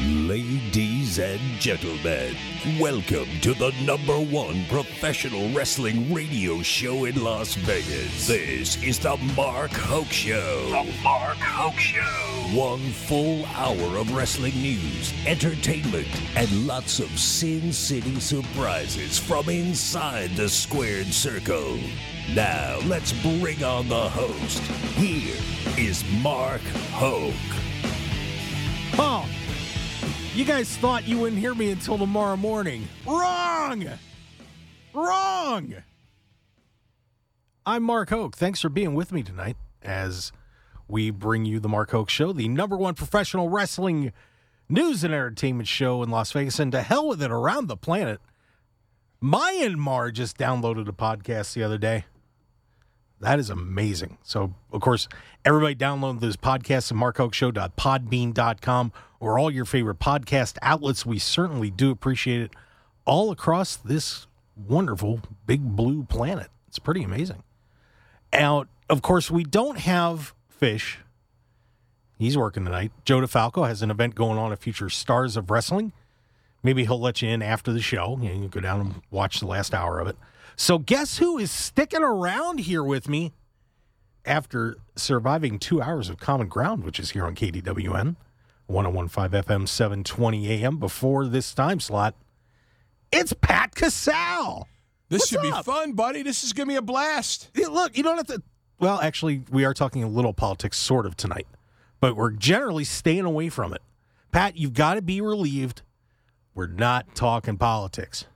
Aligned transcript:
Ladies 0.00 1.20
and 1.20 1.40
gentlemen, 1.60 2.36
welcome 2.80 3.28
to 3.42 3.54
the 3.54 3.72
number 3.84 4.18
one 4.18 4.64
professional 4.66 5.48
wrestling 5.50 6.12
radio 6.12 6.62
show 6.62 7.04
in 7.04 7.22
Las 7.22 7.54
Vegas. 7.54 8.26
This 8.26 8.82
is 8.82 8.98
the 8.98 9.16
Mark 9.36 9.70
Hoke 9.70 10.10
Show. 10.10 10.68
The 10.70 10.92
Mark 11.04 11.36
Hoke 11.36 11.78
Show. 11.78 12.00
One 12.58 12.80
full 12.90 13.46
hour 13.46 13.96
of 13.96 14.12
wrestling 14.12 14.54
news, 14.60 15.14
entertainment, 15.26 16.08
and 16.34 16.66
lots 16.66 16.98
of 16.98 17.16
Sin 17.16 17.72
City 17.72 18.18
surprises 18.18 19.16
from 19.16 19.48
inside 19.48 20.30
the 20.30 20.48
squared 20.48 21.06
circle. 21.06 21.78
Now, 22.34 22.80
let's 22.86 23.12
bring 23.12 23.62
on 23.62 23.88
the 23.88 24.08
host. 24.08 24.60
Here 24.96 25.36
is 25.78 26.04
Mark 26.20 26.62
Hoke. 26.90 27.32
Oh, 28.98 29.28
you 30.34 30.44
guys 30.44 30.76
thought 30.78 31.06
you 31.06 31.18
wouldn't 31.18 31.40
hear 31.40 31.54
me 31.54 31.70
until 31.70 31.96
tomorrow 31.96 32.36
morning. 32.36 32.88
Wrong! 33.06 33.86
Wrong! 34.92 35.74
I'm 37.64 37.82
Mark 37.84 38.10
Hoke. 38.10 38.36
Thanks 38.36 38.60
for 38.60 38.68
being 38.68 38.94
with 38.94 39.12
me 39.12 39.22
tonight 39.22 39.56
as 39.80 40.32
we 40.88 41.10
bring 41.10 41.44
you 41.44 41.60
the 41.60 41.68
Mark 41.68 41.92
Hoke 41.92 42.10
Show, 42.10 42.32
the 42.32 42.48
number 42.48 42.76
one 42.76 42.94
professional 42.94 43.48
wrestling 43.48 44.12
news 44.68 45.04
and 45.04 45.14
entertainment 45.14 45.68
show 45.68 46.02
in 46.02 46.10
Las 46.10 46.32
Vegas, 46.32 46.58
and 46.58 46.72
to 46.72 46.82
hell 46.82 47.06
with 47.06 47.22
it 47.22 47.30
around 47.30 47.68
the 47.68 47.76
planet. 47.76 48.20
Myanmar 49.22 50.12
just 50.12 50.36
downloaded 50.36 50.88
a 50.88 50.92
podcast 50.92 51.54
the 51.54 51.62
other 51.62 51.78
day. 51.78 52.06
That 53.24 53.38
is 53.38 53.48
amazing. 53.48 54.18
So, 54.22 54.54
of 54.70 54.82
course, 54.82 55.08
everybody 55.46 55.74
download 55.74 56.20
this 56.20 56.36
podcast 56.36 56.92
at 56.92 56.98
markhokeshow.podbean.com 56.98 58.92
or 59.18 59.38
all 59.38 59.50
your 59.50 59.64
favorite 59.64 59.98
podcast 59.98 60.58
outlets. 60.60 61.06
We 61.06 61.18
certainly 61.18 61.70
do 61.70 61.90
appreciate 61.90 62.42
it 62.42 62.50
all 63.06 63.30
across 63.30 63.76
this 63.76 64.26
wonderful 64.54 65.22
big 65.46 65.62
blue 65.74 66.02
planet. 66.04 66.48
It's 66.68 66.78
pretty 66.78 67.02
amazing. 67.02 67.42
Now, 68.30 68.66
of 68.90 69.00
course, 69.00 69.30
we 69.30 69.42
don't 69.42 69.78
have 69.78 70.34
Fish. 70.46 70.98
He's 72.18 72.36
working 72.36 72.66
tonight. 72.66 72.92
Joe 73.06 73.20
DeFalco 73.20 73.66
has 73.66 73.80
an 73.80 73.90
event 73.90 74.14
going 74.14 74.38
on 74.38 74.52
at 74.52 74.58
Future 74.58 74.90
Stars 74.90 75.38
of 75.38 75.50
Wrestling. 75.50 75.92
Maybe 76.62 76.84
he'll 76.84 77.00
let 77.00 77.22
you 77.22 77.30
in 77.30 77.40
after 77.40 77.72
the 77.72 77.80
show. 77.80 78.18
You, 78.20 78.32
you 78.32 78.48
go 78.48 78.60
down 78.60 78.80
and 78.82 79.02
watch 79.10 79.40
the 79.40 79.46
last 79.46 79.72
hour 79.72 79.98
of 79.98 80.08
it. 80.08 80.16
So, 80.56 80.78
guess 80.78 81.18
who 81.18 81.38
is 81.38 81.50
sticking 81.50 82.02
around 82.02 82.60
here 82.60 82.82
with 82.84 83.08
me 83.08 83.32
after 84.24 84.76
surviving 84.96 85.58
two 85.58 85.82
hours 85.82 86.08
of 86.08 86.18
common 86.18 86.48
ground, 86.48 86.84
which 86.84 87.00
is 87.00 87.10
here 87.10 87.24
on 87.26 87.34
KDWN, 87.34 88.16
1015 88.66 89.42
FM, 89.42 89.68
720 89.68 90.48
AM 90.50 90.78
before 90.78 91.26
this 91.26 91.52
time 91.54 91.80
slot? 91.80 92.14
It's 93.12 93.32
Pat 93.32 93.74
Casale. 93.74 94.66
This 95.08 95.20
What's 95.22 95.28
should 95.30 95.52
up? 95.52 95.64
be 95.66 95.70
fun, 95.70 95.92
buddy. 95.92 96.22
This 96.22 96.44
is 96.44 96.52
going 96.52 96.68
to 96.68 96.72
be 96.72 96.76
a 96.76 96.82
blast. 96.82 97.50
Yeah, 97.54 97.66
Look, 97.68 97.96
you 97.96 98.02
don't 98.02 98.16
have 98.16 98.26
to. 98.28 98.42
Well, 98.78 99.00
actually, 99.00 99.42
we 99.50 99.64
are 99.64 99.74
talking 99.74 100.02
a 100.02 100.08
little 100.08 100.32
politics 100.32 100.78
sort 100.78 101.06
of 101.06 101.16
tonight, 101.16 101.46
but 102.00 102.16
we're 102.16 102.30
generally 102.32 102.84
staying 102.84 103.24
away 103.24 103.48
from 103.48 103.72
it. 103.72 103.82
Pat, 104.32 104.56
you've 104.56 104.74
got 104.74 104.94
to 104.94 105.02
be 105.02 105.20
relieved. 105.20 105.82
We're 106.54 106.66
not 106.66 107.14
talking 107.14 107.56
politics. 107.56 108.26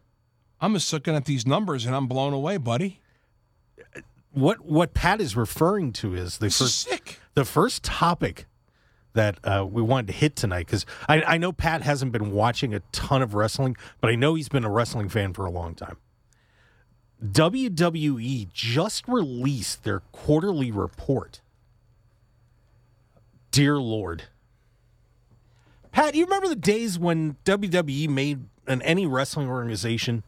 I'm 0.60 0.74
just 0.74 0.92
looking 0.92 1.14
at 1.14 1.24
these 1.24 1.46
numbers 1.46 1.86
and 1.86 1.94
I'm 1.94 2.06
blown 2.06 2.32
away, 2.32 2.56
buddy. 2.56 3.00
What 4.32 4.64
what 4.64 4.94
Pat 4.94 5.20
is 5.20 5.36
referring 5.36 5.92
to 5.94 6.14
is 6.14 6.38
the 6.38 6.46
This 6.46 6.58
first 6.58 7.18
the 7.34 7.44
first 7.44 7.82
topic 7.82 8.46
that 9.14 9.38
uh, 9.44 9.66
we 9.68 9.82
wanted 9.82 10.08
to 10.08 10.12
hit 10.12 10.36
tonight 10.36 10.66
because 10.66 10.86
I, 11.08 11.22
I 11.22 11.38
know 11.38 11.50
Pat 11.50 11.82
hasn't 11.82 12.12
been 12.12 12.30
watching 12.32 12.74
a 12.74 12.80
ton 12.92 13.22
of 13.22 13.34
wrestling, 13.34 13.76
but 14.00 14.10
I 14.10 14.14
know 14.14 14.34
he's 14.34 14.48
been 14.48 14.64
a 14.64 14.70
wrestling 14.70 15.08
fan 15.08 15.32
for 15.32 15.44
a 15.44 15.50
long 15.50 15.74
time. 15.74 15.96
WWE 17.24 18.52
just 18.52 19.08
released 19.08 19.82
their 19.82 20.00
quarterly 20.12 20.70
report. 20.70 21.40
Dear 23.50 23.78
Lord. 23.78 24.24
Pat, 25.90 26.14
you 26.14 26.24
remember 26.24 26.48
the 26.48 26.54
days 26.54 26.96
when 26.98 27.36
WWE 27.44 28.08
made 28.08 28.44
and 28.68 28.82
any 28.82 29.06
wrestling 29.06 29.48
organization 29.48 30.22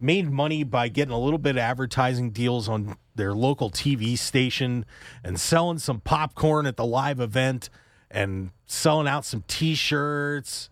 made 0.00 0.30
money 0.30 0.64
by 0.64 0.88
getting 0.88 1.12
a 1.14 1.18
little 1.18 1.38
bit 1.38 1.56
of 1.56 1.58
advertising 1.60 2.30
deals 2.30 2.68
on 2.68 2.96
their 3.14 3.32
local 3.32 3.70
TV 3.70 4.18
station 4.18 4.84
and 5.22 5.38
selling 5.40 5.78
some 5.78 6.00
popcorn 6.00 6.66
at 6.66 6.76
the 6.76 6.84
live 6.84 7.20
event 7.20 7.70
and 8.10 8.50
selling 8.66 9.06
out 9.08 9.24
some 9.24 9.44
t-shirts, 9.48 10.68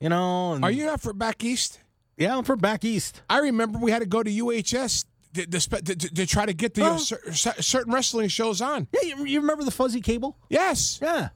you 0.00 0.08
know, 0.08 0.52
and 0.52 0.64
Are 0.64 0.70
you 0.70 0.84
not 0.86 1.00
for 1.00 1.12
back 1.12 1.42
east? 1.44 1.80
yeah, 2.16 2.36
I'm 2.36 2.44
from 2.44 2.58
back 2.58 2.84
east. 2.84 3.22
I 3.30 3.38
remember 3.38 3.78
we 3.78 3.90
had 3.90 4.00
to 4.00 4.06
go 4.06 4.22
to 4.22 4.30
UHF 4.30 5.04
to, 5.34 5.46
to, 5.46 5.82
to, 5.82 5.96
to, 5.96 6.26
try 6.26 6.46
to 6.46 6.52
get 6.54 6.74
the 6.74 6.82
Oh. 6.84 6.96
cer- 6.98 7.60
certain 7.62 7.92
wrestling 7.92 8.28
shows 8.28 8.60
on. 8.60 8.88
Yeah, 8.92 9.08
you, 9.16 9.24
you 9.26 9.40
remember 9.40 9.64
the 9.64 9.70
fuzzy 9.70 10.00
cable? 10.00 10.36
Yes, 10.48 10.98
Yeah. 11.02 11.28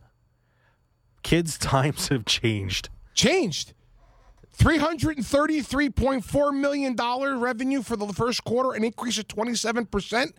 Kids' 1.23 1.59
times 1.59 2.09
have 2.09 2.25
changed. 2.25 2.89
changed. 3.15 3.75
$333.4 4.59 6.61
million 6.61 7.41
revenue 7.41 7.83
for 7.83 7.97
the 7.97 8.07
first 8.09 8.45
quarter, 8.45 8.73
an 8.73 8.85
increase 8.85 9.19
of 9.19 9.29
27%. 9.29 10.33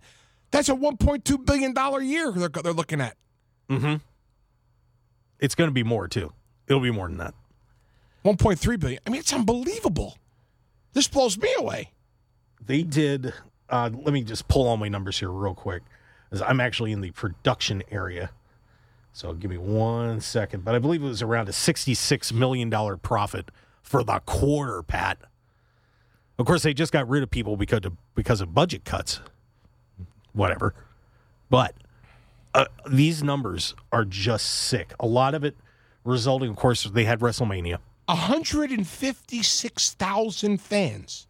That's 0.51 0.69
a 0.69 0.73
$1.2 0.73 1.45
billion 1.45 2.07
year 2.07 2.31
they're, 2.31 2.49
they're 2.49 2.73
looking 2.73 3.01
at. 3.01 3.15
It's 5.39 5.55
going 5.55 5.69
to 5.69 5.73
be 5.73 5.83
more 5.83 6.07
too. 6.07 6.33
It'll 6.67 6.81
be 6.81 6.91
more 6.91 7.07
than 7.07 7.17
that. 7.17 7.33
1.3 8.25 8.79
billion. 8.79 8.99
I 9.07 9.09
mean, 9.09 9.19
it's 9.19 9.33
unbelievable. 9.33 10.17
This 10.93 11.07
blows 11.07 11.37
me 11.37 11.49
away. 11.57 11.91
They 12.63 12.83
did. 12.83 13.33
Uh, 13.69 13.89
let 13.93 14.13
me 14.13 14.23
just 14.23 14.47
pull 14.47 14.67
all 14.67 14.77
my 14.77 14.89
numbers 14.89 15.19
here 15.19 15.31
real 15.31 15.55
quick, 15.55 15.81
as 16.31 16.41
I'm 16.41 16.59
actually 16.59 16.91
in 16.91 17.01
the 17.01 17.11
production 17.11 17.81
area. 17.89 18.31
So 19.13 19.33
give 19.33 19.49
me 19.49 19.57
one 19.57 20.21
second. 20.21 20.63
But 20.63 20.75
I 20.75 20.79
believe 20.79 21.01
it 21.01 21.07
was 21.07 21.21
around 21.21 21.49
a 21.49 21.53
$66 21.53 22.33
million 22.33 22.69
profit 22.99 23.49
for 23.81 24.03
the 24.03 24.19
quarter, 24.25 24.83
Pat. 24.83 25.17
Of 26.39 26.45
course, 26.45 26.63
they 26.63 26.73
just 26.73 26.91
got 26.91 27.07
rid 27.07 27.23
of 27.23 27.29
people 27.29 27.55
because 27.57 27.81
of, 27.85 27.93
because 28.15 28.41
of 28.41 28.53
budget 28.53 28.83
cuts. 28.85 29.19
Whatever. 30.33 30.73
But 31.49 31.75
uh, 32.53 32.65
these 32.89 33.21
numbers 33.23 33.75
are 33.91 34.05
just 34.05 34.45
sick. 34.47 34.93
A 34.99 35.05
lot 35.05 35.35
of 35.35 35.43
it 35.43 35.55
resulting, 36.03 36.49
of 36.49 36.55
course, 36.55 36.83
they 36.83 37.03
had 37.03 37.19
WrestleMania 37.19 37.77
156,000 38.07 40.57
fans. 40.59 41.27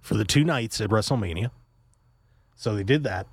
for 0.00 0.14
the 0.14 0.24
two 0.24 0.44
nights 0.44 0.80
at 0.80 0.90
WrestleMania. 0.90 1.50
So 2.56 2.74
they 2.74 2.82
did 2.82 3.04
that. 3.04 3.26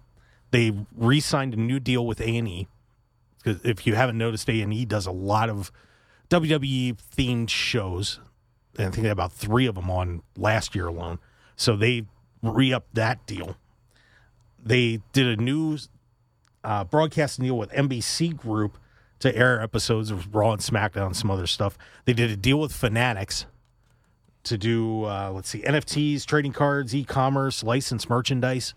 They 0.51 0.71
re-signed 0.95 1.53
a 1.53 1.57
new 1.57 1.79
deal 1.79 2.05
with 2.05 2.19
A&E. 2.21 2.67
Because 3.43 3.63
if 3.65 3.85
you 3.87 3.95
haven't 3.95 4.17
noticed, 4.17 4.47
A&E 4.49 4.85
does 4.85 5.05
a 5.05 5.11
lot 5.11 5.49
of 5.49 5.71
WWE 6.29 6.95
themed 6.95 7.49
shows. 7.49 8.19
And 8.77 8.87
I 8.87 8.89
think 8.91 9.03
they 9.03 9.09
had 9.09 9.13
about 9.13 9.33
three 9.33 9.65
of 9.65 9.75
them 9.75 9.89
on 9.89 10.21
last 10.35 10.75
year 10.75 10.87
alone. 10.87 11.19
So 11.55 11.75
they 11.75 12.05
re-upped 12.41 12.93
that 12.95 13.25
deal. 13.25 13.57
They 14.63 15.01
did 15.13 15.39
a 15.39 15.41
new 15.41 15.77
uh, 16.63 16.83
deal 16.83 17.57
with 17.57 17.71
NBC 17.71 18.35
Group 18.35 18.77
to 19.19 19.35
air 19.35 19.61
episodes 19.61 20.11
of 20.11 20.33
Raw 20.35 20.51
and 20.51 20.61
SmackDown 20.61 21.07
and 21.07 21.15
some 21.15 21.31
other 21.31 21.47
stuff. 21.47 21.77
They 22.05 22.13
did 22.13 22.29
a 22.29 22.35
deal 22.35 22.59
with 22.59 22.71
Fanatics 22.71 23.45
to 24.47 24.57
do 24.57 25.03
uh, 25.03 25.29
let's 25.33 25.49
see 25.49 25.61
nfts 25.61 26.25
trading 26.25 26.53
cards 26.53 26.95
e-commerce 26.95 27.63
licensed 27.63 28.09
merchandise 28.09 28.73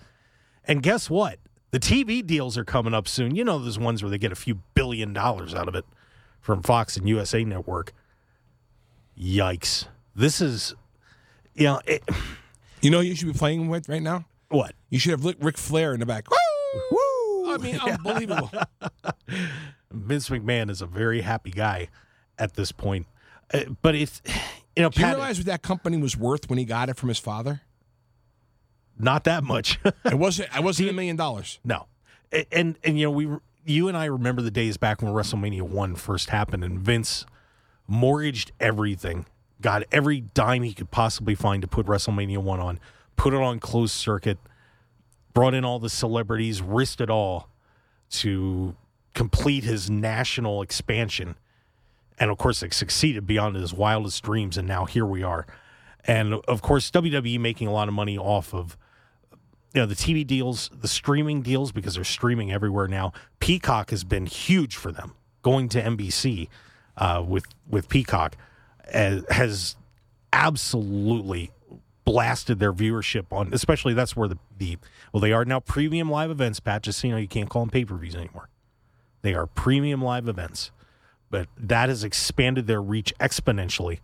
and 0.65 0.83
guess 0.83 1.09
what 1.09 1.39
the 1.71 1.79
tv 1.79 2.27
deals 2.27 2.59
are 2.59 2.65
coming 2.65 2.93
up 2.93 3.07
soon 3.07 3.35
you 3.35 3.45
know 3.45 3.59
those 3.59 3.79
ones 3.79 4.03
where 4.03 4.11
they 4.11 4.19
get 4.19 4.33
a 4.33 4.37
few 4.37 4.57
billion 4.75 5.13
dollars 5.13 5.55
out 5.55 5.69
of 5.69 5.75
it 5.75 5.85
from 6.41 6.63
fox 6.63 6.97
and 6.97 7.09
usa 7.09 7.45
network 7.45 7.93
yikes 9.21 9.87
this 10.17 10.41
is 10.41 10.75
you 11.55 11.65
know 11.65 11.81
it, 11.87 12.03
You 12.81 12.91
know 12.91 13.01
you 13.01 13.15
should 13.15 13.27
be 13.33 13.39
playing 13.39 13.69
with 13.69 13.89
right 13.89 14.03
now? 14.03 14.25
what 14.49 14.75
You 14.89 14.99
should 14.99 15.11
have 15.13 15.25
Ric- 15.25 15.37
Ric 15.41 15.59
Flair 15.59 15.93
in 15.95 16.01
the 16.01 16.07
back. 16.07 16.27
Woo! 16.31 17.53
I 17.53 17.59
mean, 17.59 17.79
unbelievable. 17.79 18.51
vince 19.93 20.29
mcmahon 20.31 20.71
is 20.71 20.81
a 20.81 20.87
very 20.87 21.21
happy 21.21 21.51
guy 21.51 21.89
at 22.39 22.55
this 22.55 22.73
point 22.73 23.07
Uh, 23.53 23.65
but 23.83 23.95
it's 23.95 24.23
you 24.77 24.83
know 24.83 24.89
Do 24.91 25.01
you 25.01 25.07
realize 25.07 25.39
what 25.39 25.47
that 25.47 25.63
company 25.63 25.97
was 25.99 26.17
worth 26.17 26.49
when 26.49 26.59
he 26.59 26.65
got 26.65 26.89
it 26.89 26.97
from 26.97 27.09
his 27.09 27.19
father? 27.19 27.61
not 28.99 29.25
that 29.25 29.43
much 29.45 29.79
It 30.05 30.19
wasn't. 30.19 30.55
I 30.57 30.61
wasn't 30.61 30.91
a 30.91 30.93
million 31.01 31.17
dollars. 31.17 31.59
No, 31.65 31.87
and, 32.33 32.47
and 32.53 32.79
and 32.85 32.99
you 32.99 33.07
know 33.07 33.11
we, 33.11 33.29
you 33.65 33.89
and 33.89 33.97
I 33.97 34.05
remember 34.07 34.43
the 34.43 34.51
days 34.51 34.77
back 34.77 35.01
when 35.03 35.13
WrestleMania 35.13 35.63
one 35.63 35.95
first 35.97 36.31
happened, 36.31 36.65
and 36.65 36.79
Vince 36.79 37.25
mortgaged 37.91 38.53
everything, 38.61 39.27
got 39.61 39.83
every 39.91 40.21
dime 40.21 40.63
he 40.63 40.73
could 40.73 40.91
possibly 40.91 41.35
find 41.35 41.61
to 41.61 41.69
put 41.69 41.87
WrestleMania 41.87 42.39
one 42.39 42.61
on, 42.61 42.79
put 43.17 43.35
it 43.35 43.41
on 43.41 43.59
closed 43.59 43.93
circuit. 43.93 44.39
brought 45.35 45.55
in 45.55 45.65
all 45.65 45.79
the 45.79 45.91
celebrities, 45.91 46.61
risked 46.63 47.01
it 47.01 47.11
all 47.11 47.49
to 48.11 48.75
complete 49.15 49.65
his 49.65 49.91
national 49.91 50.63
expansion. 50.63 51.37
And 52.19 52.31
of 52.31 52.39
course, 52.39 52.63
it 52.63 52.75
succeeded 52.75 53.27
beyond 53.27 53.57
his 53.57 53.73
wildest 53.73 54.23
dreams. 54.23 54.57
And 54.57 54.67
now 54.67 54.85
here 54.85 55.07
we 55.07 55.23
are. 55.23 55.47
And 56.05 56.35
of 56.35 56.63
course, 56.63 56.91
WWE 56.91 57.39
making 57.39 57.69
a 57.69 57.73
lot 57.73 57.89
of 57.89 57.95
money 57.95 58.19
off 58.19 58.55
of 58.55 58.77
you 59.75 59.81
know 59.81 59.87
the 59.87 59.95
TV 59.95 60.27
deals, 60.27 60.71
the 60.73 60.89
streaming 60.89 61.43
deals 61.43 61.71
because 61.71 61.95
they're 61.95 62.05
streaming 62.05 62.51
everywhere 62.51 62.89
now. 62.89 63.13
Peacock 63.39 63.91
has 63.91 64.03
been 64.05 64.27
huge 64.27 64.77
for 64.77 64.91
them. 64.91 65.15
Going 65.43 65.69
to 65.71 65.83
NBC 65.83 66.49
uh, 67.01 67.25
with 67.27 67.47
with 67.69 67.89
Peacock 67.89 68.37
uh, 68.95 69.21
has 69.31 69.75
absolutely 70.33 71.51
blasted 72.05 72.59
their 72.59 72.73
viewership 72.73 73.33
on. 73.33 73.53
Especially 73.53 73.95
that's 73.95 74.15
where 74.15 74.29
the 74.29 74.39
the 74.57 74.79
well 75.13 75.21
they 75.21 75.33
are 75.33 75.45
now 75.45 75.59
premium 75.59 76.11
live 76.11 76.31
events. 76.31 76.61
Pat, 76.61 76.83
just 76.83 77.01
so 77.01 77.09
you 77.09 77.15
know, 77.15 77.19
you 77.19 77.29
can't 77.29 77.49
call 77.49 77.63
them 77.63 77.71
pay 77.71 77.85
per 77.85 77.97
views 77.97 78.15
anymore. 78.15 78.49
They 79.23 79.35
are 79.35 79.47
premium 79.47 80.03
live 80.03 80.29
events, 80.29 80.71
but 81.31 81.49
that 81.57 81.89
has 81.89 82.05
expanded 82.05 82.67
their 82.67 82.81
reach 82.81 83.13
exponentially. 83.19 83.99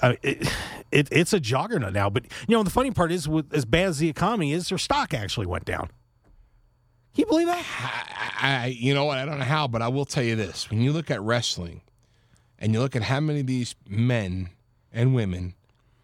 Uh, 0.00 0.14
it, 0.22 0.48
it, 0.90 1.08
it's 1.12 1.32
a 1.32 1.40
juggernaut 1.40 1.92
now. 1.92 2.10
But 2.10 2.24
you 2.48 2.56
know, 2.56 2.62
the 2.62 2.70
funny 2.70 2.90
part 2.90 3.12
is, 3.12 3.28
with 3.28 3.52
as 3.54 3.64
bad 3.64 3.88
as 3.88 3.98
the 3.98 4.08
economy 4.08 4.52
is, 4.52 4.68
their 4.68 4.78
stock 4.78 5.14
actually 5.14 5.46
went 5.46 5.64
down. 5.64 5.90
Can 7.14 7.22
you 7.22 7.26
believe 7.26 7.46
that? 7.46 7.64
I, 8.40 8.64
I, 8.64 8.66
you 8.66 8.94
know 8.94 9.04
what? 9.04 9.18
I 9.18 9.26
don't 9.26 9.38
know 9.38 9.44
how, 9.44 9.68
but 9.68 9.82
I 9.82 9.88
will 9.88 10.06
tell 10.06 10.22
you 10.22 10.34
this: 10.34 10.70
when 10.70 10.80
you 10.80 10.92
look 10.92 11.10
at 11.10 11.20
wrestling, 11.20 11.82
and 12.62 12.72
you 12.72 12.78
look 12.78 12.94
at 12.94 13.02
how 13.02 13.18
many 13.18 13.40
of 13.40 13.46
these 13.48 13.74
men 13.88 14.48
and 14.92 15.14
women 15.14 15.54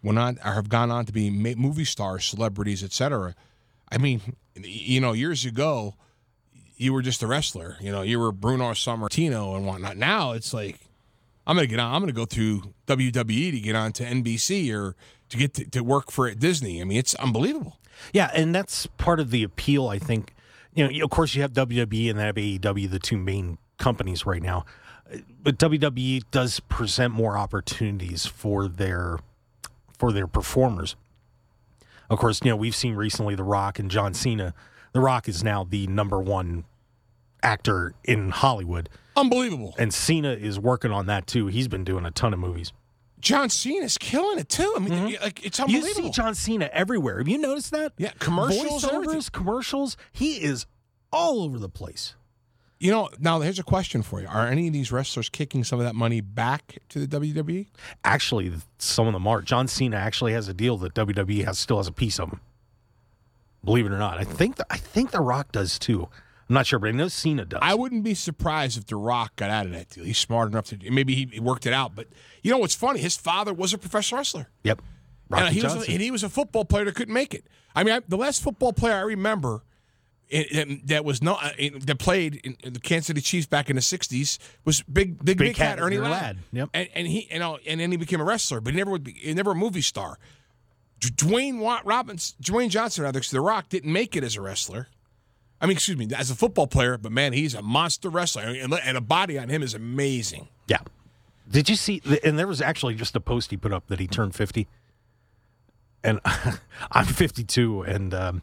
went 0.03 0.19
on 0.19 0.37
or 0.43 0.51
have 0.53 0.67
gone 0.67 0.91
on 0.91 1.05
to 1.05 1.13
be 1.13 1.29
movie 1.29 1.85
stars, 1.85 2.25
celebrities, 2.25 2.83
etc. 2.83 3.33
I 3.89 3.97
mean, 3.97 4.21
you 4.55 4.99
know, 4.99 5.13
years 5.13 5.45
ago, 5.45 5.95
you 6.75 6.91
were 6.91 7.01
just 7.01 7.23
a 7.23 7.27
wrestler. 7.27 7.77
You 7.79 7.93
know, 7.93 8.01
you 8.01 8.19
were 8.19 8.33
Bruno 8.33 8.71
Sammartino 8.71 9.55
and 9.55 9.65
whatnot. 9.65 9.95
Now 9.95 10.33
it's 10.33 10.53
like 10.53 10.79
I'm 11.47 11.55
gonna 11.55 11.65
get 11.65 11.79
on. 11.79 11.95
I'm 11.95 12.01
gonna 12.01 12.11
go 12.11 12.25
through 12.25 12.73
WWE 12.87 13.51
to 13.51 13.59
get 13.61 13.75
on 13.75 13.93
to 13.93 14.03
NBC 14.03 14.73
or 14.75 14.95
to 15.29 15.37
get 15.37 15.53
to, 15.53 15.65
to 15.65 15.81
work 15.81 16.11
for 16.11 16.29
Disney. 16.31 16.81
I 16.81 16.83
mean, 16.83 16.97
it's 16.97 17.15
unbelievable. 17.15 17.79
Yeah, 18.13 18.29
and 18.33 18.53
that's 18.53 18.85
part 18.97 19.21
of 19.21 19.31
the 19.31 19.43
appeal. 19.43 19.87
I 19.87 19.97
think. 19.97 20.33
You 20.75 20.87
know, 20.87 21.03
of 21.03 21.09
course, 21.09 21.33
you 21.33 21.41
have 21.41 21.51
WWE 21.53 22.11
and 22.11 22.19
then 22.19 22.33
AEW, 22.33 22.91
the 22.91 22.99
two 22.99 23.17
main 23.17 23.57
companies 23.79 24.25
right 24.25 24.41
now. 24.41 24.65
But 25.41 25.57
WWE 25.57 26.23
does 26.29 26.59
present 26.59 27.13
more 27.13 27.37
opportunities 27.37 28.25
for 28.25 28.67
their 28.67 29.17
for 29.97 30.13
their 30.13 30.27
performers. 30.27 30.95
Of 32.09 32.19
course, 32.19 32.39
you 32.43 32.51
know 32.51 32.55
we've 32.55 32.75
seen 32.75 32.95
recently 32.95 33.35
The 33.35 33.43
Rock 33.43 33.79
and 33.79 33.89
John 33.89 34.13
Cena. 34.13 34.53
The 34.93 34.99
Rock 34.99 35.27
is 35.27 35.43
now 35.43 35.63
the 35.63 35.87
number 35.87 36.19
one 36.19 36.65
actor 37.41 37.93
in 38.03 38.29
Hollywood. 38.29 38.89
Unbelievable. 39.15 39.75
And 39.77 39.93
Cena 39.93 40.31
is 40.31 40.59
working 40.59 40.91
on 40.91 41.07
that 41.07 41.27
too. 41.27 41.47
He's 41.47 41.67
been 41.67 41.83
doing 41.83 42.05
a 42.05 42.11
ton 42.11 42.33
of 42.33 42.39
movies. 42.39 42.71
John 43.19 43.49
Cena's 43.49 43.97
killing 43.97 44.39
it 44.39 44.47
too. 44.47 44.73
I 44.75 44.79
mean, 44.79 44.93
mm-hmm. 44.93 45.23
like 45.23 45.45
it's 45.45 45.59
unbelievable. 45.59 46.03
You 46.03 46.03
see 46.03 46.09
John 46.11 46.35
Cena 46.35 46.69
everywhere. 46.71 47.17
Have 47.17 47.27
you 47.27 47.37
noticed 47.37 47.71
that? 47.71 47.93
Yeah, 47.97 48.11
commercials, 48.19 49.29
commercials. 49.29 49.97
He 50.11 50.41
is 50.41 50.65
all 51.11 51.41
over 51.41 51.59
the 51.59 51.69
place. 51.69 52.15
You 52.79 52.91
know, 52.91 53.09
now 53.19 53.41
here's 53.41 53.59
a 53.59 53.63
question 53.63 54.01
for 54.01 54.21
you: 54.21 54.27
Are 54.27 54.47
any 54.47 54.67
of 54.67 54.73
these 54.73 54.91
wrestlers 54.91 55.27
kicking 55.27 55.63
some 55.65 55.79
of 55.79 55.85
that 55.85 55.95
money 55.95 56.21
back 56.21 56.77
to 56.89 57.05
the 57.05 57.19
WWE? 57.19 57.67
Actually, 58.05 58.53
some 58.77 59.05
of 59.05 59.13
them 59.13 59.27
are. 59.27 59.41
John 59.41 59.67
Cena 59.67 59.97
actually 59.97 60.31
has 60.31 60.47
a 60.47 60.53
deal 60.53 60.77
that 60.77 60.93
WWE 60.93 61.43
has 61.43 61.59
still 61.59 61.77
has 61.77 61.87
a 61.87 61.91
piece 61.91 62.19
of 62.19 62.29
him. 62.29 62.39
Believe 63.65 63.85
it 63.85 63.91
or 63.91 63.97
not, 63.97 64.17
I 64.17 64.23
think 64.23 64.55
the, 64.55 64.65
I 64.69 64.77
think 64.77 65.11
The 65.11 65.19
Rock 65.19 65.51
does 65.51 65.77
too. 65.77 66.07
I'm 66.47 66.53
not 66.55 66.65
sure, 66.65 66.79
but 66.79 66.87
I 66.87 66.91
know 66.93 67.09
Cena 67.09 67.45
does. 67.45 67.59
I 67.61 67.75
wouldn't 67.75 68.03
be 68.03 68.13
surprised 68.15 68.77
if 68.77 68.87
The 68.87 68.95
Rock 68.95 69.35
got 69.35 69.49
out 69.49 69.65
of 69.65 69.73
that 69.73 69.89
deal. 69.89 70.05
He's 70.05 70.17
smart 70.17 70.49
enough 70.49 70.67
to 70.67 70.77
maybe 70.89 71.13
he 71.13 71.39
worked 71.39 71.65
it 71.65 71.73
out. 71.73 71.95
But 71.95 72.07
you 72.41 72.49
know 72.49 72.57
what's 72.57 72.73
funny? 72.73 73.01
His 73.01 73.17
father 73.17 73.53
was 73.53 73.73
a 73.73 73.77
professional 73.77 74.19
wrestler. 74.19 74.47
Yep. 74.63 74.81
and 75.31 75.53
he, 75.53 75.61
was 75.61 75.75
a, 75.75 75.91
and 75.91 76.01
he 76.01 76.09
was 76.09 76.23
a 76.23 76.29
football 76.29 76.63
player 76.63 76.85
that 76.85 76.95
couldn't 76.95 77.13
make 77.13 77.35
it. 77.35 77.45
I 77.75 77.83
mean, 77.83 77.93
I, 77.93 77.99
the 78.07 78.17
last 78.17 78.41
football 78.41 78.71
player 78.71 78.95
I 78.95 79.01
remember 79.01 79.63
that 80.85 81.03
was 81.03 81.23
not 81.23 81.43
uh, 81.43 81.49
that 81.81 81.97
played 81.97 82.35
in 82.43 82.73
the 82.73 82.79
Kansas 82.79 83.07
City 83.07 83.21
Chiefs 83.21 83.47
back 83.47 83.69
in 83.69 83.75
the 83.75 83.81
'60s 83.81 84.37
was 84.63 84.81
big, 84.83 85.17
big, 85.17 85.25
big, 85.25 85.37
big 85.37 85.55
cat, 85.55 85.77
cat 85.77 85.83
Ernie 85.83 85.97
Ladd. 85.97 86.11
Ladd. 86.11 86.37
Yep. 86.51 86.69
And, 86.73 86.89
and, 86.93 87.07
he, 87.07 87.27
you 87.31 87.39
know, 87.39 87.57
and 87.65 87.79
then 87.79 87.91
he 87.91 87.97
became 87.97 88.21
a 88.21 88.23
wrestler, 88.23 88.61
but 88.61 88.73
he 88.73 88.77
never 88.77 88.91
would 88.91 89.03
be, 89.03 89.13
he 89.13 89.33
never 89.33 89.51
a 89.51 89.55
movie 89.55 89.81
star. 89.81 90.19
Dwayne 90.99 91.59
Watt 91.59 91.85
Robbins, 91.85 92.35
Dwayne 92.41 92.69
Johnson, 92.69 93.03
rather, 93.03 93.19
because 93.19 93.31
The 93.31 93.41
Rock 93.41 93.69
didn't 93.69 93.91
make 93.91 94.15
it 94.15 94.23
as 94.23 94.35
a 94.35 94.41
wrestler. 94.41 94.87
I 95.61 95.65
mean, 95.65 95.75
excuse 95.75 95.97
me, 95.97 96.07
as 96.15 96.29
a 96.29 96.35
football 96.35 96.67
player, 96.67 96.97
but 96.97 97.11
man, 97.11 97.33
he's 97.33 97.53
a 97.53 97.61
monster 97.61 98.09
wrestler, 98.09 98.43
and 98.43 98.97
a 98.97 99.01
body 99.01 99.37
on 99.37 99.49
him 99.49 99.61
is 99.63 99.73
amazing. 99.73 100.47
Yeah. 100.67 100.79
Did 101.49 101.69
you 101.69 101.75
see? 101.75 102.01
And 102.23 102.37
there 102.37 102.47
was 102.47 102.61
actually 102.61 102.95
just 102.95 103.15
a 103.15 103.19
post 103.19 103.51
he 103.51 103.57
put 103.57 103.73
up 103.73 103.87
that 103.87 103.99
he 103.99 104.07
turned 104.07 104.35
fifty, 104.35 104.67
and 106.03 106.19
I'm 106.91 107.05
52, 107.05 107.81
and 107.81 108.13
um, 108.13 108.41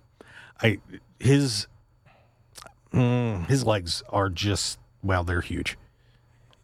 I 0.61 0.81
his 1.21 1.69
mm, 2.93 3.47
his 3.47 3.65
legs 3.65 4.03
are 4.09 4.29
just 4.29 4.79
well, 5.03 5.25
they're 5.25 5.41
huge. 5.41 5.79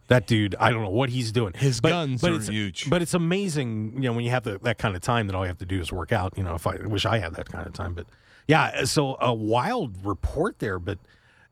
That 0.07 0.27
dude, 0.27 0.55
I 0.59 0.69
don't 0.69 0.83
know 0.83 0.89
what 0.89 1.09
he's 1.09 1.31
doing. 1.31 1.53
His 1.53 1.79
but, 1.79 1.89
guns 1.89 2.21
but 2.21 2.31
are 2.31 2.35
it's, 2.35 2.49
huge. 2.49 2.89
But 2.89 3.01
it's 3.01 3.13
amazing, 3.13 3.93
you 3.95 4.01
know, 4.01 4.13
when 4.13 4.25
you 4.25 4.31
have 4.31 4.43
the, 4.43 4.59
that 4.59 4.77
kind 4.77 4.95
of 4.95 5.01
time 5.01 5.27
that 5.27 5.35
all 5.35 5.43
you 5.43 5.47
have 5.47 5.59
to 5.59 5.65
do 5.65 5.79
is 5.79 5.93
work 5.93 6.11
out. 6.11 6.37
You 6.37 6.43
know, 6.43 6.55
if 6.55 6.67
I, 6.67 6.75
I 6.75 6.87
wish 6.87 7.05
I 7.05 7.19
had 7.19 7.35
that 7.35 7.49
kind 7.49 7.65
of 7.65 7.73
time, 7.73 7.93
but 7.93 8.05
yeah, 8.47 8.83
so 8.83 9.17
a 9.21 9.33
wild 9.33 10.05
report 10.05 10.59
there, 10.59 10.77
but 10.77 10.99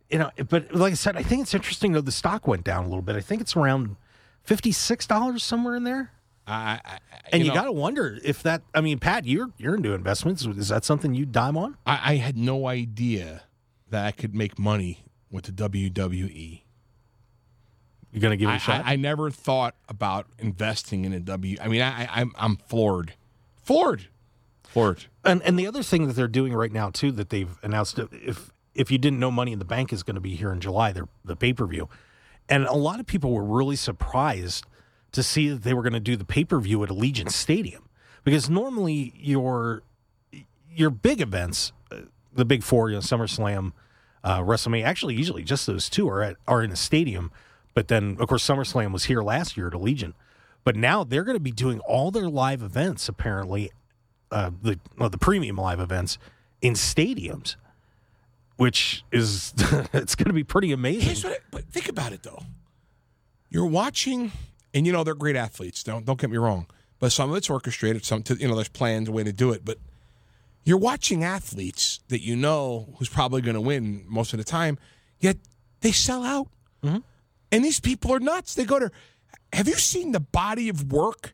you 0.09 0.19
know, 0.19 0.29
but 0.49 0.73
like 0.75 0.91
I 0.91 0.95
said, 0.95 1.15
I 1.15 1.23
think 1.23 1.43
it's 1.43 1.53
interesting 1.53 1.93
though 1.93 2.01
the 2.01 2.11
stock 2.11 2.45
went 2.45 2.65
down 2.65 2.83
a 2.83 2.87
little 2.87 3.01
bit. 3.01 3.15
I 3.15 3.21
think 3.21 3.39
it's 3.39 3.55
around 3.55 3.95
fifty 4.43 4.73
six 4.73 5.07
dollars 5.07 5.41
somewhere 5.41 5.75
in 5.75 5.85
there. 5.85 6.11
I, 6.45 6.81
I, 6.83 6.99
and 7.31 7.41
you, 7.41 7.49
you 7.49 7.53
got 7.53 7.65
to 7.65 7.71
wonder 7.71 8.19
if 8.23 8.43
that. 8.43 8.63
I 8.75 8.81
mean, 8.81 8.99
Pat, 8.99 9.25
you're 9.25 9.51
you're 9.57 9.75
into 9.75 9.93
investments. 9.93 10.45
Is 10.45 10.67
that 10.67 10.83
something 10.83 11.13
you 11.13 11.25
dime 11.25 11.55
on? 11.55 11.77
I, 11.85 12.13
I 12.13 12.15
had 12.17 12.35
no 12.35 12.67
idea 12.67 13.43
that 13.91 14.05
I 14.05 14.11
could 14.11 14.33
make 14.33 14.57
money 14.57 15.05
with 15.29 15.45
the 15.45 15.51
WWE. 15.51 16.61
You're 18.11 18.21
gonna 18.21 18.35
give 18.35 18.49
it 18.49 18.53
a 18.53 18.55
I, 18.55 18.57
shot. 18.57 18.85
I, 18.85 18.93
I, 18.93 18.95
never 18.97 19.29
thought 19.29 19.75
about 19.87 20.27
investing 20.37 21.05
in 21.05 21.13
a 21.13 21.19
W. 21.19 21.57
I 21.61 21.67
mean, 21.67 21.81
I, 21.81 22.09
I'm 22.11 22.33
I'm 22.35 22.57
floored, 22.57 23.13
floored, 23.63 24.07
floored. 24.63 25.05
And 25.23 25.41
and 25.43 25.57
the 25.57 25.65
other 25.67 25.83
thing 25.83 26.07
that 26.07 26.13
they're 26.13 26.27
doing 26.27 26.53
right 26.53 26.71
now 26.71 26.89
too 26.89 27.11
that 27.13 27.29
they've 27.29 27.57
announced 27.63 27.99
if 28.11 28.51
if 28.75 28.91
you 28.91 28.97
didn't 28.97 29.19
know 29.19 29.31
Money 29.31 29.53
in 29.53 29.59
the 29.59 29.65
Bank 29.65 29.93
is 29.93 30.03
going 30.03 30.15
to 30.15 30.21
be 30.21 30.35
here 30.35 30.51
in 30.51 30.59
July, 30.59 30.91
they're 30.91 31.07
the 31.23 31.37
pay 31.37 31.53
per 31.53 31.65
view, 31.65 31.87
and 32.49 32.65
a 32.65 32.73
lot 32.73 32.99
of 32.99 33.05
people 33.05 33.31
were 33.31 33.45
really 33.45 33.77
surprised 33.77 34.65
to 35.13 35.23
see 35.23 35.49
that 35.49 35.63
they 35.63 35.73
were 35.73 35.81
going 35.81 35.93
to 35.93 35.99
do 35.99 36.17
the 36.17 36.25
pay 36.25 36.43
per 36.43 36.59
view 36.59 36.83
at 36.83 36.89
Allegiant 36.89 37.31
Stadium 37.31 37.87
because 38.25 38.49
normally 38.49 39.13
your 39.15 39.83
your 40.73 40.89
big 40.89 41.21
events, 41.21 41.71
the 42.33 42.45
big 42.45 42.63
four, 42.63 42.89
you 42.89 42.95
know, 42.95 43.01
SummerSlam, 43.01 43.73
uh, 44.23 44.39
WrestleMania, 44.39 44.83
actually 44.83 45.15
usually 45.15 45.43
just 45.43 45.65
those 45.67 45.89
two 45.89 46.07
are 46.09 46.21
at 46.21 46.37
are 46.47 46.63
in 46.63 46.71
a 46.71 46.75
stadium, 46.75 47.31
but 47.73 47.87
then 47.87 48.17
of 48.19 48.27
course 48.27 48.45
SummerSlam 48.45 48.91
was 48.91 49.05
here 49.05 49.21
last 49.21 49.57
year 49.57 49.67
at 49.67 49.73
Allegiant. 49.73 50.13
But 50.63 50.75
now 50.75 51.03
they're 51.03 51.23
going 51.23 51.37
to 51.37 51.43
be 51.43 51.51
doing 51.51 51.79
all 51.79 52.11
their 52.11 52.29
live 52.29 52.61
events 52.61 53.09
apparently 53.09 53.71
uh, 54.31 54.51
the 54.61 54.79
well, 54.97 55.09
the 55.09 55.17
premium 55.17 55.57
live 55.57 55.79
events 55.79 56.17
in 56.61 56.73
stadiums, 56.73 57.55
which 58.55 59.03
is 59.11 59.53
it's 59.93 60.15
going 60.15 60.27
to 60.27 60.33
be 60.33 60.43
pretty 60.43 60.71
amazing. 60.71 61.33
But 61.51 61.65
think 61.65 61.89
about 61.89 62.13
it 62.13 62.23
though. 62.23 62.43
You're 63.49 63.65
watching, 63.65 64.31
and 64.73 64.87
you 64.87 64.93
know 64.93 65.03
they're 65.03 65.15
great 65.15 65.35
athletes. 65.35 65.83
Don't 65.83 66.05
don't 66.05 66.19
get 66.19 66.29
me 66.29 66.37
wrong, 66.37 66.67
but 66.99 67.11
some 67.11 67.29
of 67.29 67.35
it's 67.35 67.49
orchestrated. 67.49 68.05
Some 68.05 68.23
to, 68.23 68.35
you 68.35 68.47
know 68.47 68.55
there's 68.55 68.69
plans, 68.69 69.09
a 69.09 69.11
way 69.11 69.23
to 69.23 69.33
do 69.33 69.51
it. 69.51 69.65
But 69.65 69.77
you're 70.63 70.77
watching 70.77 71.23
athletes 71.23 71.99
that 72.09 72.21
you 72.21 72.35
know 72.35 72.93
who's 72.97 73.09
probably 73.09 73.41
going 73.41 73.55
to 73.55 73.61
win 73.61 74.05
most 74.07 74.33
of 74.33 74.37
the 74.37 74.43
time, 74.43 74.77
yet 75.19 75.37
they 75.81 75.91
sell 75.91 76.23
out. 76.23 76.47
Mm-hmm. 76.83 76.99
And 77.51 77.65
these 77.65 77.79
people 77.79 78.13
are 78.13 78.19
nuts. 78.19 78.55
They 78.55 78.65
go 78.65 78.79
to. 78.79 78.91
Have 79.53 79.67
you 79.67 79.75
seen 79.75 80.13
the 80.13 80.19
body 80.19 80.69
of 80.69 80.91
work 80.91 81.33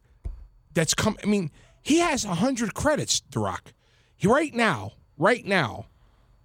that's 0.74 0.93
come? 0.93 1.17
I 1.24 1.27
mean 1.27 1.51
he 1.88 2.00
has 2.00 2.27
100 2.27 2.74
credits, 2.74 3.22
The 3.31 3.39
Rock. 3.39 3.72
He, 4.17 4.27
right 4.27 4.53
now, 4.53 4.91
right 5.17 5.46
now, 5.46 5.86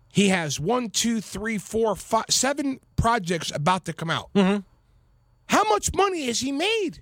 he 0.08 0.28
has 0.28 0.60
one, 0.60 0.88
two, 0.88 1.20
three, 1.20 1.58
four, 1.58 1.96
five, 1.96 2.26
seven 2.30 2.78
projects 2.94 3.50
about 3.52 3.84
to 3.86 3.92
come 3.92 4.08
out. 4.08 4.32
Mm-hmm. 4.34 4.60
How 5.46 5.64
much 5.64 5.92
money 5.96 6.26
has 6.26 6.38
he 6.38 6.52
made? 6.52 7.00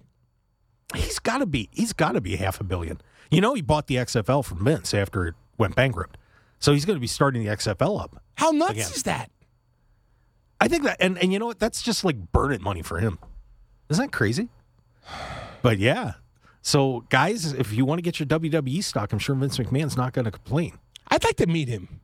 He's 0.94 1.18
got 1.18 1.38
to 1.38 1.46
be. 1.46 1.68
He's 1.70 1.92
got 1.92 2.12
to 2.12 2.22
be 2.22 2.36
half 2.36 2.62
a 2.62 2.64
billion. 2.64 3.02
You 3.30 3.42
know, 3.42 3.52
he 3.52 3.60
bought 3.60 3.88
the 3.88 3.96
XFL 3.96 4.42
from 4.42 4.64
Vince 4.64 4.94
after 4.94 5.26
it 5.26 5.34
went 5.60 5.76
bankrupt, 5.76 6.18
so 6.58 6.72
he's 6.72 6.84
going 6.84 6.96
to 6.96 7.00
be 7.00 7.06
starting 7.06 7.44
the 7.44 7.50
XFL 7.50 8.00
up. 8.00 8.20
How 8.34 8.50
nuts 8.50 8.72
again. 8.72 8.90
is 8.94 9.02
that? 9.04 9.30
I 10.60 10.66
think 10.66 10.82
that, 10.84 10.96
and 11.00 11.16
and 11.18 11.32
you 11.32 11.38
know 11.38 11.46
what? 11.46 11.60
That's 11.60 11.82
just 11.82 12.04
like 12.04 12.32
burning 12.32 12.62
money 12.62 12.82
for 12.82 12.98
him. 12.98 13.18
Isn't 13.88 14.06
that 14.06 14.12
crazy? 14.12 14.48
But 15.62 15.76
yeah, 15.76 16.14
so, 16.62 17.04
guys, 17.08 17.52
if 17.52 17.72
you 17.72 17.84
want 17.84 17.98
to 17.98 18.02
get 18.02 18.20
your 18.20 18.26
WWE 18.26 18.84
stock, 18.84 19.12
I'm 19.12 19.18
sure 19.18 19.34
Vince 19.34 19.58
McMahon's 19.58 19.96
not 19.96 20.12
going 20.12 20.26
to 20.26 20.30
complain. 20.30 20.78
I'd 21.08 21.24
like 21.24 21.36
to 21.36 21.46
meet 21.46 21.68
him. 21.68 22.00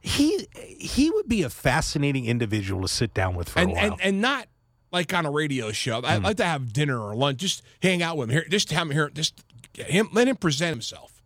he 0.00 0.46
he 0.54 1.10
would 1.10 1.28
be 1.28 1.42
a 1.42 1.50
fascinating 1.50 2.26
individual 2.26 2.82
to 2.82 2.88
sit 2.88 3.14
down 3.14 3.34
with 3.34 3.48
for 3.48 3.60
and, 3.60 3.70
a 3.70 3.74
while. 3.74 3.84
and 3.84 4.00
and 4.00 4.20
not 4.20 4.46
like 4.92 5.12
on 5.14 5.26
a 5.26 5.30
radio 5.30 5.72
show. 5.72 6.02
I'd 6.04 6.18
hmm. 6.18 6.24
like 6.24 6.36
to 6.38 6.44
have 6.44 6.72
dinner 6.72 7.00
or 7.00 7.14
lunch, 7.14 7.38
just 7.38 7.62
hang 7.82 8.02
out 8.02 8.16
with 8.16 8.28
him 8.28 8.34
here, 8.34 8.46
just 8.48 8.70
have 8.72 8.88
him 8.88 8.92
here, 8.92 9.10
just 9.10 9.42
him 9.74 10.08
let 10.12 10.28
him 10.28 10.36
present 10.36 10.70
himself. 10.70 11.17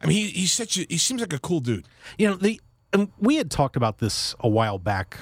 I 0.00 0.06
mean, 0.06 0.16
he, 0.16 0.28
he's 0.28 0.52
such 0.52 0.78
a 0.78 0.86
he 0.88 0.98
seems 0.98 1.20
like 1.20 1.32
a 1.32 1.38
cool 1.38 1.60
dude. 1.60 1.86
You 2.18 2.28
know, 2.28 2.36
the 2.36 2.60
and 2.92 3.10
we 3.18 3.36
had 3.36 3.50
talked 3.50 3.76
about 3.76 3.98
this 3.98 4.34
a 4.40 4.48
while 4.48 4.78
back 4.78 5.18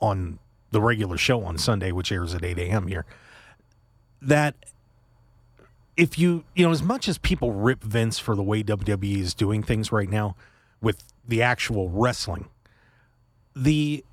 on 0.00 0.38
the 0.70 0.80
regular 0.80 1.16
show 1.16 1.44
on 1.44 1.58
Sunday, 1.58 1.92
which 1.92 2.12
airs 2.12 2.34
at 2.34 2.44
8 2.44 2.58
a.m. 2.58 2.86
here. 2.88 3.06
That 4.20 4.54
if 5.96 6.18
you, 6.18 6.44
you 6.54 6.66
know, 6.66 6.72
as 6.72 6.82
much 6.82 7.08
as 7.08 7.18
people 7.18 7.52
rip 7.52 7.82
Vince 7.82 8.18
for 8.18 8.36
the 8.36 8.42
way 8.42 8.62
WWE 8.62 9.18
is 9.18 9.32
doing 9.32 9.62
things 9.62 9.92
right 9.92 10.10
now 10.10 10.36
with 10.82 11.04
the 11.26 11.40
actual 11.42 11.88
wrestling, 11.88 12.48
the 13.54 14.04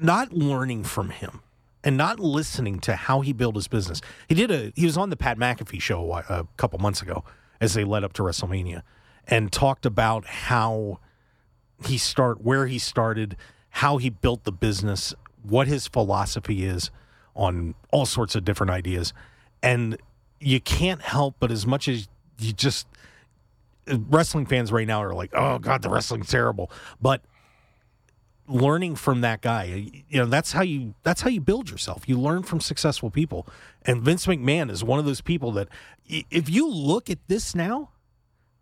not 0.00 0.32
learning 0.32 0.84
from 0.84 1.10
him 1.10 1.40
and 1.82 1.96
not 1.96 2.20
listening 2.20 2.80
to 2.80 2.94
how 2.94 3.20
he 3.20 3.32
built 3.32 3.54
his 3.54 3.68
business. 3.68 4.00
He 4.28 4.34
did 4.34 4.50
a 4.50 4.72
he 4.76 4.84
was 4.84 4.96
on 4.96 5.10
the 5.10 5.16
Pat 5.16 5.38
McAfee 5.38 5.80
show 5.80 6.12
a, 6.12 6.24
a 6.28 6.46
couple 6.56 6.78
months 6.78 7.00
ago 7.00 7.24
as 7.60 7.74
they 7.74 7.84
led 7.84 8.04
up 8.04 8.12
to 8.14 8.22
WrestleMania 8.22 8.82
and 9.26 9.52
talked 9.52 9.84
about 9.84 10.26
how 10.26 10.98
he 11.86 11.98
start 11.98 12.42
where 12.42 12.66
he 12.66 12.78
started, 12.78 13.36
how 13.70 13.98
he 13.98 14.10
built 14.10 14.44
the 14.44 14.52
business, 14.52 15.14
what 15.42 15.68
his 15.68 15.86
philosophy 15.86 16.64
is 16.64 16.90
on 17.34 17.74
all 17.92 18.06
sorts 18.06 18.34
of 18.34 18.44
different 18.44 18.70
ideas. 18.70 19.12
And 19.62 19.98
you 20.40 20.60
can't 20.60 21.02
help 21.02 21.36
but 21.40 21.50
as 21.50 21.66
much 21.66 21.88
as 21.88 22.08
you 22.38 22.52
just 22.52 22.86
wrestling 23.86 24.46
fans 24.46 24.70
right 24.70 24.86
now 24.86 25.02
are 25.02 25.14
like, 25.14 25.30
"Oh 25.34 25.58
god, 25.58 25.82
the 25.82 25.88
wrestling's 25.88 26.28
terrible." 26.28 26.70
But 27.00 27.22
learning 28.48 28.96
from 28.96 29.20
that 29.20 29.40
guy. 29.40 29.92
You 30.08 30.18
know, 30.18 30.26
that's 30.26 30.52
how 30.52 30.62
you 30.62 30.94
that's 31.02 31.20
how 31.20 31.30
you 31.30 31.40
build 31.40 31.70
yourself. 31.70 32.08
You 32.08 32.18
learn 32.18 32.42
from 32.42 32.60
successful 32.60 33.10
people. 33.10 33.46
And 33.82 34.02
Vince 34.02 34.26
McMahon 34.26 34.70
is 34.70 34.82
one 34.82 34.98
of 34.98 35.04
those 35.04 35.20
people 35.20 35.52
that 35.52 35.68
if 36.08 36.48
you 36.48 36.68
look 36.68 37.10
at 37.10 37.18
this 37.28 37.54
now, 37.54 37.90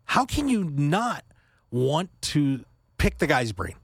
how 0.05 0.25
can 0.25 0.49
you 0.49 0.63
not 0.63 1.23
want 1.71 2.09
to 2.21 2.65
pick 2.97 3.17
the 3.17 3.27
guy's 3.27 3.51
brain? 3.51 3.75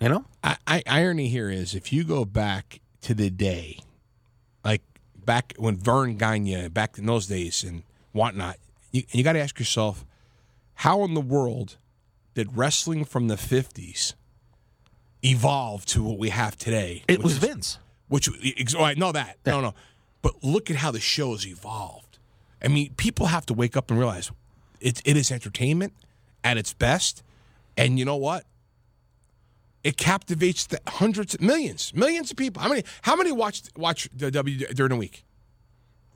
You 0.00 0.10
know? 0.10 0.24
I, 0.44 0.56
I 0.66 0.82
irony 0.86 1.28
here 1.28 1.50
is 1.50 1.74
if 1.74 1.92
you 1.92 2.04
go 2.04 2.24
back 2.24 2.80
to 3.02 3.14
the 3.14 3.30
day, 3.30 3.80
like 4.64 4.82
back 5.16 5.54
when 5.56 5.76
Verne 5.76 6.16
Gagne, 6.16 6.68
back 6.68 6.98
in 6.98 7.06
those 7.06 7.26
days 7.26 7.64
and 7.64 7.82
whatnot, 8.12 8.56
you, 8.92 9.04
you 9.10 9.24
got 9.24 9.32
to 9.32 9.40
ask 9.40 9.58
yourself, 9.58 10.04
how 10.80 11.02
in 11.04 11.14
the 11.14 11.20
world 11.20 11.78
did 12.34 12.56
wrestling 12.56 13.04
from 13.04 13.28
the 13.28 13.36
50s 13.36 14.14
evolved 15.26 15.88
to 15.88 16.02
what 16.02 16.18
we 16.18 16.30
have 16.30 16.56
today. 16.56 17.02
It 17.08 17.22
was 17.22 17.32
is, 17.32 17.38
Vince. 17.38 17.78
Which, 18.08 18.28
oh, 18.76 18.84
I 18.84 18.94
know 18.94 19.12
that. 19.12 19.38
Yeah. 19.44 19.52
No, 19.52 19.60
no. 19.60 19.74
But 20.22 20.42
look 20.42 20.70
at 20.70 20.76
how 20.76 20.90
the 20.90 21.00
show 21.00 21.32
has 21.32 21.46
evolved. 21.46 22.18
I 22.62 22.68
mean, 22.68 22.94
people 22.96 23.26
have 23.26 23.46
to 23.46 23.54
wake 23.54 23.76
up 23.76 23.90
and 23.90 23.98
realize 23.98 24.30
it, 24.80 25.02
it 25.04 25.16
is 25.16 25.30
entertainment 25.30 25.92
at 26.42 26.56
its 26.56 26.72
best. 26.72 27.22
And 27.76 27.98
you 27.98 28.04
know 28.04 28.16
what? 28.16 28.44
It 29.84 29.96
captivates 29.96 30.66
the 30.66 30.80
hundreds, 30.86 31.38
millions, 31.40 31.94
millions 31.94 32.30
of 32.30 32.36
people. 32.36 32.60
How 32.60 32.68
many? 32.68 32.82
How 33.02 33.14
many 33.14 33.30
watch 33.30 33.62
watch 33.76 34.08
the 34.12 34.32
W 34.32 34.66
during 34.74 34.90
a 34.90 34.96
week? 34.96 35.24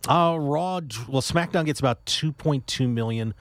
Uh, 0.08 0.36
Raw. 0.40 0.80
Well, 1.08 1.22
SmackDown 1.22 1.66
gets 1.66 1.78
about 1.78 2.04
two 2.04 2.32
point 2.32 2.66
two 2.66 2.88
million. 2.88 3.32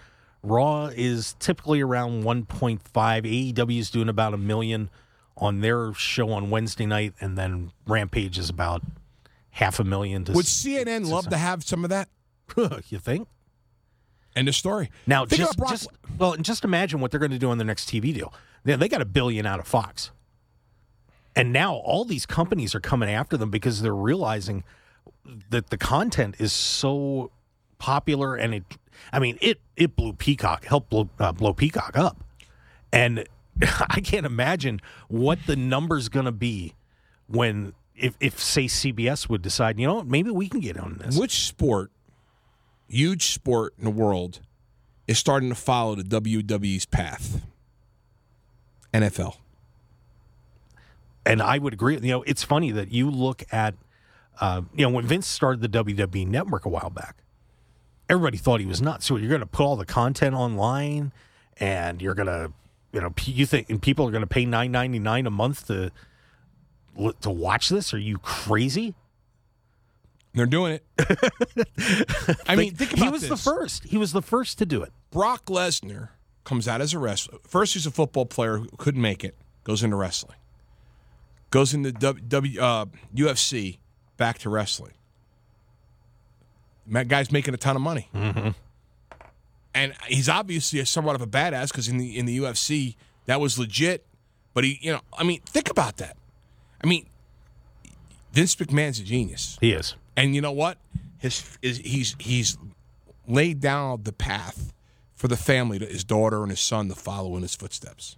Raw 0.44 0.92
is 0.96 1.36
typically 1.40 1.82
around 1.82 2.26
one 2.26 2.46
point 2.46 2.84
five. 2.84 3.24
AEW 3.24 3.80
is 3.80 3.90
doing 3.90 4.08
about 4.08 4.36
a 4.36 4.38
million 4.38 4.92
on 5.40 5.62
their 5.62 5.94
show 5.94 6.32
on 6.32 6.50
Wednesday 6.50 6.86
night, 6.86 7.14
and 7.20 7.38
then 7.38 7.72
Rampage 7.88 8.38
is 8.38 8.50
about 8.50 8.84
half 9.52 9.80
a 9.80 9.84
million. 9.84 10.26
To 10.26 10.34
Would 10.34 10.46
CNN 10.46 11.10
love 11.10 11.30
to 11.30 11.38
have 11.38 11.64
some 11.64 11.84
of 11.84 11.90
that? 11.90 12.10
you 12.90 13.00
think? 13.00 13.28
End 14.36 14.48
of 14.48 14.56
story. 14.56 14.92
Now, 15.08 15.26
Think 15.26 15.42
just, 15.42 15.58
Brock- 15.58 15.72
just 15.72 15.88
well, 16.18 16.34
and 16.34 16.46
just 16.46 16.64
imagine 16.64 17.00
what 17.00 17.12
they're 17.12 17.20
going 17.20 17.32
to 17.32 17.40
do 17.40 17.50
on 17.50 17.58
their 17.58 17.66
next 17.68 17.90
TV 17.90 18.14
deal. 18.14 18.34
They, 18.64 18.76
they 18.76 18.88
got 18.88 19.02
a 19.02 19.06
billion 19.06 19.46
out 19.46 19.60
of 19.60 19.68
Fox, 19.68 20.12
and 21.36 21.52
now 21.52 21.74
all 21.74 22.06
these 22.06 22.26
companies 22.26 22.76
are 22.76 22.80
coming 22.80 23.10
after 23.10 23.38
them 23.38 23.50
because 23.50 23.82
they're 23.82 23.96
realizing 23.96 24.64
that 25.50 25.70
the 25.70 25.78
content 25.78 26.36
is 26.40 26.54
so 26.54 27.32
popular, 27.80 28.36
and 28.36 28.54
it, 28.54 28.64
I 29.12 29.20
mean, 29.20 29.38
it 29.42 29.60
it 29.76 29.96
blew 29.96 30.14
Peacock, 30.14 30.66
helped 30.66 30.90
blow, 30.90 31.10
uh, 31.20 31.32
blow 31.32 31.54
Peacock 31.54 31.98
up, 31.98 32.24
and 32.92 33.26
I 33.90 34.02
can't 34.02 34.26
imagine 34.26 34.82
what 35.08 35.40
the 35.46 35.56
number's 35.56 36.10
going 36.10 36.26
to 36.26 36.32
be 36.32 36.76
when. 37.28 37.74
If, 37.96 38.16
if 38.22 38.40
say 38.40 38.66
CBS 38.66 39.28
would 39.28 39.42
decide, 39.42 39.78
you 39.78 39.86
know, 39.86 40.04
maybe 40.04 40.32
we 40.32 40.48
can 40.48 40.62
get 40.62 40.78
on 40.78 41.02
this. 41.04 41.18
Which 41.18 41.46
sport, 41.46 41.92
huge 42.88 43.34
sport 43.34 43.74
in 43.78 43.84
the 43.84 43.92
world, 43.92 44.40
is 45.06 45.18
starting 45.18 45.50
to 45.50 45.56
follow 45.56 45.96
the 45.96 46.04
WWE's 46.04 46.86
path? 46.86 47.42
NFL. 48.94 49.36
and 51.26 51.42
I 51.42 51.58
would 51.58 51.74
agree. 51.74 51.96
You 51.96 52.12
know, 52.12 52.24
it's 52.24 52.44
funny 52.44 52.72
that 52.72 52.92
you 52.92 53.10
look 53.12 53.44
at, 53.52 53.76
uh, 54.42 54.62
you 54.74 54.84
know, 54.86 54.90
when 54.90 55.06
Vince 55.06 55.28
started 55.28 55.62
the 55.62 55.84
WWE 55.84 56.26
Network 56.28 56.66
a 56.66 56.70
while 56.70 56.90
back, 56.90 57.18
everybody 58.10 58.38
thought 58.38 58.60
he 58.60 58.66
was 58.66 58.82
nuts. 58.82 59.06
So 59.06 59.18
you're 59.18 59.30
going 59.30 59.42
to 59.42 59.46
put 59.46 59.64
all 59.64 59.76
the 59.76 59.86
content 59.86 60.36
online, 60.36 61.12
and 61.58 62.02
you're 62.02 62.16
going 62.16 62.28
to, 62.28 62.52
you 62.92 63.02
know, 63.02 63.14
you 63.26 63.46
think 63.46 63.70
and 63.70 63.82
people 63.82 64.08
are 64.08 64.12
going 64.12 64.22
to 64.22 64.28
pay 64.28 64.46
nine 64.46 64.72
ninety 64.72 65.00
nine 65.00 65.26
a 65.28 65.32
month 65.32 65.68
to 65.68 65.92
to 67.22 67.30
watch 67.30 67.70
this? 67.70 67.94
Are 67.94 68.00
you 68.00 68.18
crazy? 68.20 68.96
They're 70.34 70.46
doing 70.46 70.74
it. 70.74 70.84
I 72.48 72.56
mean, 72.56 72.76
think 72.76 72.94
about 72.94 73.06
he 73.06 73.10
was 73.10 73.28
the 73.28 73.38
first. 73.38 73.86
He 73.86 73.98
was 73.98 74.12
the 74.12 74.22
first 74.22 74.58
to 74.60 74.66
do 74.66 74.84
it. 74.84 74.92
Brock 75.12 75.46
Lesnar 75.46 76.10
comes 76.44 76.68
out 76.68 76.82
as 76.82 76.94
a 76.94 77.00
wrestler. 77.00 77.40
First, 77.48 77.74
he's 77.74 77.86
a 77.86 77.92
football 77.92 78.26
player 78.26 78.58
who 78.58 78.70
couldn't 78.78 79.02
make 79.02 79.24
it. 79.24 79.36
Goes 79.64 79.84
into 79.84 79.96
wrestling. 79.96 80.38
Goes 81.52 81.74
into 81.74 81.92
w, 81.92 82.24
w, 82.28 82.62
uh, 82.62 82.86
UFC. 83.16 83.80
Back 84.18 84.38
to 84.40 84.50
wrestling. 84.50 84.94
That 86.88 87.08
guy's 87.08 87.32
making 87.32 87.54
a 87.54 87.58
ton 87.58 87.76
of 87.76 87.82
money, 87.82 88.10
mm-hmm. 88.14 88.50
And 89.74 89.94
he's 90.08 90.30
obviously 90.30 90.80
a 90.80 90.86
somewhat 90.86 91.16
of 91.16 91.22
a 91.22 91.28
badass 91.28 91.72
because 91.72 91.88
in 91.88 91.98
the 91.98 92.18
in 92.18 92.26
the 92.26 92.38
UFC 92.40 92.96
that 93.26 93.40
was 93.40 93.60
legit. 93.60 94.06
But 94.54 94.64
he, 94.64 94.80
you 94.82 94.92
know, 94.92 95.02
I 95.18 95.24
mean, 95.24 95.42
think 95.46 95.70
about 95.70 95.98
that. 95.98 96.18
I 96.84 96.88
mean, 96.88 97.06
Vince 98.34 98.56
McMahon's 98.56 99.00
a 99.00 99.04
genius. 99.04 99.58
He 99.62 99.72
is. 99.72 99.96
And 100.18 100.36
you 100.36 100.42
know 100.42 100.52
what? 100.52 100.78
His 101.20 101.58
is 101.62 101.78
he's 101.78 102.16
he's 102.20 102.58
laid 103.28 103.60
down 103.60 104.04
the 104.04 104.14
path 104.14 104.74
for 105.14 105.28
the 105.28 105.38
family, 105.38 105.78
to 105.80 105.86
his 105.86 106.04
daughter 106.04 106.42
and 106.42 106.50
his 106.50 106.60
son, 106.60 106.88
to 106.88 106.96
follow 106.96 107.36
in 107.36 107.42
his 107.42 107.56
footsteps. 107.56 108.16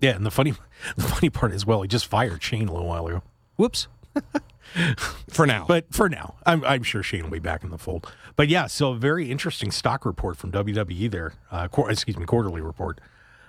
Yeah, 0.00 0.16
and 0.16 0.24
the 0.24 0.30
funny, 0.30 0.54
the 0.96 1.04
funny 1.04 1.30
part 1.30 1.52
is, 1.52 1.66
well, 1.66 1.82
he 1.82 1.88
just 1.88 2.06
fired 2.06 2.42
Shane 2.42 2.68
a 2.68 2.72
little 2.72 2.88
while 2.88 3.06
ago. 3.06 3.22
Whoops. 3.56 3.88
For 5.28 5.46
now, 5.46 5.64
But 5.66 5.86
for 5.92 6.08
now, 6.08 6.34
I'm, 6.44 6.64
I'm 6.64 6.82
sure 6.82 7.02
Shane 7.02 7.22
will 7.22 7.30
be 7.30 7.38
back 7.38 7.64
in 7.64 7.70
the 7.70 7.78
fold. 7.78 8.12
But 8.36 8.48
yeah, 8.48 8.66
so 8.66 8.92
a 8.92 8.96
very 8.96 9.30
interesting 9.30 9.70
stock 9.70 10.04
report 10.04 10.36
from 10.36 10.52
WWE 10.52 11.10
there. 11.10 11.34
Uh, 11.50 11.68
qu- 11.68 11.86
excuse 11.86 12.16
me, 12.16 12.24
quarterly 12.26 12.60
report. 12.60 13.00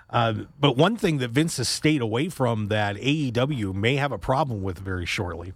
Uh, 0.10 0.34
but 0.60 0.78
one 0.78 0.98
thing 0.98 1.18
that 1.20 1.30
Vince 1.32 1.58
has 1.58 1.70
stayed 1.70 2.01
away 2.01 2.30
from 2.30 2.68
that 2.68 2.98
AEW 2.98 3.74
may 3.74 3.96
have 3.96 4.12
a 4.12 4.18
problem 4.18 4.62
with 4.62 4.80
very 4.80 5.06
shortly 5.06 5.54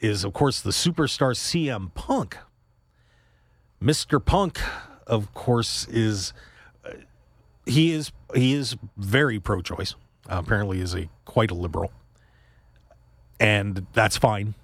is, 0.00 0.24
of 0.24 0.32
course, 0.32 0.60
the 0.60 0.70
superstar 0.70 1.34
CM 1.34 1.92
Punk. 1.94 2.38
Mr. 3.82 4.24
Punk, 4.24 4.60
of 5.06 5.32
course, 5.34 5.86
is 5.88 6.32
uh, 6.84 6.92
he 7.66 7.92
is 7.92 8.12
he 8.34 8.54
is 8.54 8.76
very 8.96 9.38
pro-choice. 9.38 9.94
Apparently, 10.28 10.80
is 10.80 10.94
a 10.94 11.08
quite 11.24 11.50
a 11.50 11.54
liberal, 11.54 11.92
and 13.38 13.86
that's 13.92 14.16
fine. 14.16 14.54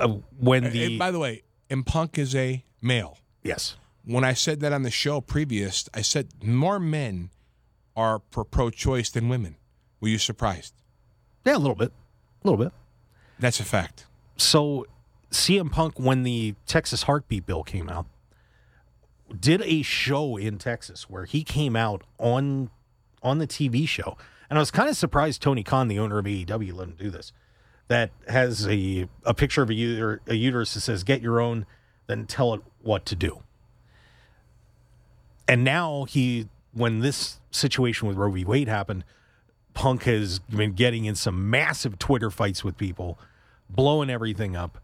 Uh, 0.00 0.08
when 0.38 0.70
the 0.70 0.84
And 0.84 0.98
by 0.98 1.10
the 1.10 1.18
way, 1.18 1.42
and 1.68 1.84
Punk 1.86 2.18
is 2.18 2.34
a 2.34 2.64
male. 2.82 3.18
yes, 3.42 3.76
When 4.04 4.24
I 4.24 4.32
said 4.32 4.60
that 4.60 4.72
on 4.72 4.82
the 4.82 4.90
show 4.90 5.20
previous, 5.20 5.88
I 5.94 6.02
said 6.02 6.28
more 6.42 6.80
men 6.80 7.30
are 7.96 8.18
pro- 8.18 8.44
pro-choice 8.44 9.10
than 9.10 9.28
women. 9.28 9.56
Were 10.00 10.08
you 10.08 10.18
surprised? 10.18 10.72
yeah, 11.44 11.56
a 11.56 11.58
little 11.58 11.74
bit, 11.74 11.92
a 12.44 12.48
little 12.48 12.62
bit. 12.64 12.72
That's 13.38 13.60
a 13.60 13.64
fact. 13.64 14.06
So 14.36 14.86
CM 15.30 15.70
Punk, 15.70 15.98
when 15.98 16.22
the 16.22 16.54
Texas 16.66 17.04
Heartbeat 17.04 17.46
bill 17.46 17.62
came 17.62 17.88
out, 17.88 18.06
did 19.38 19.62
a 19.62 19.82
show 19.82 20.36
in 20.36 20.58
Texas 20.58 21.08
where 21.08 21.24
he 21.24 21.44
came 21.44 21.76
out 21.76 22.02
on 22.18 22.70
on 23.22 23.38
the 23.38 23.46
TV 23.46 23.86
show, 23.86 24.16
and 24.48 24.58
I 24.58 24.60
was 24.60 24.70
kind 24.70 24.88
of 24.88 24.96
surprised 24.96 25.42
Tony 25.42 25.62
Khan, 25.62 25.88
the 25.88 25.98
owner 25.98 26.18
of 26.18 26.24
AEW, 26.24 26.72
let 26.74 26.88
him 26.88 26.96
do 26.98 27.10
this. 27.10 27.32
That 27.90 28.12
has 28.28 28.68
a 28.68 29.08
a 29.24 29.34
picture 29.34 29.62
of 29.62 29.70
a, 29.70 30.20
a 30.28 30.34
uterus 30.34 30.74
that 30.74 30.80
says 30.80 31.02
"Get 31.02 31.22
your 31.22 31.40
own," 31.40 31.66
then 32.06 32.24
tell 32.26 32.54
it 32.54 32.62
what 32.82 33.04
to 33.06 33.16
do. 33.16 33.42
And 35.48 35.64
now 35.64 36.04
he, 36.04 36.46
when 36.72 37.00
this 37.00 37.40
situation 37.50 38.06
with 38.06 38.16
Roe 38.16 38.30
v. 38.30 38.44
Wade 38.44 38.68
happened, 38.68 39.02
Punk 39.74 40.04
has 40.04 40.38
been 40.38 40.74
getting 40.74 41.04
in 41.04 41.16
some 41.16 41.50
massive 41.50 41.98
Twitter 41.98 42.30
fights 42.30 42.62
with 42.62 42.76
people, 42.76 43.18
blowing 43.68 44.08
everything 44.08 44.54
up. 44.54 44.78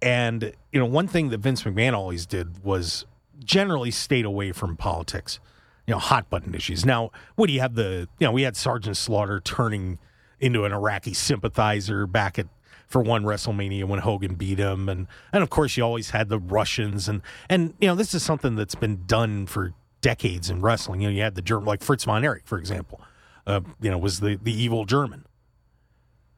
And, 0.00 0.54
you 0.72 0.80
know, 0.80 0.86
one 0.86 1.06
thing 1.06 1.28
that 1.28 1.40
Vince 1.40 1.64
McMahon 1.64 1.92
always 1.92 2.24
did 2.24 2.64
was 2.64 3.04
generally 3.44 3.90
stayed 3.90 4.24
away 4.24 4.52
from 4.52 4.74
politics, 4.74 5.38
you 5.86 5.92
know, 5.92 5.98
hot 5.98 6.30
button 6.30 6.54
issues. 6.54 6.86
Now, 6.86 7.10
what 7.34 7.48
do 7.48 7.52
you 7.52 7.60
have 7.60 7.74
the, 7.74 8.08
you 8.18 8.26
know, 8.26 8.32
we 8.32 8.42
had 8.42 8.56
Sergeant 8.56 8.96
Slaughter 8.96 9.40
turning 9.40 9.98
into 10.40 10.64
an 10.64 10.72
Iraqi 10.72 11.14
sympathizer 11.14 12.06
back 12.06 12.38
at 12.38 12.46
for 12.86 13.02
one 13.02 13.22
WrestleMania 13.24 13.84
when 13.84 14.00
Hogan 14.00 14.34
beat 14.34 14.58
him, 14.58 14.88
and 14.88 15.06
and 15.32 15.42
of 15.42 15.50
course 15.50 15.76
you 15.76 15.84
always 15.84 16.10
had 16.10 16.28
the 16.28 16.38
Russians, 16.38 17.08
and 17.08 17.20
and 17.48 17.74
you 17.80 17.86
know 17.86 17.94
this 17.94 18.14
is 18.14 18.22
something 18.22 18.56
that's 18.56 18.74
been 18.74 19.04
done 19.06 19.46
for 19.46 19.74
decades 20.00 20.48
in 20.48 20.62
wrestling. 20.62 21.02
You 21.02 21.08
know, 21.08 21.14
you 21.14 21.22
had 21.22 21.34
the 21.34 21.42
German 21.42 21.66
like 21.66 21.82
Fritz 21.82 22.04
von 22.04 22.24
Erich, 22.24 22.46
for 22.46 22.58
example, 22.58 23.00
uh, 23.46 23.60
you 23.80 23.90
know, 23.90 23.98
was 23.98 24.20
the 24.20 24.38
the 24.42 24.52
evil 24.52 24.86
German, 24.86 25.26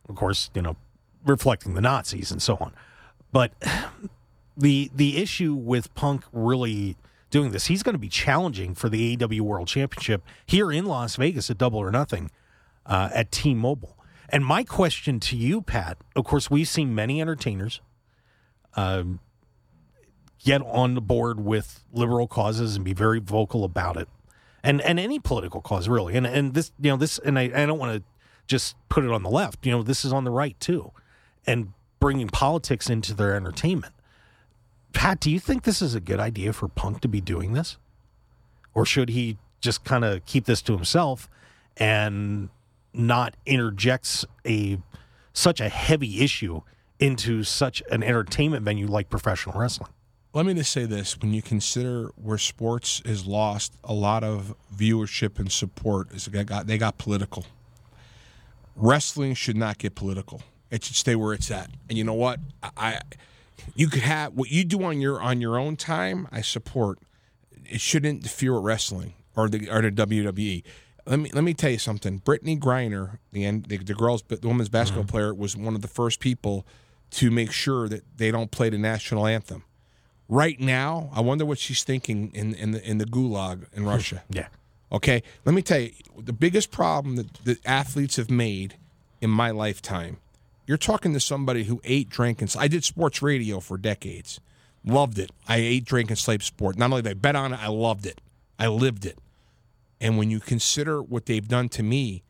of 0.09 0.17
course, 0.17 0.51
you 0.55 0.63
know, 0.63 0.77
reflecting 1.25 1.75
the 1.75 1.81
Nazis 1.81 2.33
and 2.33 2.43
so 2.43 2.57
on, 2.57 2.73
but 3.33 3.53
the 4.57 4.91
the 4.95 5.19
issue 5.19 5.55
with 5.55 5.95
Punk 5.95 6.25
really 6.33 6.97
doing 7.31 7.53
this, 7.53 7.67
he's 7.67 7.85
going 7.85 7.95
to 7.95 7.99
be 7.99 8.09
challenging 8.09 8.75
for 8.75 8.89
the 8.89 9.17
AEW 9.17 9.41
World 9.43 9.69
Championship 9.69 10.25
here 10.47 10.73
in 10.73 10.85
Las 10.85 11.15
Vegas 11.15 11.49
at 11.49 11.59
Double 11.59 11.79
or 11.79 11.93
Nothing 11.93 12.31
uh, 12.87 13.11
at 13.13 13.31
T-Mobile. 13.31 13.97
And 14.29 14.45
my 14.45 14.63
question 14.63 15.21
to 15.21 15.37
you, 15.37 15.61
Pat, 15.61 15.99
of 16.15 16.25
course, 16.25 16.51
we've 16.51 16.69
seen 16.69 16.95
many 16.95 17.21
entertainers 17.21 17.81
um, 18.77 19.19
get 20.45 20.63
on 20.63 20.95
the 20.95 21.01
board 21.01 21.41
with 21.41 21.81
liberal 21.93 22.29
causes 22.29 22.77
and 22.77 22.85
be 22.85 22.93
very 22.93 23.19
vocal 23.19 23.65
about 23.65 23.97
it, 23.97 24.09
and 24.63 24.81
and 24.83 25.01
any 25.01 25.19
political 25.19 25.61
cause 25.61 25.89
really. 25.89 26.15
And 26.15 26.27
and 26.27 26.55
this, 26.55 26.71
you 26.81 26.91
know, 26.91 26.97
this, 26.97 27.19
and 27.19 27.39
I, 27.39 27.51
I 27.55 27.67
don't 27.67 27.79
want 27.79 27.97
to 27.97 28.05
just 28.47 28.77
put 28.89 29.05
it 29.05 29.11
on 29.11 29.23
the 29.23 29.31
left. 29.31 29.67
You 29.67 29.73
know, 29.73 29.83
this 29.83 30.05
is 30.05 30.13
on 30.13 30.25
the 30.25 30.31
right 30.31 30.59
too, 30.61 30.93
and 31.47 31.73
bringing 31.99 32.29
politics 32.29 32.89
into 32.89 33.15
their 33.15 33.35
entertainment. 33.35 33.93
Pat, 34.93 35.21
do 35.21 35.31
you 35.31 35.41
think 35.41 35.65
this 35.65 35.83
is 35.83 35.95
a 35.95 36.01
good 36.01 36.21
idea 36.21 36.53
for 36.53 36.69
Punk 36.69 37.01
to 37.01 37.09
be 37.09 37.21
doing 37.21 37.53
this, 37.53 37.79
or 38.75 38.87
should 38.87 39.11
he 39.11 39.39
just 39.61 39.85
kind 39.85 40.05
of 40.05 40.25
keep 40.25 40.47
this 40.47 40.63
to 40.63 40.73
himself 40.73 41.29
and 41.77 42.49
not 42.93 43.35
interjects 43.47 44.25
a 44.47 44.79
such 45.33 45.61
a 45.61 45.69
heavy 45.69 46.21
issue 46.21 46.63
into 46.99 47.43
such 47.43 47.83
an 47.91 48.03
entertainment 48.03 48.65
venue 48.65 48.87
like 48.87 49.09
professional 49.09 49.59
wrestling. 49.59 49.91
Let 50.33 50.47
me 50.47 50.55
just 50.55 50.71
say 50.73 50.85
this: 50.85 51.19
when 51.19 51.33
you 51.33 51.43
consider 51.43 52.11
where 52.17 52.39
sports 52.39 53.03
has 53.05 53.27
lost 53.27 53.73
a 53.83 53.93
lot 53.93 54.23
of 54.23 54.55
viewership 54.75 55.39
and 55.39 55.51
support, 55.51 56.13
is 56.13 56.27
they 56.27 56.45
got 56.45 56.67
they 56.67 56.79
got 56.79 56.99
political. 56.99 57.47
Wrestling 58.77 59.35
should 59.35 59.57
not 59.57 59.79
get 59.79 59.95
political. 59.95 60.43
It 60.71 60.85
should 60.85 60.95
stay 60.95 61.17
where 61.17 61.33
it's 61.33 61.51
at. 61.51 61.71
And 61.89 61.99
you 61.99 62.05
know 62.05 62.15
what? 62.15 62.39
I, 62.63 63.01
you 63.75 63.89
could 63.89 64.03
have 64.03 64.35
what 64.35 64.51
you 64.51 64.65
do 64.65 64.85
on 64.85 65.01
your 65.01 65.21
on 65.21 65.41
your 65.41 65.59
own 65.59 65.77
time. 65.77 66.29
I 66.31 66.43
support. 66.43 67.01
It 67.69 67.81
shouldn't 67.81 68.23
interfere 68.23 68.55
with 68.55 68.65
wrestling 68.65 69.15
or 69.35 69.49
the 69.49 69.69
or 69.69 69.83
the 69.83 69.91
WWE 69.91 70.63
let 71.11 71.19
me 71.19 71.31
let 71.35 71.43
me 71.43 71.55
tell 71.55 71.71
you 71.71 71.79
something. 71.79 72.21
Brittney 72.21 72.59
Griner, 72.59 73.19
the 73.33 73.51
the, 73.51 73.79
the 73.79 73.95
girls, 73.95 74.23
the 74.23 74.39
women's 74.47 74.69
basketball 74.69 75.03
mm-hmm. 75.05 75.11
player, 75.11 75.35
was 75.35 75.57
one 75.57 75.75
of 75.75 75.83
the 75.83 75.89
first 75.89 76.21
people 76.21 76.65
to 77.11 77.31
make 77.31 77.51
sure 77.51 77.89
that 77.89 78.05
they 78.17 78.31
don't 78.31 78.53
play 78.53 78.71
the 78.71 78.79
national 78.79 79.27
anthem. 79.27 79.65
Right 80.29 80.61
now, 80.61 81.11
I 81.13 81.21
wonder 81.21 81.45
what 81.45 81.59
she's 81.59 81.83
thinking 81.83 82.31
in 82.33 82.55
in 82.55 82.71
the 82.71 82.89
in 82.89 82.99
the 82.99 83.07
gulag 83.07 83.67
in 83.73 83.85
Russia. 83.85 84.23
yeah. 84.31 84.47
Okay. 84.93 85.23
Let 85.45 85.55
me 85.55 85.63
tell 85.63 85.81
you 85.81 85.91
the 86.17 86.33
biggest 86.33 86.71
problem 86.71 87.17
that 87.17 87.35
the 87.45 87.59
athletes 87.65 88.17
have 88.17 88.31
made 88.31 88.77
in 89.21 89.31
my 89.31 89.51
lifetime. 89.51 90.19
You're 90.67 90.79
talking 90.79 91.13
to 91.15 91.21
somebody 91.21 91.65
who 91.65 91.81
ate, 91.83 92.09
drank, 92.09 92.41
and 92.41 92.55
I 92.57 92.69
did 92.69 92.85
sports 92.85 93.21
radio 93.21 93.59
for 93.59 93.77
decades. 93.77 94.41
Loved 94.85 95.19
it. 95.19 95.33
I 95.49 95.57
ate, 95.57 95.85
drank, 95.85 96.11
and 96.11 96.19
slept 96.19 96.45
sport. 96.45 96.79
Not 96.79 96.91
only 96.91 97.03
did 97.03 97.11
I 97.11 97.15
bet 97.15 97.35
on 97.35 97.53
it, 97.53 97.61
I 97.61 97.69
loved 97.69 98.07
it. 98.07 98.21
I 98.59 98.69
lived 98.69 99.05
it. 99.05 99.19
And 100.01 100.17
when 100.17 100.31
you 100.31 100.41
consider 100.41 101.03
what 101.03 101.27
they've 101.27 101.47
done 101.47 101.69
to 101.71 101.83
me, 101.83 102.23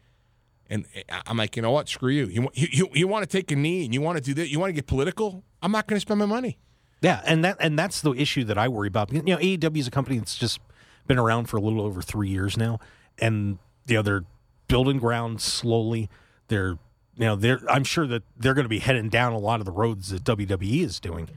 and 0.69 0.87
I'm 1.27 1.37
like, 1.37 1.57
you 1.57 1.63
know 1.63 1.71
what? 1.71 1.89
Screw 1.89 2.11
you. 2.11 2.27
You 2.27 2.49
you, 2.55 2.89
you 2.93 3.09
want 3.09 3.29
to 3.29 3.29
take 3.29 3.51
a 3.51 3.57
knee 3.57 3.85
and 3.85 3.93
you 3.93 4.01
want 4.01 4.19
to 4.19 4.25
do 4.25 4.35
that. 4.35 4.49
You 4.49 4.59
want 4.61 4.71
to 4.71 4.75
get 4.75 4.87
political. 4.87 5.43
I'm 5.63 5.73
not 5.73 5.87
going 5.87 5.97
to 5.97 6.01
spend 6.01 6.21
my 6.21 6.27
money. 6.27 6.59
Yeah, 7.03 7.23
and 7.25 7.45
that 7.45 7.57
and 7.61 7.79
that's 7.79 8.03
the 8.03 8.13
issue 8.13 8.45
that 8.45 8.59
I 8.59 8.69
worry 8.69 8.89
about. 8.89 9.13
You 9.13 9.23
know, 9.23 9.39
AEW 9.39 9.79
is 9.79 9.89
a 9.89 9.91
company 9.91 10.19
that's 10.19 10.37
just 10.37 10.61
been 11.07 11.19
around 11.19 11.47
for 11.47 11.57
a 11.57 11.61
little 11.61 11.81
over 11.81 12.03
three 12.03 12.29
years 12.29 12.57
now, 12.57 12.79
and 13.19 13.59
you 13.87 13.97
know 13.97 14.03
they're 14.03 14.25
building 14.69 14.99
ground 14.99 15.41
slowly. 15.41 16.09
They're 16.49 16.79
you 17.17 17.27
know 17.27 17.37
they're 17.37 17.61
I'm 17.69 17.85
sure 17.85 18.07
that 18.07 18.23
they're 18.37 18.55
going 18.55 18.65
to 18.65 18.71
be 18.71 18.81
heading 18.81 19.09
down 19.09 19.33
a 19.33 19.39
lot 19.39 19.61
of 19.61 19.67
the 19.67 19.73
roads 19.73 20.11
that 20.11 20.25
WWE 20.25 20.85
is 20.85 21.01
doing. 21.01 21.29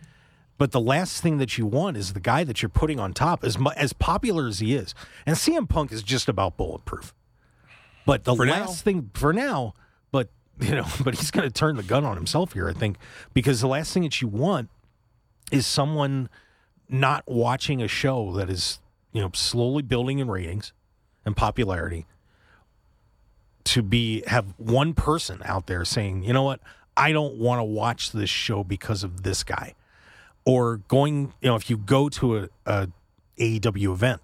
But 0.57 0.71
the 0.71 0.79
last 0.79 1.21
thing 1.21 1.39
that 1.39 1.57
you 1.57 1.65
want 1.65 1.97
is 1.97 2.13
the 2.13 2.19
guy 2.19 2.43
that 2.43 2.61
you're 2.61 2.69
putting 2.69 2.99
on 2.99 3.13
top, 3.13 3.43
as 3.43 3.57
as 3.75 3.93
popular 3.93 4.47
as 4.47 4.59
he 4.59 4.75
is. 4.75 4.93
And 5.25 5.35
CM 5.35 5.67
Punk 5.67 5.91
is 5.91 6.03
just 6.03 6.29
about 6.29 6.57
bulletproof. 6.57 7.13
But 8.05 8.23
the 8.23 8.35
for 8.35 8.45
last 8.45 8.69
now. 8.69 8.73
thing 8.73 9.09
for 9.13 9.33
now, 9.33 9.73
but 10.11 10.29
you 10.59 10.75
know, 10.75 10.85
but 11.03 11.15
he's 11.15 11.31
going 11.31 11.47
to 11.47 11.53
turn 11.53 11.75
the 11.75 11.83
gun 11.83 12.05
on 12.05 12.15
himself 12.15 12.53
here, 12.53 12.69
I 12.69 12.73
think, 12.73 12.97
because 13.33 13.61
the 13.61 13.67
last 13.67 13.93
thing 13.93 14.03
that 14.03 14.21
you 14.21 14.27
want 14.27 14.69
is 15.51 15.65
someone 15.65 16.29
not 16.89 17.23
watching 17.27 17.81
a 17.81 17.87
show 17.87 18.33
that 18.33 18.49
is, 18.49 18.79
you 19.11 19.21
know, 19.21 19.31
slowly 19.33 19.81
building 19.81 20.19
in 20.19 20.29
ratings 20.29 20.73
and 21.25 21.35
popularity 21.35 22.05
to 23.63 23.81
be 23.81 24.23
have 24.27 24.53
one 24.57 24.93
person 24.93 25.41
out 25.45 25.67
there 25.67 25.83
saying, 25.85 26.23
"You 26.23 26.33
know 26.33 26.43
what? 26.43 26.59
I 26.95 27.11
don't 27.11 27.37
want 27.37 27.59
to 27.59 27.63
watch 27.63 28.11
this 28.11 28.29
show 28.29 28.63
because 28.63 29.03
of 29.03 29.23
this 29.23 29.43
guy." 29.43 29.73
Or 30.45 30.77
going, 30.87 31.33
you 31.41 31.49
know, 31.49 31.55
if 31.55 31.69
you 31.69 31.77
go 31.77 32.09
to 32.09 32.37
a, 32.37 32.49
a 32.65 32.87
AEW 33.37 33.91
event 33.93 34.21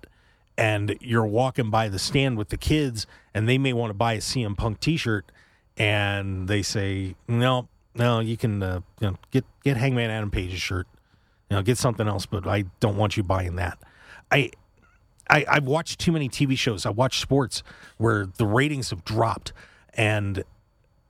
and 0.57 0.97
you're 1.01 1.25
walking 1.25 1.69
by 1.69 1.87
the 1.87 1.99
stand 1.99 2.37
with 2.37 2.49
the 2.49 2.57
kids 2.57 3.07
and 3.33 3.47
they 3.47 3.57
may 3.57 3.73
want 3.73 3.89
to 3.89 3.93
buy 3.93 4.13
a 4.13 4.19
CM 4.19 4.57
Punk 4.57 4.79
T-shirt 4.79 5.31
and 5.77 6.47
they 6.47 6.61
say, 6.61 7.15
no, 7.27 7.69
no, 7.95 8.19
you 8.19 8.37
can 8.37 8.61
uh, 8.61 8.81
you 8.99 9.07
know, 9.07 9.17
get 9.31 9.45
get 9.63 9.77
Hangman 9.77 10.09
Adam 10.09 10.29
Page's 10.29 10.61
shirt, 10.61 10.87
you 11.49 11.55
know, 11.55 11.63
get 11.63 11.77
something 11.77 12.07
else, 12.07 12.25
but 12.25 12.45
I 12.45 12.65
don't 12.79 12.97
want 12.97 13.17
you 13.17 13.23
buying 13.23 13.55
that. 13.55 13.77
I. 14.31 14.51
I, 15.31 15.45
I've 15.47 15.65
watched 15.65 15.99
too 15.99 16.11
many 16.11 16.27
TV 16.27 16.57
shows. 16.57 16.87
I 16.87 16.89
watch 16.89 17.19
sports 17.19 17.61
where 17.99 18.25
the 18.25 18.47
ratings 18.47 18.89
have 18.89 19.05
dropped, 19.05 19.53
and 19.93 20.43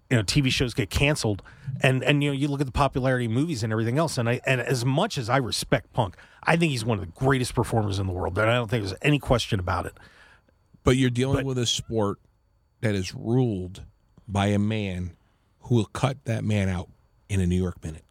you 0.10 0.18
know 0.18 0.24
TV 0.24 0.52
shows 0.52 0.74
get 0.74 0.90
canceled, 0.90 1.44
and 1.82 2.04
and 2.04 2.24
you 2.24 2.30
know 2.30 2.36
you 2.36 2.48
look 2.48 2.62
at 2.62 2.66
the 2.66 2.72
popularity 2.72 3.26
of 3.26 3.32
movies 3.32 3.64
and 3.64 3.72
everything 3.72 3.98
else, 3.98 4.18
and 4.18 4.28
I 4.28 4.42
and 4.46 4.60
as 4.60 4.84
much 4.84 5.18
as 5.18 5.30
I 5.30 5.38
respect 5.38 5.94
Punk, 5.94 6.16
I 6.44 6.58
think 6.58 6.72
he's 6.72 6.84
one 6.84 7.00
of 7.00 7.06
the 7.06 7.12
greatest 7.12 7.54
performers 7.54 8.00
in 8.00 8.08
the 8.08 8.14
world, 8.14 8.38
and 8.38 8.50
I 8.50 8.56
don't 8.56 8.70
think 8.70 8.84
there's 8.86 9.00
any 9.02 9.20
question 9.20 9.60
about 9.60 9.86
it. 9.86 9.94
But 10.84 10.98
you're 10.98 11.10
dealing 11.10 11.38
but, 11.38 11.46
with 11.46 11.58
a 11.58 11.66
sport 11.66 12.20
that 12.82 12.96
is 12.96 13.14
ruled 13.14 13.84
by 14.28 14.48
a 14.48 14.60
man 14.60 15.16
who 15.62 15.76
will 15.76 15.86
cut 15.86 16.26
that 16.26 16.44
man 16.44 16.70
out 16.70 16.90
in 17.28 17.40
a 17.40 17.46
New 17.46 17.58
York 17.58 17.84
minute. 17.84 18.04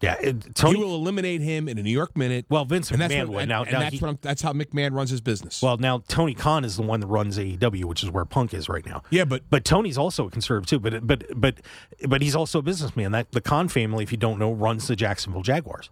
Yeah, 0.00 0.14
it, 0.20 0.54
Tony 0.54 0.78
he 0.78 0.84
will 0.84 0.94
eliminate 0.94 1.40
him 1.40 1.68
in 1.68 1.76
a 1.76 1.82
New 1.82 1.90
York 1.90 2.16
minute. 2.16 2.46
Well, 2.48 2.64
Vince 2.64 2.90
and 2.92 3.00
McMahon 3.00 3.28
would. 3.28 3.48
Now, 3.48 3.62
and 3.62 3.72
now 3.72 3.80
that's 3.80 3.98
he, 3.98 4.04
what 4.04 4.22
that's 4.22 4.42
how 4.42 4.52
McMahon 4.52 4.92
runs 4.92 5.10
his 5.10 5.20
business. 5.20 5.60
Well, 5.60 5.76
now 5.76 6.04
Tony 6.06 6.34
Khan 6.34 6.64
is 6.64 6.76
the 6.76 6.82
one 6.82 7.00
that 7.00 7.08
runs 7.08 7.36
AEW, 7.36 7.84
which 7.84 8.04
is 8.04 8.10
where 8.10 8.24
Punk 8.24 8.54
is 8.54 8.68
right 8.68 8.86
now. 8.86 9.02
Yeah, 9.10 9.24
but 9.24 9.42
but 9.50 9.64
Tony's 9.64 9.98
also 9.98 10.28
a 10.28 10.30
conservative 10.30 10.68
too. 10.68 10.78
But 10.78 11.04
but 11.04 11.24
but 11.34 11.60
but 12.08 12.22
he's 12.22 12.36
also 12.36 12.60
a 12.60 12.62
businessman. 12.62 13.10
That 13.10 13.32
the 13.32 13.40
Khan 13.40 13.68
family, 13.68 14.04
if 14.04 14.12
you 14.12 14.18
don't 14.18 14.38
know, 14.38 14.52
runs 14.52 14.86
the 14.86 14.94
Jacksonville 14.94 15.42
Jaguars. 15.42 15.90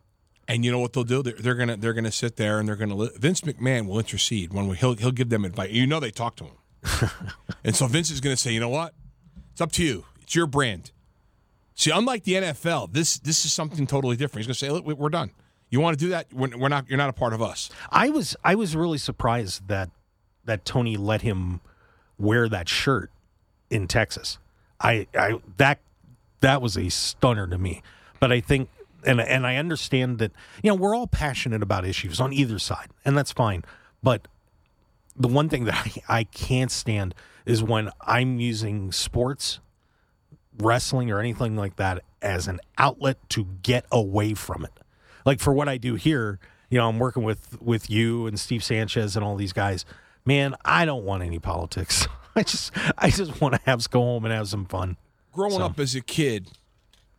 And 0.49 0.65
you 0.65 0.71
know 0.71 0.79
what 0.79 0.93
they'll 0.93 1.03
do? 1.03 1.25
They're, 1.25 1.35
they're 1.35 1.55
gonna 1.55 1.77
they're 1.77 1.93
gonna 1.93 2.13
sit 2.13 2.37
there 2.37 2.61
and 2.61 2.69
they're 2.69 2.77
gonna 2.77 3.09
Vince 3.19 3.41
McMahon 3.41 3.89
will 3.89 3.99
intercede 3.99 4.53
when 4.53 4.73
he'll 4.75 4.95
he'll 4.95 5.11
give 5.11 5.31
them 5.31 5.45
advice. 5.45 5.73
You 5.73 5.87
know 5.87 5.99
they 5.99 6.13
talk 6.13 6.37
to 6.37 6.45
him, 6.45 7.11
and 7.65 7.75
so 7.75 7.89
Vince 7.89 8.13
is 8.13 8.21
gonna 8.21 8.37
say, 8.37 8.53
you 8.53 8.61
know 8.61 8.69
what? 8.69 8.95
It's 9.51 9.61
up 9.61 9.73
to 9.73 9.85
you. 9.85 10.05
It's 10.23 10.37
your 10.37 10.47
brand. 10.47 10.93
See, 11.77 11.91
unlike 11.91 12.25
the 12.25 12.33
NFL, 12.33 12.93
this 12.93 13.19
this 13.19 13.45
is 13.45 13.53
something 13.53 13.87
totally 13.87 14.17
different. 14.17 14.47
He's 14.47 14.59
going 14.61 14.73
to 14.73 14.81
say, 14.83 14.95
"We're 14.95 15.11
done. 15.11 15.31
You 15.69 15.81
want 15.81 15.99
to 15.99 16.05
do 16.05 16.09
that? 16.11 16.33
We're 16.33 16.69
not. 16.69 16.89
You're 16.89 16.97
not 16.97 17.11
a 17.11 17.13
part 17.13 17.35
of 17.35 17.43
us." 17.43 17.71
I 17.91 18.09
was 18.09 18.35
I 18.43 18.55
was 18.55 18.75
really 18.75 18.99
surprised 18.99 19.69
that 19.69 19.91
that 20.47 20.65
Tony 20.65 20.97
let 20.97 21.21
him 21.21 21.61
wear 22.19 22.49
that 22.49 22.69
shirt 22.69 23.11
in 23.69 23.87
Texas. 23.87 24.39
I 24.81 25.07
I 25.15 25.39
that 25.59 25.81
that 26.41 26.63
was 26.63 26.79
a 26.79 26.89
stunner 26.89 27.47
to 27.47 27.59
me. 27.59 27.83
But 28.21 28.33
I 28.33 28.41
think 28.41 28.71
and 29.05 29.21
and 29.21 29.47
I 29.47 29.57
understand 29.57 30.19
that 30.19 30.33
you 30.63 30.71
know 30.71 30.75
we're 30.75 30.95
all 30.95 31.07
passionate 31.07 31.63
about 31.63 31.85
issues 31.85 32.21
on 32.21 32.33
either 32.33 32.59
side, 32.59 32.89
and 33.05 33.19
that's 33.19 33.33
fine. 33.33 33.65
But 34.03 34.29
the 35.15 35.29
one 35.29 35.51
thing 35.51 35.65
that 35.65 35.75
I, 36.09 36.21
I 36.21 36.25
can't 36.25 36.71
stand 36.71 37.15
is 37.45 37.63
when 37.63 37.91
I'm 38.01 38.41
using 38.41 38.93
sports 38.93 39.61
wrestling 40.59 41.11
or 41.11 41.21
anything 41.21 41.57
like 41.57 41.77
that 41.77 42.03
as 42.23 42.49
an 42.49 42.61
outlet 42.79 43.19
to 43.31 43.45
get 43.63 43.87
away 43.93 44.35
from 44.35 44.65
it. 44.65 44.73
Like 45.25 45.41
for 45.41 45.53
what 45.53 45.69
I 45.69 45.77
do 45.77 45.95
here, 45.95 46.39
you 46.71 46.79
know, 46.79 46.89
I'm 46.89 46.99
working 46.99 47.23
with 47.23 47.61
with 47.61 47.91
you 47.91 48.27
and 48.27 48.39
Steve 48.39 48.65
Sanchez 48.65 49.17
and 49.17 49.25
all 49.25 49.37
these 49.37 49.53
guys. 49.53 49.85
Man, 50.25 50.55
I 50.65 50.85
don't 50.85 51.05
want 51.05 51.23
any 51.23 51.39
politics. 51.39 52.07
I 52.37 52.43
just 52.43 52.73
I 52.99 53.11
just 53.11 53.41
want 53.41 53.55
to 53.55 53.61
have 53.67 53.89
go 53.91 54.01
home 54.01 54.25
and 54.25 54.35
have 54.35 54.49
some 54.49 54.67
fun. 54.67 54.97
Growing 55.33 55.53
So- 55.53 55.65
up 55.65 55.79
as 55.79 55.95
a 55.95 56.01
kid, 56.01 56.49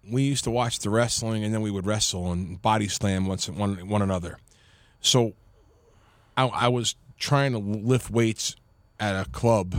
we 0.09 0.23
used 0.23 0.43
to 0.45 0.51
watch 0.51 0.79
the 0.79 0.89
wrestling, 0.89 1.43
and 1.43 1.53
then 1.53 1.61
we 1.61 1.71
would 1.71 1.85
wrestle 1.85 2.31
and 2.31 2.61
body 2.61 2.87
slam 2.87 3.25
once 3.27 3.49
one 3.49 3.87
one 3.87 4.01
another. 4.01 4.39
So, 5.01 5.33
I, 6.35 6.47
I 6.47 6.67
was 6.69 6.95
trying 7.19 7.51
to 7.51 7.59
lift 7.59 8.09
weights 8.09 8.55
at 8.99 9.15
a 9.15 9.29
club, 9.29 9.73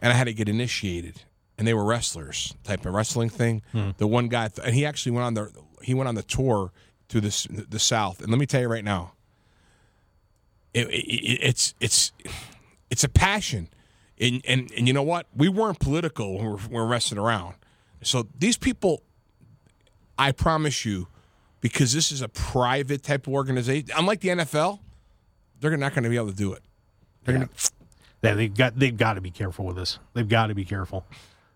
and 0.00 0.12
I 0.12 0.16
had 0.16 0.24
to 0.24 0.34
get 0.34 0.48
initiated. 0.48 1.22
And 1.58 1.68
they 1.68 1.74
were 1.74 1.84
wrestlers 1.84 2.54
type 2.64 2.86
of 2.86 2.94
wrestling 2.94 3.28
thing. 3.28 3.62
Hmm. 3.72 3.90
The 3.98 4.06
one 4.06 4.28
guy, 4.28 4.50
and 4.64 4.74
he 4.74 4.86
actually 4.86 5.12
went 5.12 5.26
on 5.26 5.34
the 5.34 5.52
he 5.82 5.94
went 5.94 6.08
on 6.08 6.14
the 6.14 6.22
tour 6.22 6.72
to 7.08 7.20
this 7.20 7.46
the 7.50 7.78
South. 7.78 8.20
And 8.20 8.30
let 8.30 8.38
me 8.38 8.46
tell 8.46 8.60
you 8.60 8.68
right 8.68 8.84
now, 8.84 9.12
it, 10.74 10.88
it, 10.88 10.92
it's 10.92 11.74
it's 11.78 12.12
it's 12.90 13.04
a 13.04 13.08
passion, 13.08 13.68
and 14.18 14.40
and 14.46 14.72
and 14.76 14.88
you 14.88 14.94
know 14.94 15.02
what? 15.02 15.26
We 15.36 15.48
weren't 15.48 15.78
political 15.78 16.34
when 16.34 16.44
we 16.44 16.50
we're, 16.50 16.56
we 16.56 16.74
we're 16.74 16.88
messing 16.88 17.18
around. 17.18 17.54
So 18.02 18.26
these 18.38 18.56
people, 18.56 19.02
I 20.18 20.32
promise 20.32 20.84
you, 20.84 21.06
because 21.60 21.92
this 21.92 22.10
is 22.10 22.22
a 22.22 22.28
private 22.28 23.02
type 23.02 23.26
of 23.26 23.32
organization, 23.32 23.90
unlike 23.96 24.20
the 24.20 24.28
NFL, 24.30 24.80
they're 25.60 25.76
not 25.76 25.94
going 25.94 26.02
to 26.02 26.10
be 26.10 26.16
able 26.16 26.30
to 26.30 26.34
do 26.34 26.52
it. 26.52 26.62
They're 27.24 27.34
gonna, 27.34 27.48
Yeah, 28.22 28.34
they've 28.34 28.54
got 28.54 28.78
they've 28.78 28.96
got 28.96 29.14
to 29.14 29.20
be 29.20 29.30
careful 29.30 29.64
with 29.66 29.76
this. 29.76 29.98
They've 30.14 30.28
got 30.28 30.48
to 30.48 30.54
be 30.54 30.64
careful. 30.64 31.06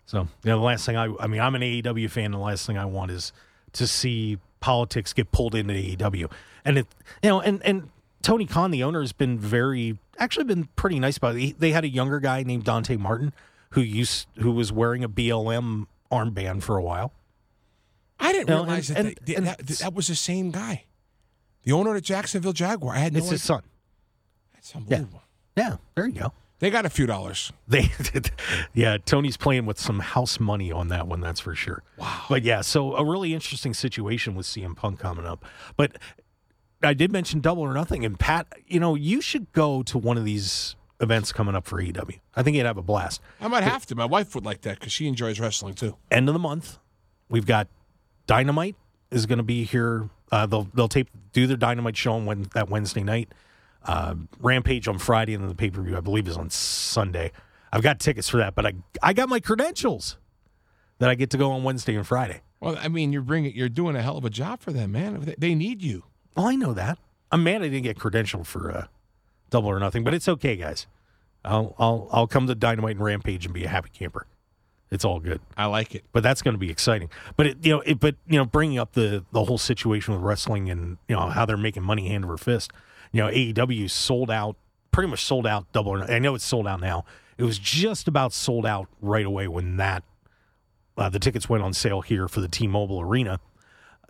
So, 0.07 0.21
you 0.21 0.49
know, 0.49 0.57
the 0.57 0.63
last 0.65 0.85
thing 0.85 0.95
I 0.97 1.13
I 1.19 1.27
mean, 1.27 1.39
I'm 1.41 1.53
an 1.53 1.61
AEW 1.61 2.09
fan. 2.09 2.25
And 2.25 2.33
the 2.33 2.39
last 2.39 2.65
thing 2.65 2.77
I 2.77 2.85
want 2.85 3.11
is 3.11 3.31
to 3.73 3.85
see 3.85 4.39
politics 4.59 5.13
get 5.13 5.31
pulled 5.31 5.53
into 5.53 5.73
AEW. 5.75 6.31
And 6.65 6.79
it, 6.79 6.87
you 7.21 7.29
know, 7.29 7.41
and 7.41 7.61
and 7.63 7.89
Tony 8.23 8.45
Khan, 8.45 8.71
the 8.71 8.83
owner, 8.83 9.01
has 9.01 9.11
been 9.13 9.37
very 9.37 9.99
actually 10.17 10.45
been 10.45 10.65
pretty 10.75 10.99
nice 10.99 11.17
about 11.17 11.35
it. 11.35 11.39
He- 11.39 11.51
They 11.59 11.71
had 11.73 11.83
a 11.83 11.89
younger 11.89 12.19
guy 12.19 12.41
named 12.43 12.63
Dante 12.63 12.97
Martin 12.97 13.33
who 13.71 13.81
used 13.81 14.27
who 14.39 14.51
was 14.51 14.71
wearing 14.71 15.03
a 15.03 15.09
BLM 15.09 15.85
armband 16.11 16.63
for 16.63 16.77
a 16.77 16.81
while. 16.83 17.11
I 18.19 18.31
didn't 18.31 18.47
No, 18.47 18.63
realize 18.63 18.89
and- 18.89 18.97
that, 18.97 19.05
and- 19.05 19.17
they- 19.27 19.35
and- 19.35 19.45
that 19.45 19.59
that 19.67 19.93
was 19.93 20.07
the 20.07 20.15
same 20.15 20.51
guy, 20.51 20.85
the 21.63 21.73
owner 21.73 21.89
of 21.89 21.95
the 21.95 22.01
Jacksonville 22.01 22.53
Jaguar. 22.53 22.95
I 22.95 22.99
had 22.99 23.13
no 23.13 23.17
It's 23.17 23.27
idea. 23.27 23.31
his 23.33 23.43
son. 23.43 23.63
That's 24.53 24.75
unbelievable. 24.75 25.21
Yeah, 25.57 25.77
there 25.95 26.07
you 26.07 26.13
go. 26.13 26.33
They 26.59 26.71
got 26.71 26.85
a 26.85 26.89
few 26.89 27.05
dollars. 27.05 27.53
They, 27.67 27.91
yeah, 28.73 28.97
Tony's 28.97 29.37
playing 29.37 29.65
with 29.65 29.79
some 29.79 29.99
house 29.99 30.39
money 30.39 30.71
on 30.71 30.87
that 30.87 31.07
one, 31.07 31.21
that's 31.21 31.39
for 31.39 31.53
sure. 31.53 31.83
Wow. 31.97 32.23
But 32.29 32.43
yeah, 32.43 32.61
so 32.61 32.95
a 32.95 33.05
really 33.05 33.33
interesting 33.33 33.73
situation 33.73 34.33
with 34.33 34.45
CM 34.47 34.75
Punk 34.75 34.99
coming 34.99 35.25
up. 35.25 35.45
But 35.75 35.97
I 36.81 36.93
did 36.93 37.11
mention 37.11 37.41
Double 37.41 37.63
or 37.63 37.73
Nothing, 37.73 38.05
and 38.05 38.19
Pat, 38.19 38.47
you 38.65 38.79
know, 38.79 38.95
you 38.95 39.21
should 39.21 39.51
go 39.51 39.83
to 39.83 39.97
one 39.97 40.17
of 40.17 40.25
these 40.25 40.75
events 40.99 41.31
coming 41.31 41.55
up 41.55 41.65
for 41.65 41.81
AEW. 41.81 42.19
I 42.35 42.43
think 42.43 42.57
you'd 42.57 42.65
have 42.65 42.77
a 42.77 42.81
blast. 42.81 43.21
I 43.39 43.47
might 43.47 43.63
have 43.63 43.85
to. 43.87 43.95
My 43.95 44.05
wife 44.05 44.33
would 44.33 44.45
like 44.45 44.61
that 44.61 44.79
because 44.79 44.91
she 44.91 45.07
enjoys 45.07 45.39
wrestling 45.39 45.75
too. 45.75 45.97
End 46.09 46.27
of 46.27 46.33
the 46.33 46.39
month, 46.39 46.79
we've 47.29 47.45
got 47.45 47.67
Dynamite 48.25 48.75
is 49.11 49.25
going 49.25 49.37
to 49.37 49.43
be 49.43 49.63
here. 49.63 50.09
Uh, 50.31 50.45
they'll 50.45 50.67
they'll 50.73 50.87
tape 50.87 51.09
do 51.33 51.47
their 51.47 51.57
Dynamite 51.57 51.95
show 51.95 52.13
on 52.13 52.25
when, 52.25 52.47
that 52.53 52.69
Wednesday 52.69 53.03
night. 53.03 53.31
Uh, 53.87 54.15
Rampage 54.39 54.87
on 54.87 54.99
Friday, 54.99 55.33
and 55.33 55.41
then 55.41 55.49
the 55.49 55.55
pay 55.55 55.69
per 55.69 55.81
view 55.81 55.95
I 55.95 56.01
believe 56.01 56.27
is 56.27 56.37
on 56.37 56.49
Sunday. 56.49 57.31
I've 57.71 57.81
got 57.81 57.99
tickets 57.99 58.27
for 58.27 58.37
that, 58.37 58.53
but 58.53 58.65
I 58.65 58.73
I 59.01 59.13
got 59.13 59.29
my 59.29 59.39
credentials 59.39 60.17
that 60.99 61.09
I 61.09 61.15
get 61.15 61.29
to 61.31 61.37
go 61.37 61.51
on 61.51 61.63
Wednesday 61.63 61.95
and 61.95 62.05
Friday. 62.05 62.41
Well, 62.59 62.77
I 62.79 62.87
mean, 62.87 63.13
you're 63.13 63.21
bringing, 63.21 63.55
you're 63.55 63.69
doing 63.69 63.95
a 63.95 64.01
hell 64.01 64.17
of 64.17 64.25
a 64.25 64.29
job 64.29 64.61
for 64.61 64.71
them, 64.71 64.91
man. 64.91 65.33
They, 65.37 65.53
need 65.53 65.83
you. 65.83 66.03
Well, 66.35 66.47
I 66.47 66.55
know 66.55 66.73
that. 66.73 66.97
I'm 67.31 67.43
mad 67.43 67.61
I 67.61 67.65
didn't 67.65 67.83
get 67.83 67.99
credentialed 67.99 68.47
for 68.47 68.71
uh, 68.71 68.87
Double 69.49 69.69
or 69.69 69.79
Nothing, 69.79 70.03
but 70.03 70.13
it's 70.13 70.27
okay, 70.27 70.55
guys. 70.55 70.87
I'll 71.45 71.75
I'll 71.77 72.09
I'll 72.11 72.27
come 72.27 72.47
to 72.47 72.55
Dynamite 72.55 72.95
and 72.95 73.05
Rampage 73.05 73.45
and 73.45 73.53
be 73.53 73.63
a 73.63 73.69
happy 73.69 73.89
camper. 73.93 74.27
It's 74.89 75.03
all 75.03 75.19
good. 75.19 75.41
I 75.57 75.65
like 75.65 75.95
it. 75.95 76.05
but 76.13 76.23
that's 76.23 76.41
going 76.41 76.53
to 76.53 76.59
be 76.59 76.69
exciting. 76.69 77.09
But 77.35 77.47
it, 77.47 77.65
you 77.65 77.73
know, 77.73 77.81
it, 77.81 77.99
but 77.99 78.15
you 78.27 78.37
know, 78.37 78.45
bringing 78.45 78.79
up 78.79 78.93
the 78.93 79.23
the 79.31 79.43
whole 79.43 79.57
situation 79.57 80.13
with 80.13 80.23
wrestling 80.23 80.69
and 80.69 80.97
you 81.07 81.15
know 81.15 81.27
how 81.27 81.45
they're 81.45 81.57
making 81.57 81.83
money 81.83 82.07
hand 82.07 82.25
over 82.25 82.37
fist. 82.37 82.71
You 83.11 83.23
know, 83.23 83.29
AEW 83.29 83.89
sold 83.89 84.29
out, 84.31 84.55
pretty 84.91 85.09
much 85.09 85.23
sold 85.23 85.47
out. 85.47 85.71
Double. 85.71 85.91
or- 85.91 86.11
I 86.11 86.19
know 86.19 86.35
it's 86.35 86.45
sold 86.45 86.67
out 86.67 86.81
now. 86.81 87.05
It 87.37 87.43
was 87.43 87.59
just 87.59 88.07
about 88.07 88.33
sold 88.33 88.65
out 88.65 88.87
right 89.01 89.25
away 89.25 89.47
when 89.47 89.77
that 89.77 90.03
uh, 90.97 91.09
the 91.09 91.19
tickets 91.19 91.47
went 91.47 91.63
on 91.63 91.73
sale 91.73 92.01
here 92.01 92.27
for 92.27 92.41
the 92.41 92.47
T-Mobile 92.47 93.01
Arena. 93.01 93.39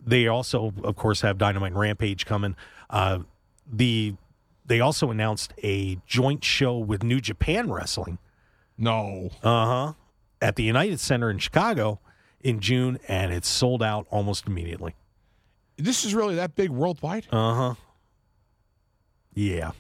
They 0.02 0.28
also, 0.28 0.74
of 0.84 0.96
course, 0.96 1.22
have 1.22 1.38
Dynamite 1.38 1.72
and 1.72 1.80
Rampage 1.80 2.26
coming. 2.26 2.56
Uh, 2.90 3.20
the 3.70 4.16
they 4.66 4.80
also 4.80 5.12
announced 5.12 5.54
a 5.64 5.98
joint 6.06 6.44
show 6.44 6.78
with 6.78 7.04
New 7.04 7.20
Japan 7.22 7.72
Wrestling 7.72 8.18
No. 8.78 9.30
uh 9.44 9.66
huh. 9.66 9.94
At 10.42 10.56
the 10.56 10.64
United 10.64 11.00
Center 11.00 11.30
in 11.30 11.40
Chicago 11.40 12.00
in 12.42 12.60
June, 12.60 13.00
and 13.08 13.34
it's 13.34 13.48
sold 13.50 13.82
out 13.84 14.08
almost 14.10 14.46
immediately. 14.48 14.96
This 15.78 16.06
is 16.06 16.14
really 16.14 16.36
that 16.36 16.56
big 16.56 16.70
worldwide? 16.70 17.28
Uh 17.32 17.54
huh. 17.54 17.74
Yeah. 19.38 19.72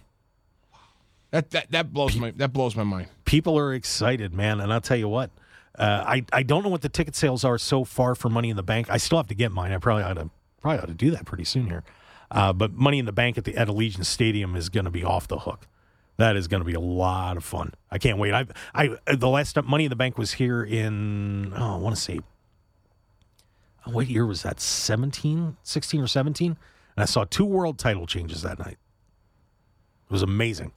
That 1.31 1.49
that 1.49 1.71
that 1.71 1.91
blows 1.91 2.15
my 2.15 2.31
that 2.31 2.53
blows 2.53 2.75
my 2.75 2.83
mind. 2.83 3.07
People 3.25 3.57
are 3.57 3.73
excited, 3.73 4.33
man. 4.33 4.61
And 4.61 4.71
I'll 4.71 4.79
tell 4.79 4.97
you 4.97 5.09
what, 5.09 5.31
uh, 5.77 6.03
I, 6.05 6.25
I 6.31 6.43
don't 6.43 6.63
know 6.63 6.69
what 6.69 6.81
the 6.81 6.89
ticket 6.89 7.15
sales 7.15 7.43
are 7.43 7.57
so 7.57 7.83
far 7.83 8.13
for 8.13 8.29
Money 8.29 8.51
in 8.51 8.55
the 8.55 8.63
Bank. 8.63 8.87
I 8.89 8.97
still 8.97 9.17
have 9.17 9.27
to 9.27 9.35
get 9.35 9.51
mine. 9.51 9.71
I 9.71 9.77
probably 9.77 10.03
ought 10.03 10.13
to, 10.13 10.29
probably 10.61 10.79
ought 10.79 10.87
to 10.87 10.93
do 10.93 11.09
that 11.11 11.25
pretty 11.25 11.43
soon 11.43 11.67
here. 11.67 11.83
Uh, 12.29 12.53
but 12.53 12.73
Money 12.73 12.99
in 12.99 13.05
the 13.05 13.11
Bank 13.11 13.37
at 13.37 13.45
the 13.45 13.55
at 13.57 13.67
Allegiant 13.67 14.05
Stadium 14.05 14.55
is 14.55 14.69
going 14.69 14.85
to 14.85 14.91
be 14.91 15.03
off 15.03 15.27
the 15.27 15.39
hook. 15.39 15.67
That 16.17 16.35
is 16.35 16.47
going 16.47 16.61
to 16.61 16.65
be 16.65 16.73
a 16.73 16.79
lot 16.79 17.35
of 17.35 17.43
fun. 17.43 17.73
I 17.89 17.97
can't 17.97 18.19
wait. 18.19 18.33
I 18.33 18.45
I 18.75 18.97
the 19.11 19.29
last 19.29 19.53
time 19.53 19.67
Money 19.67 19.85
in 19.85 19.89
the 19.89 19.95
Bank 19.95 20.19
was 20.19 20.33
here 20.33 20.63
in 20.63 21.51
oh 21.55 21.75
I 21.75 21.77
want 21.77 21.95
to 21.95 22.01
say 22.01 22.19
what 23.85 24.07
year 24.07 24.25
was 24.25 24.43
that 24.43 24.59
17 24.59 25.57
16 25.63 26.01
or 26.01 26.07
17 26.07 26.47
and 26.51 26.57
I 26.97 27.05
saw 27.05 27.23
two 27.23 27.45
world 27.45 27.79
title 27.79 28.05
changes 28.05 28.43
that 28.43 28.59
night. 28.59 28.77
It 30.09 30.11
was 30.11 30.21
amazing. 30.23 30.71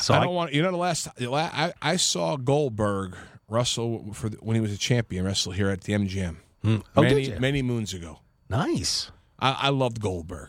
So 0.00 0.14
I 0.14 0.18
I, 0.18 0.24
don't 0.24 0.34
want 0.34 0.52
you 0.52 0.62
know 0.62 0.70
the 0.70 0.76
last 0.76 1.08
I, 1.20 1.72
I 1.82 1.96
saw 1.96 2.36
Goldberg 2.36 3.14
wrestle 3.48 4.12
for 4.14 4.28
the, 4.30 4.36
when 4.38 4.54
he 4.54 4.60
was 4.60 4.72
a 4.72 4.78
champion 4.78 5.24
wrestle 5.24 5.52
here 5.52 5.68
at 5.68 5.82
the 5.82 5.92
MGM 5.92 6.36
oh, 6.64 6.82
many 6.96 7.30
many 7.38 7.62
moons 7.62 7.92
ago. 7.94 8.20
nice. 8.48 9.10
I, 9.38 9.52
I 9.64 9.68
loved 9.68 10.00
Goldberg 10.00 10.48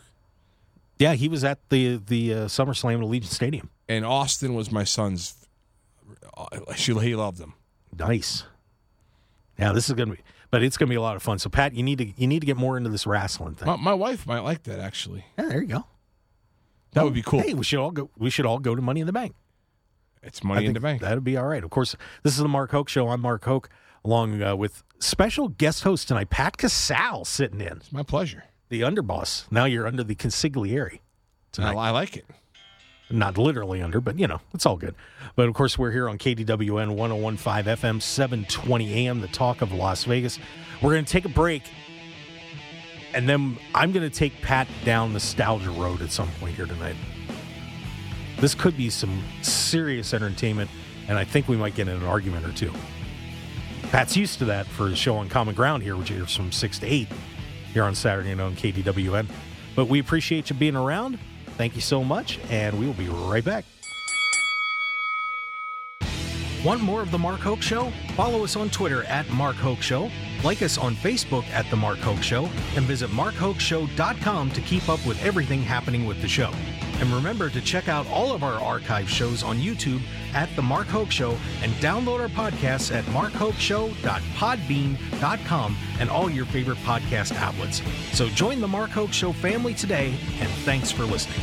Yeah, 0.98 1.12
he 1.12 1.28
was 1.28 1.44
at 1.44 1.58
the 1.68 1.96
the 1.96 2.32
uh, 2.32 2.36
SummerSlam 2.46 2.94
at 2.94 3.00
Allegiant 3.00 3.26
Stadium. 3.26 3.68
and 3.88 4.04
Austin 4.04 4.54
was 4.54 4.72
my 4.72 4.84
son's. 4.84 5.34
uh, 6.36 6.46
She 6.74 6.94
he 6.94 7.14
loved 7.14 7.38
him. 7.38 7.52
Nice. 7.98 8.44
Yeah, 9.58 9.72
this 9.72 9.88
is 9.90 9.94
gonna 9.94 10.12
be, 10.12 10.20
but 10.50 10.62
it's 10.62 10.76
gonna 10.78 10.88
be 10.88 10.94
a 10.94 11.02
lot 11.02 11.16
of 11.16 11.22
fun. 11.22 11.38
So 11.38 11.50
Pat, 11.50 11.74
you 11.74 11.82
need 11.82 11.98
to 11.98 12.12
you 12.16 12.26
need 12.26 12.40
to 12.40 12.46
get 12.46 12.56
more 12.56 12.76
into 12.78 12.88
this 12.90 13.06
wrestling 13.06 13.54
thing. 13.56 13.66
My, 13.66 13.76
my 13.76 13.94
wife 13.94 14.26
might 14.26 14.40
like 14.40 14.62
that 14.64 14.78
actually. 14.80 15.26
yeah, 15.38 15.48
there 15.48 15.60
you 15.60 15.68
go. 15.68 15.84
That 16.92 17.04
would 17.04 17.14
be 17.14 17.22
cool. 17.22 17.40
Hey, 17.40 17.54
we 17.54 17.64
should 17.64 17.78
all 17.78 17.90
go. 17.90 18.10
We 18.18 18.30
should 18.30 18.46
all 18.46 18.58
go 18.58 18.74
to 18.74 18.82
Money 18.82 19.00
in 19.00 19.06
the 19.06 19.12
Bank. 19.12 19.34
It's 20.22 20.42
money 20.42 20.66
in 20.66 20.72
the 20.72 20.80
bank. 20.80 21.00
That'd 21.00 21.22
be 21.22 21.36
all 21.36 21.46
right. 21.46 21.62
Of 21.62 21.70
course, 21.70 21.94
this 22.24 22.32
is 22.32 22.40
the 22.40 22.48
Mark 22.48 22.72
Hoke 22.72 22.88
Show. 22.88 23.08
I'm 23.08 23.20
Mark 23.20 23.44
Hoke, 23.44 23.68
along 24.04 24.42
uh, 24.42 24.56
with 24.56 24.82
special 24.98 25.48
guest 25.48 25.84
host 25.84 26.08
tonight, 26.08 26.28
Pat 26.28 26.56
Casale, 26.56 27.24
sitting 27.24 27.60
in 27.60 27.76
It's 27.76 27.92
my 27.92 28.02
pleasure. 28.02 28.42
the 28.68 28.80
underboss. 28.80 29.44
Now 29.52 29.64
you're 29.64 29.86
under 29.86 30.02
the 30.02 30.16
consigliere 30.16 30.94
I, 30.94 31.00
tonight. 31.52 31.76
I 31.76 31.90
like 31.90 32.16
it. 32.16 32.26
not 33.10 33.38
literally 33.38 33.80
under, 33.80 34.00
but 34.00 34.18
you 34.18 34.26
know, 34.26 34.40
it's 34.52 34.66
all 34.66 34.76
good. 34.76 34.96
But 35.36 35.48
of 35.48 35.54
course, 35.54 35.78
we're 35.78 35.92
here 35.92 36.08
on 36.08 36.18
KDWN 36.18 36.96
1015 36.96 37.76
FM, 37.76 38.02
720 38.02 39.06
AM, 39.06 39.20
the 39.20 39.28
talk 39.28 39.62
of 39.62 39.70
Las 39.72 40.02
Vegas. 40.02 40.40
We're 40.82 40.94
going 40.94 41.04
to 41.04 41.10
take 41.12 41.26
a 41.26 41.30
break, 41.30 41.62
and 43.14 43.28
then 43.28 43.58
I'm 43.74 43.92
going 43.92 44.08
to 44.08 44.14
take 44.14 44.40
Pat 44.42 44.68
down 44.84 45.12
nostalgia 45.12 45.70
road 45.70 46.02
at 46.02 46.10
some 46.10 46.28
point 46.40 46.54
here 46.54 46.66
tonight. 46.66 46.96
This 48.38 48.54
could 48.54 48.76
be 48.76 48.90
some 48.90 49.22
serious 49.42 50.14
entertainment, 50.14 50.70
and 51.08 51.18
I 51.18 51.24
think 51.24 51.48
we 51.48 51.56
might 51.56 51.74
get 51.74 51.88
in 51.88 51.96
an 51.96 52.04
argument 52.04 52.46
or 52.46 52.52
two. 52.52 52.72
Pat's 53.90 54.16
used 54.16 54.38
to 54.38 54.44
that 54.46 54.66
for 54.66 54.88
his 54.88 54.98
show 54.98 55.16
on 55.16 55.28
Common 55.28 55.54
Ground 55.54 55.82
here, 55.82 55.96
which 55.96 56.10
is 56.10 56.36
from 56.36 56.52
6 56.52 56.78
to 56.80 56.86
8 56.86 57.08
here 57.72 57.82
on 57.82 57.94
Saturday 57.94 58.34
night 58.34 58.44
on 58.44 58.54
KDWN. 58.54 59.26
But 59.74 59.88
we 59.88 59.98
appreciate 59.98 60.50
you 60.50 60.56
being 60.56 60.76
around. 60.76 61.18
Thank 61.56 61.74
you 61.74 61.80
so 61.80 62.04
much, 62.04 62.38
and 62.50 62.78
we 62.78 62.86
will 62.86 62.94
be 62.94 63.08
right 63.08 63.44
back. 63.44 63.64
Want 66.64 66.80
more 66.82 67.00
of 67.00 67.10
The 67.10 67.18
Mark 67.18 67.40
Hoke 67.40 67.62
Show? 67.62 67.92
Follow 68.14 68.44
us 68.44 68.56
on 68.56 68.68
Twitter 68.68 69.04
at 69.04 69.28
Mark 69.30 69.56
Hoke 69.56 69.80
Show, 69.80 70.10
like 70.44 70.62
us 70.62 70.78
on 70.78 70.94
Facebook 70.94 71.44
at 71.50 71.68
The 71.70 71.76
Mark 71.76 71.98
Hoke 71.98 72.22
Show, 72.22 72.48
and 72.76 72.84
visit 72.84 73.10
markhokeshow.com 73.10 74.50
to 74.50 74.60
keep 74.62 74.88
up 74.88 75.04
with 75.06 75.22
everything 75.24 75.62
happening 75.62 76.06
with 76.06 76.20
the 76.22 76.28
show. 76.28 76.50
And 77.00 77.12
remember 77.12 77.48
to 77.50 77.60
check 77.60 77.88
out 77.88 78.08
all 78.08 78.32
of 78.32 78.42
our 78.42 78.60
archive 78.60 79.08
shows 79.08 79.44
on 79.44 79.58
YouTube 79.58 80.00
at 80.34 80.48
The 80.56 80.62
Mark 80.62 80.88
Hoke 80.88 81.12
Show 81.12 81.38
and 81.62 81.70
download 81.74 82.20
our 82.20 82.28
podcasts 82.28 82.92
at 82.94 83.04
markhokeshow.podbean.com 83.04 85.76
and 86.00 86.10
all 86.10 86.30
your 86.30 86.46
favorite 86.46 86.78
podcast 86.78 87.36
outlets. 87.36 87.80
So 88.12 88.28
join 88.28 88.60
The 88.60 88.68
Mark 88.68 88.90
Hoke 88.90 89.12
Show 89.12 89.32
family 89.32 89.74
today, 89.74 90.14
and 90.40 90.48
thanks 90.64 90.90
for 90.90 91.04
listening. 91.04 91.38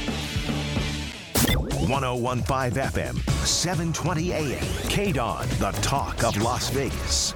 1015 1.88 2.81
FM, 2.81 3.15
720 3.45 4.34
AM. 4.34 4.63
KDWN, 4.89 5.47
the 5.60 5.71
talk 5.81 6.23
of 6.23 6.36
Las 6.41 6.69
Vegas. 6.69 7.36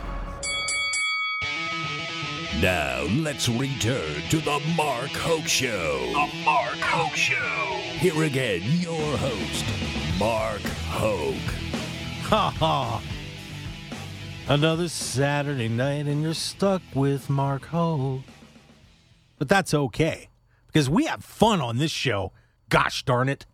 Now 2.57 3.03
let's 3.03 3.47
return 3.47 4.21
to 4.31 4.37
the 4.37 4.59
Mark 4.75 5.11
Hoke 5.11 5.47
Show. 5.47 5.99
The 6.11 6.43
Mark 6.43 6.75
Hoke 6.79 7.15
Show. 7.15 7.35
Here 7.99 8.23
again, 8.23 8.61
your 8.79 9.17
host, 9.17 9.65
Mark 10.19 10.59
Hoke. 10.89 11.35
Ha 12.23 12.49
ha. 12.49 13.01
Another 14.49 14.89
Saturday 14.89 15.69
night 15.69 16.07
and 16.07 16.21
you're 16.21 16.33
stuck 16.33 16.81
with 16.93 17.29
Mark 17.29 17.67
Hoke. 17.67 18.23
But 19.37 19.47
that's 19.47 19.73
okay 19.73 20.27
because 20.67 20.89
we 20.89 21.05
have 21.05 21.23
fun 21.23 21.61
on 21.61 21.77
this 21.77 21.91
show. 21.91 22.33
Gosh 22.67 23.05
darn 23.05 23.29
it. 23.29 23.45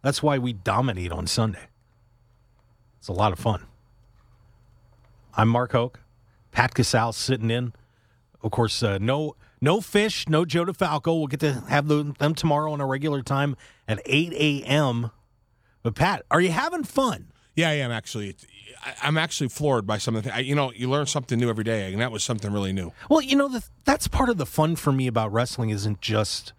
That's 0.00 0.22
why 0.22 0.38
we 0.38 0.54
dominate 0.54 1.12
on 1.12 1.26
Sunday. 1.26 1.68
It's 2.98 3.08
a 3.08 3.12
lot 3.12 3.32
of 3.32 3.38
fun. 3.38 3.66
I'm 5.34 5.48
Mark 5.48 5.72
Hoke. 5.72 6.00
Pat 6.52 6.74
Casale 6.74 7.12
sitting 7.12 7.50
in. 7.50 7.72
Of 8.42 8.50
course, 8.52 8.82
uh, 8.82 8.98
no 8.98 9.34
no 9.60 9.80
fish, 9.80 10.28
no 10.28 10.44
Joe 10.44 10.64
DeFalco. 10.64 11.06
We'll 11.18 11.26
get 11.26 11.40
to 11.40 11.64
have 11.68 11.88
them, 11.88 12.14
them 12.18 12.34
tomorrow 12.34 12.72
on 12.72 12.80
a 12.80 12.86
regular 12.86 13.22
time 13.22 13.56
at 13.88 14.00
8 14.06 14.32
a.m. 14.34 15.10
But 15.82 15.96
Pat, 15.96 16.22
are 16.30 16.40
you 16.40 16.50
having 16.50 16.84
fun? 16.84 17.32
Yeah, 17.56 17.70
I 17.70 17.74
am 17.74 17.90
actually. 17.90 18.36
I- 18.84 18.94
I'm 19.02 19.18
actually 19.18 19.48
floored 19.48 19.86
by 19.88 19.98
some 19.98 20.14
of 20.14 20.22
the 20.22 20.30
things. 20.30 20.46
You 20.46 20.54
know, 20.54 20.72
you 20.72 20.88
learn 20.88 21.06
something 21.06 21.36
new 21.38 21.50
every 21.50 21.64
day, 21.64 21.92
and 21.92 22.00
that 22.00 22.12
was 22.12 22.22
something 22.22 22.52
really 22.52 22.72
new. 22.72 22.92
Well, 23.10 23.20
you 23.20 23.34
know, 23.34 23.48
the, 23.48 23.64
that's 23.84 24.06
part 24.06 24.28
of 24.28 24.38
the 24.38 24.46
fun 24.46 24.76
for 24.76 24.92
me 24.92 25.08
about 25.08 25.32
wrestling 25.32 25.70
isn't 25.70 26.00
just, 26.00 26.52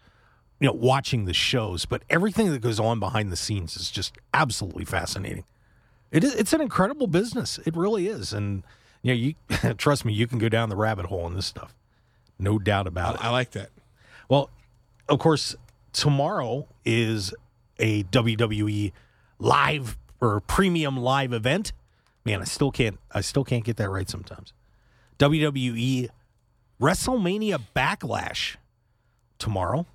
you 0.60 0.68
know, 0.68 0.74
watching 0.74 1.24
the 1.24 1.34
shows, 1.34 1.86
but 1.86 2.04
everything 2.10 2.52
that 2.52 2.60
goes 2.60 2.78
on 2.78 3.00
behind 3.00 3.32
the 3.32 3.38
scenes 3.38 3.78
is 3.78 3.90
just 3.90 4.18
absolutely 4.34 4.84
fascinating. 4.84 5.46
It 6.12 6.26
is, 6.26 6.36
it's 6.36 6.52
an 6.52 6.60
incredible 6.60 7.08
business. 7.08 7.58
It 7.66 7.78
really 7.78 8.08
is. 8.08 8.34
And, 8.34 8.64
you 9.02 9.14
know, 9.14 9.34
you 9.64 9.74
trust 9.76 10.06
me, 10.06 10.14
you 10.14 10.28
can 10.28 10.40
go 10.40 10.50
down 10.50 10.70
the 10.70 10.76
rabbit 10.76 11.08
hole 11.08 11.28
in 11.28 11.36
this 11.36 11.46
stuff. 11.46 11.76
No 12.38 12.58
doubt 12.60 12.88
about 12.88 13.16
it. 13.16 13.24
I, 13.24 13.28
I 13.28 13.32
like 13.32 13.52
that. 13.52 13.70
Well, 14.30 14.50
of 15.08 15.20
course, 15.20 15.56
tomorrow 15.92 16.68
is 16.86 17.34
a 17.80 18.04
WWE 18.04 18.92
live 19.40 19.98
or 20.22 20.40
premium 20.42 20.98
live 20.98 21.34
event. 21.34 21.74
Man, 22.26 22.42
I 22.42 22.46
still 22.46 22.72
can't 22.72 23.00
I 23.12 23.22
still 23.22 23.44
can't 23.44 23.64
get 23.64 23.78
that 23.78 23.90
right 23.90 24.10
sometimes. 24.10 24.54
WWE 25.18 26.10
WrestleMania 26.82 27.62
Backlash 27.76 28.56
tomorrow. 29.38 29.86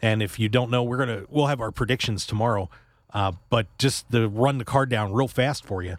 And 0.00 0.22
if 0.22 0.38
you 0.38 0.48
don't 0.48 0.70
know, 0.70 0.82
we're 0.82 0.98
gonna 0.98 1.24
we'll 1.28 1.46
have 1.46 1.60
our 1.60 1.72
predictions 1.72 2.24
tomorrow. 2.26 2.70
Uh, 3.12 3.32
but 3.48 3.66
just 3.78 4.10
to 4.12 4.28
run 4.28 4.58
the 4.58 4.64
card 4.64 4.90
down 4.90 5.12
real 5.12 5.28
fast 5.28 5.64
for 5.64 5.82
you, 5.82 5.96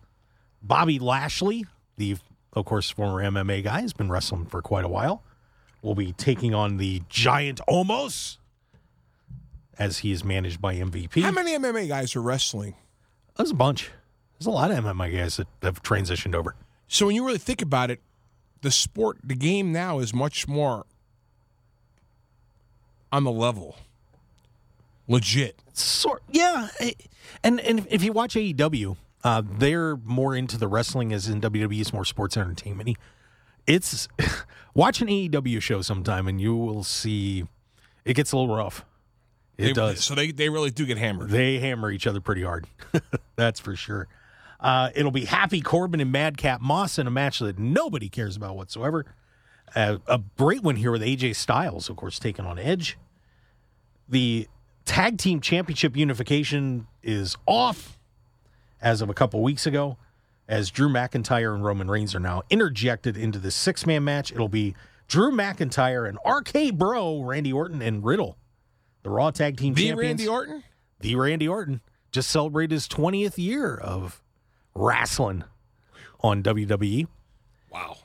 Bobby 0.61 0.99
Lashley, 0.99 1.65
the 1.99 2.17
of 2.53 2.65
course 2.65 2.89
former 2.89 3.21
MMA 3.21 3.63
guy, 3.63 3.81
has 3.81 3.93
been 3.93 4.09
wrestling 4.09 4.47
for 4.47 4.61
quite 4.61 4.83
a 4.83 4.87
while 4.87 5.21
will 5.81 5.95
be 5.95 6.11
taking 6.13 6.53
on 6.53 6.77
the 6.77 7.01
giant 7.07 7.61
Omos 7.69 8.37
as 9.77 9.99
he 9.99 10.11
is 10.11 10.23
managed 10.23 10.59
by 10.59 10.75
MVP. 10.75 11.21
How 11.21 11.31
many 11.31 11.57
MMA 11.57 11.87
guys 11.87 12.15
are 12.15 12.21
wrestling? 12.21 12.75
There's 13.37 13.51
a 13.51 13.55
bunch. 13.55 13.91
There's 14.37 14.47
a 14.47 14.51
lot 14.51 14.71
of 14.71 14.83
MMA 14.83 15.15
guys 15.17 15.37
that 15.37 15.47
have 15.61 15.81
transitioned 15.81 16.35
over. 16.35 16.55
So 16.87 17.05
when 17.05 17.15
you 17.15 17.25
really 17.25 17.37
think 17.37 17.61
about 17.61 17.91
it, 17.91 18.01
the 18.61 18.71
sport, 18.71 19.19
the 19.23 19.35
game 19.35 19.71
now 19.71 19.99
is 19.99 20.13
much 20.13 20.47
more 20.47 20.85
on 23.11 23.23
the 23.23 23.31
level, 23.31 23.77
legit. 25.07 25.61
Sort, 25.71 26.21
yeah, 26.29 26.67
and 27.41 27.61
and 27.61 27.87
if 27.89 28.03
you 28.03 28.11
watch 28.11 28.35
AEW, 28.35 28.97
uh, 29.23 29.41
they're 29.45 29.95
more 29.97 30.35
into 30.35 30.57
the 30.57 30.67
wrestling 30.67 31.11
as 31.13 31.27
in 31.27 31.41
WWE 31.41 31.81
is 31.81 31.91
more 31.93 32.05
sports 32.05 32.37
entertainment. 32.37 32.97
It's 33.67 34.07
watch 34.73 35.01
an 35.01 35.07
AEW 35.07 35.61
show 35.61 35.81
sometime 35.81 36.27
and 36.27 36.39
you 36.41 36.55
will 36.55 36.83
see 36.83 37.45
it 38.05 38.13
gets 38.15 38.31
a 38.31 38.37
little 38.37 38.55
rough. 38.55 38.85
It 39.57 39.65
They- 39.65 39.73
does. 39.73 40.03
So 40.03 40.15
they, 40.15 40.31
they 40.31 40.49
really 40.49 40.71
do 40.71 40.85
get 40.85 40.97
hammered. 40.97 41.29
They 41.29 41.59
hammer 41.59 41.91
each 41.91 42.07
other 42.07 42.21
pretty 42.21 42.43
hard. 42.43 42.65
That's 43.35 43.59
for 43.59 43.75
sure. 43.75 44.07
Uh, 44.59 44.89
it'll 44.95 45.11
be 45.11 45.25
Happy 45.25 45.61
Corbin 45.61 45.99
and 45.99 46.11
Madcap 46.11 46.61
Moss 46.61 46.97
in 46.97 47.07
a 47.07 47.11
match 47.11 47.39
that 47.39 47.59
nobody 47.59 48.09
cares 48.09 48.35
about 48.35 48.55
whatsoever. 48.55 49.05
Uh, 49.75 49.97
a 50.07 50.19
great 50.37 50.63
one 50.63 50.75
here 50.77 50.91
with 50.91 51.01
AJ 51.01 51.35
Styles, 51.35 51.89
of 51.89 51.95
course, 51.95 52.19
taking 52.19 52.45
on 52.45 52.57
Edge. 52.57 52.97
The 54.07 54.47
Tag 54.85 55.17
Team 55.17 55.39
Championship 55.41 55.95
unification 55.95 56.87
is 57.03 57.37
off 57.45 57.98
as 58.81 59.01
of 59.01 59.09
a 59.09 59.13
couple 59.13 59.41
weeks 59.41 59.65
ago, 59.65 59.97
as 60.47 60.71
Drew 60.71 60.89
McIntyre 60.89 61.53
and 61.53 61.63
Roman 61.63 61.89
Reigns 61.89 62.15
are 62.15 62.19
now 62.19 62.43
interjected 62.49 63.15
into 63.17 63.39
the 63.39 63.51
six 63.51 63.85
man 63.85 64.03
match. 64.03 64.31
It'll 64.31 64.47
be 64.49 64.75
Drew 65.07 65.31
McIntyre 65.31 66.07
and 66.07 66.17
RK 66.25 66.75
Bro, 66.75 67.21
Randy 67.23 67.53
Orton, 67.53 67.81
and 67.81 68.03
Riddle. 68.03 68.37
The 69.03 69.09
Raw 69.09 69.31
Tag 69.31 69.57
Team 69.57 69.73
The 69.73 69.87
Champions 69.89 70.19
Randy 70.19 70.27
Orton? 70.27 70.63
the 70.99 71.15
Randy 71.15 71.47
Orton 71.47 71.81
just 72.11 72.29
celebrated 72.29 72.71
his 72.71 72.87
20th 72.87 73.37
year 73.37 73.75
of 73.75 74.21
wrestling 74.75 75.43
on 76.21 76.43
WWE. 76.43 77.07
Wow. 77.71 77.97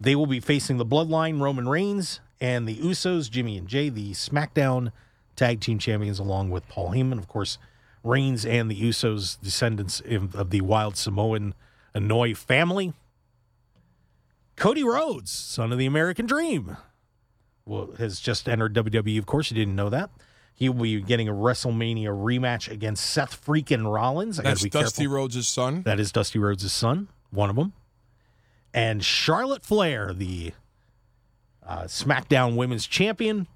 They 0.00 0.14
will 0.14 0.26
be 0.26 0.40
facing 0.40 0.76
the 0.76 0.84
Bloodline, 0.86 1.40
Roman 1.40 1.68
Reigns, 1.68 2.20
and 2.40 2.68
the 2.68 2.76
Usos, 2.76 3.30
Jimmy 3.30 3.56
and 3.56 3.66
Jay, 3.66 3.88
the 3.88 4.12
SmackDown 4.12 4.92
Tag 5.34 5.60
Team 5.60 5.78
Champions, 5.78 6.18
along 6.18 6.50
with 6.50 6.68
Paul 6.68 6.90
Heyman. 6.90 7.18
Of 7.18 7.26
course, 7.28 7.58
Reigns 8.04 8.46
and 8.46 8.70
the 8.70 8.80
Usos, 8.80 9.40
descendants 9.40 10.00
of 10.06 10.50
the 10.50 10.60
Wild 10.60 10.96
Samoan 10.96 11.54
Anoa'i 11.94 12.36
family. 12.36 12.92
Cody 14.56 14.82
Rhodes, 14.82 15.30
son 15.30 15.72
of 15.72 15.78
the 15.78 15.86
American 15.86 16.26
Dream, 16.26 16.76
well, 17.64 17.90
has 17.98 18.18
just 18.20 18.48
entered 18.48 18.74
WWE. 18.74 19.18
Of 19.18 19.26
course, 19.26 19.50
you 19.50 19.54
didn't 19.56 19.76
know 19.76 19.88
that. 19.90 20.10
He 20.54 20.68
will 20.68 20.82
be 20.82 21.00
getting 21.00 21.28
a 21.28 21.32
WrestleMania 21.32 22.06
rematch 22.08 22.68
against 22.68 23.06
Seth 23.06 23.44
freaking 23.46 23.92
Rollins. 23.92 24.40
I 24.40 24.42
That's 24.42 24.64
Dusty 24.64 25.02
careful. 25.02 25.16
Rhodes' 25.16 25.46
son. 25.46 25.82
That 25.82 26.00
is 26.00 26.10
Dusty 26.10 26.40
Rhodes' 26.40 26.72
son, 26.72 27.08
one 27.30 27.48
of 27.48 27.54
them. 27.54 27.72
And 28.74 29.04
Charlotte 29.04 29.64
Flair, 29.64 30.12
the 30.12 30.52
uh, 31.64 31.82
SmackDown 31.84 32.56
Women's 32.56 32.88
Champion, 32.88 33.46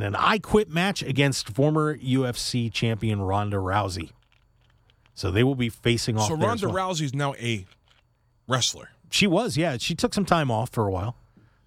in 0.00 0.06
an 0.06 0.16
I 0.16 0.38
Quit 0.38 0.68
match 0.70 1.02
against 1.02 1.48
former 1.48 1.96
UFC 1.96 2.72
champion 2.72 3.20
Ronda 3.20 3.58
Rousey. 3.58 4.10
So 5.14 5.30
they 5.30 5.44
will 5.44 5.54
be 5.54 5.68
facing 5.68 6.16
off. 6.16 6.28
So 6.28 6.34
Ronda 6.34 6.68
well. 6.68 6.90
Rousey's 6.90 7.14
now 7.14 7.34
a 7.34 7.66
wrestler. 8.48 8.90
She 9.10 9.26
was, 9.26 9.56
yeah. 9.56 9.76
She 9.76 9.94
took 9.94 10.14
some 10.14 10.24
time 10.24 10.50
off 10.50 10.70
for 10.70 10.86
a 10.86 10.90
while, 10.90 11.16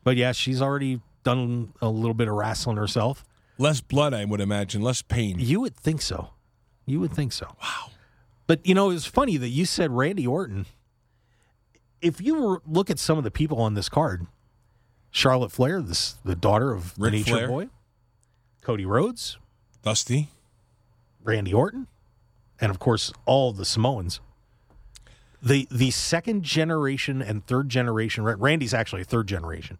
but 0.04 0.16
yeah, 0.18 0.32
she's 0.32 0.62
already 0.62 1.02
done 1.24 1.74
a 1.82 1.90
little 1.90 2.14
bit 2.14 2.28
of 2.28 2.36
wrestling 2.36 2.78
herself. 2.78 3.26
Less 3.58 3.82
blood, 3.82 4.14
I 4.14 4.26
would 4.26 4.42
imagine, 4.42 4.82
less 4.82 5.02
pain. 5.02 5.38
You 5.40 5.60
would 5.62 5.76
think 5.76 6.02
so. 6.02 6.30
You 6.86 7.00
would 7.00 7.12
think 7.12 7.32
so. 7.32 7.56
Wow. 7.62 7.92
But 8.48 8.66
you 8.66 8.74
know, 8.74 8.90
it's 8.90 9.06
funny 9.06 9.38
that 9.38 9.50
you 9.50 9.66
said 9.66 9.92
Randy 9.92 10.26
Orton. 10.26 10.66
If 12.02 12.20
you 12.20 12.42
were, 12.42 12.62
look 12.68 12.90
at 12.90 13.00
some 13.00 13.18
of 13.18 13.24
the 13.24 13.32
people 13.32 13.62
on 13.62 13.76
this 13.76 13.88
card, 13.88 14.28
Charlotte 15.12 15.52
Flair, 15.52 15.82
this 15.82 16.16
the 16.26 16.36
daughter 16.36 16.74
of 16.74 16.96
the 16.96 17.04
Ric 17.04 17.14
Nature 17.14 17.32
Flair. 17.32 17.48
Boy, 17.48 17.70
Cody 18.64 18.86
Rhodes, 18.86 19.38
Dusty. 19.82 20.30
Randy 21.24 21.54
Orton, 21.54 21.88
and 22.60 22.70
of 22.70 22.80
course 22.80 23.12
all 23.26 23.54
the 23.54 23.66
Samoans. 23.66 24.20
The 25.42 25.68
the 25.72 25.92
second 25.92 26.44
generation 26.44 27.22
and 27.22 27.46
third 27.46 27.70
generation. 27.70 28.24
Randy's 28.24 28.74
actually 28.74 29.02
a 29.02 29.06
third 29.06 29.28
generation. 29.28 29.78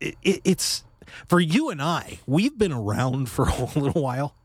It, 0.00 0.16
it, 0.22 0.40
it's 0.44 0.84
for 1.28 1.40
you 1.40 1.70
and 1.70 1.80
I. 1.80 2.18
We've 2.26 2.56
been 2.56 2.72
around 2.72 3.28
for 3.28 3.48
a 3.48 3.64
little 3.78 4.02
while, 4.02 4.36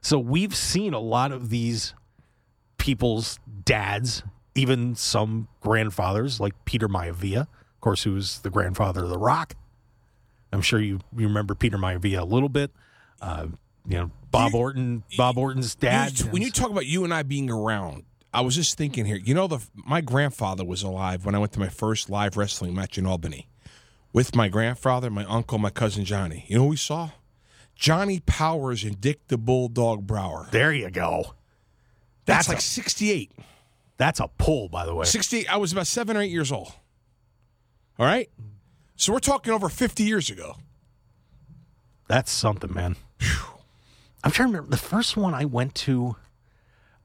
so 0.00 0.18
we've 0.18 0.54
seen 0.54 0.92
a 0.92 1.00
lot 1.00 1.32
of 1.32 1.50
these 1.50 1.94
people's 2.76 3.38
dads, 3.64 4.22
even 4.54 4.94
some 4.94 5.48
grandfathers, 5.60 6.40
like 6.40 6.64
Peter 6.64 6.88
Maivia, 6.88 7.42
of 7.42 7.80
course, 7.80 8.02
who 8.02 8.12
was 8.12 8.40
the 8.40 8.50
grandfather 8.50 9.04
of 9.04 9.10
The 9.10 9.18
Rock. 9.18 9.54
I'm 10.52 10.62
sure 10.62 10.80
you, 10.80 11.00
you 11.16 11.26
remember 11.28 11.54
Peter 11.54 11.76
Maivia 11.78 12.20
a 12.20 12.24
little 12.24 12.48
bit. 12.48 12.70
Uh, 13.20 13.48
you 13.86 13.96
know, 13.98 14.10
Bob 14.30 14.52
You- 14.52 14.58
Orton, 14.58 15.02
Bob 15.16 15.38
Orton's 15.38 15.74
dad. 15.74 16.18
You- 16.18 16.26
when 16.26 16.42
you 16.42 16.50
talk 16.50 16.70
about 16.70 16.86
you 16.86 17.04
and 17.04 17.12
I 17.12 17.22
being 17.22 17.50
around, 17.50 18.04
I 18.32 18.40
was 18.42 18.54
just 18.54 18.76
thinking 18.76 19.04
here. 19.06 19.16
You 19.16 19.34
know, 19.34 19.46
the 19.46 19.58
my 19.74 20.00
grandfather 20.00 20.64
was 20.64 20.82
alive 20.82 21.24
when 21.24 21.34
I 21.34 21.38
went 21.38 21.52
to 21.52 21.60
my 21.60 21.68
first 21.68 22.10
live 22.10 22.36
wrestling 22.36 22.74
match 22.74 22.98
in 22.98 23.06
Albany 23.06 23.48
with 24.12 24.34
my 24.34 24.48
grandfather, 24.48 25.10
my 25.10 25.24
uncle, 25.24 25.58
my 25.58 25.70
cousin 25.70 26.04
Johnny. 26.04 26.44
You 26.48 26.56
know 26.58 26.62
who 26.64 26.68
we 26.70 26.76
saw? 26.76 27.10
Johnny 27.74 28.20
Powers 28.20 28.84
and 28.84 29.00
Dick 29.00 29.26
the 29.28 29.38
Bulldog 29.38 30.06
Brower. 30.06 30.48
there 30.50 30.72
you 30.72 30.90
go. 30.90 31.34
That's, 32.26 32.46
That's 32.46 32.48
like 32.48 32.58
a- 32.58 32.62
68. 32.62 33.32
That's 33.96 34.20
a 34.20 34.28
pull, 34.28 34.68
by 34.68 34.84
the 34.84 34.94
way. 34.94 35.04
68. 35.06 35.48
I 35.52 35.56
was 35.56 35.72
about 35.72 35.86
seven 35.86 36.16
or 36.16 36.20
eight 36.20 36.30
years 36.30 36.52
old. 36.52 36.72
All 37.98 38.06
right? 38.06 38.28
So 38.98 39.12
we're 39.12 39.20
talking 39.20 39.52
over 39.52 39.68
50 39.68 40.02
years 40.02 40.28
ago. 40.28 40.56
That's 42.08 42.30
something, 42.32 42.72
man. 42.74 42.96
I'm 44.24 44.32
trying 44.32 44.48
to 44.48 44.56
remember 44.58 44.70
the 44.70 44.76
first 44.82 45.16
one 45.16 45.34
I 45.34 45.44
went 45.44 45.74
to. 45.76 46.16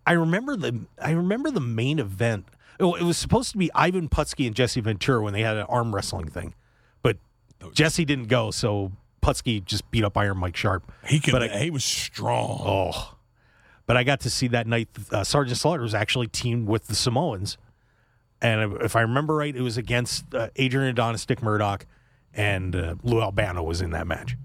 I 0.05 0.13
remember 0.13 0.55
the 0.57 0.81
I 1.01 1.11
remember 1.11 1.51
the 1.51 1.59
main 1.61 1.99
event. 1.99 2.45
It 2.79 2.83
was 2.83 3.17
supposed 3.17 3.51
to 3.51 3.57
be 3.57 3.71
Ivan 3.75 4.09
Putski 4.09 4.47
and 4.47 4.55
Jesse 4.55 4.81
Ventura 4.81 5.21
when 5.21 5.33
they 5.33 5.41
had 5.41 5.55
an 5.55 5.67
arm 5.69 5.93
wrestling 5.93 6.27
thing, 6.27 6.55
but 7.03 7.17
Jesse 7.73 8.03
didn't 8.03 8.27
go, 8.27 8.49
so 8.49 8.91
Putski 9.21 9.63
just 9.63 9.89
beat 9.91 10.03
up 10.03 10.17
Iron 10.17 10.37
Mike 10.39 10.55
Sharpe. 10.57 10.91
He 11.07 11.19
could. 11.19 11.35
I- 11.35 11.59
he 11.59 11.69
was 11.69 11.85
strong. 11.85 12.61
Oh, 12.65 13.13
but 13.85 13.95
I 13.95 14.03
got 14.03 14.21
to 14.21 14.29
see 14.31 14.47
that 14.49 14.65
night. 14.65 14.89
Uh, 15.11 15.23
Sergeant 15.23 15.57
Slaughter 15.59 15.83
was 15.83 15.93
actually 15.93 16.27
teamed 16.27 16.67
with 16.67 16.87
the 16.87 16.95
Samoans, 16.95 17.57
and 18.43 18.73
if 18.81 18.95
I 18.95 19.01
remember 19.01 19.35
right, 19.35 19.55
it 19.55 19.61
was 19.61 19.77
against 19.77 20.35
uh, 20.35 20.49
Adrian 20.57 20.89
Adonis, 20.89 21.25
Dick 21.25 21.41
Murdoch, 21.41 21.85
and 22.33 22.75
uh, 22.75 22.95
Lou 23.01 23.21
Albano 23.21 23.63
was 23.63 23.81
in 23.81 23.91
that 23.91 24.05
match. 24.05 24.35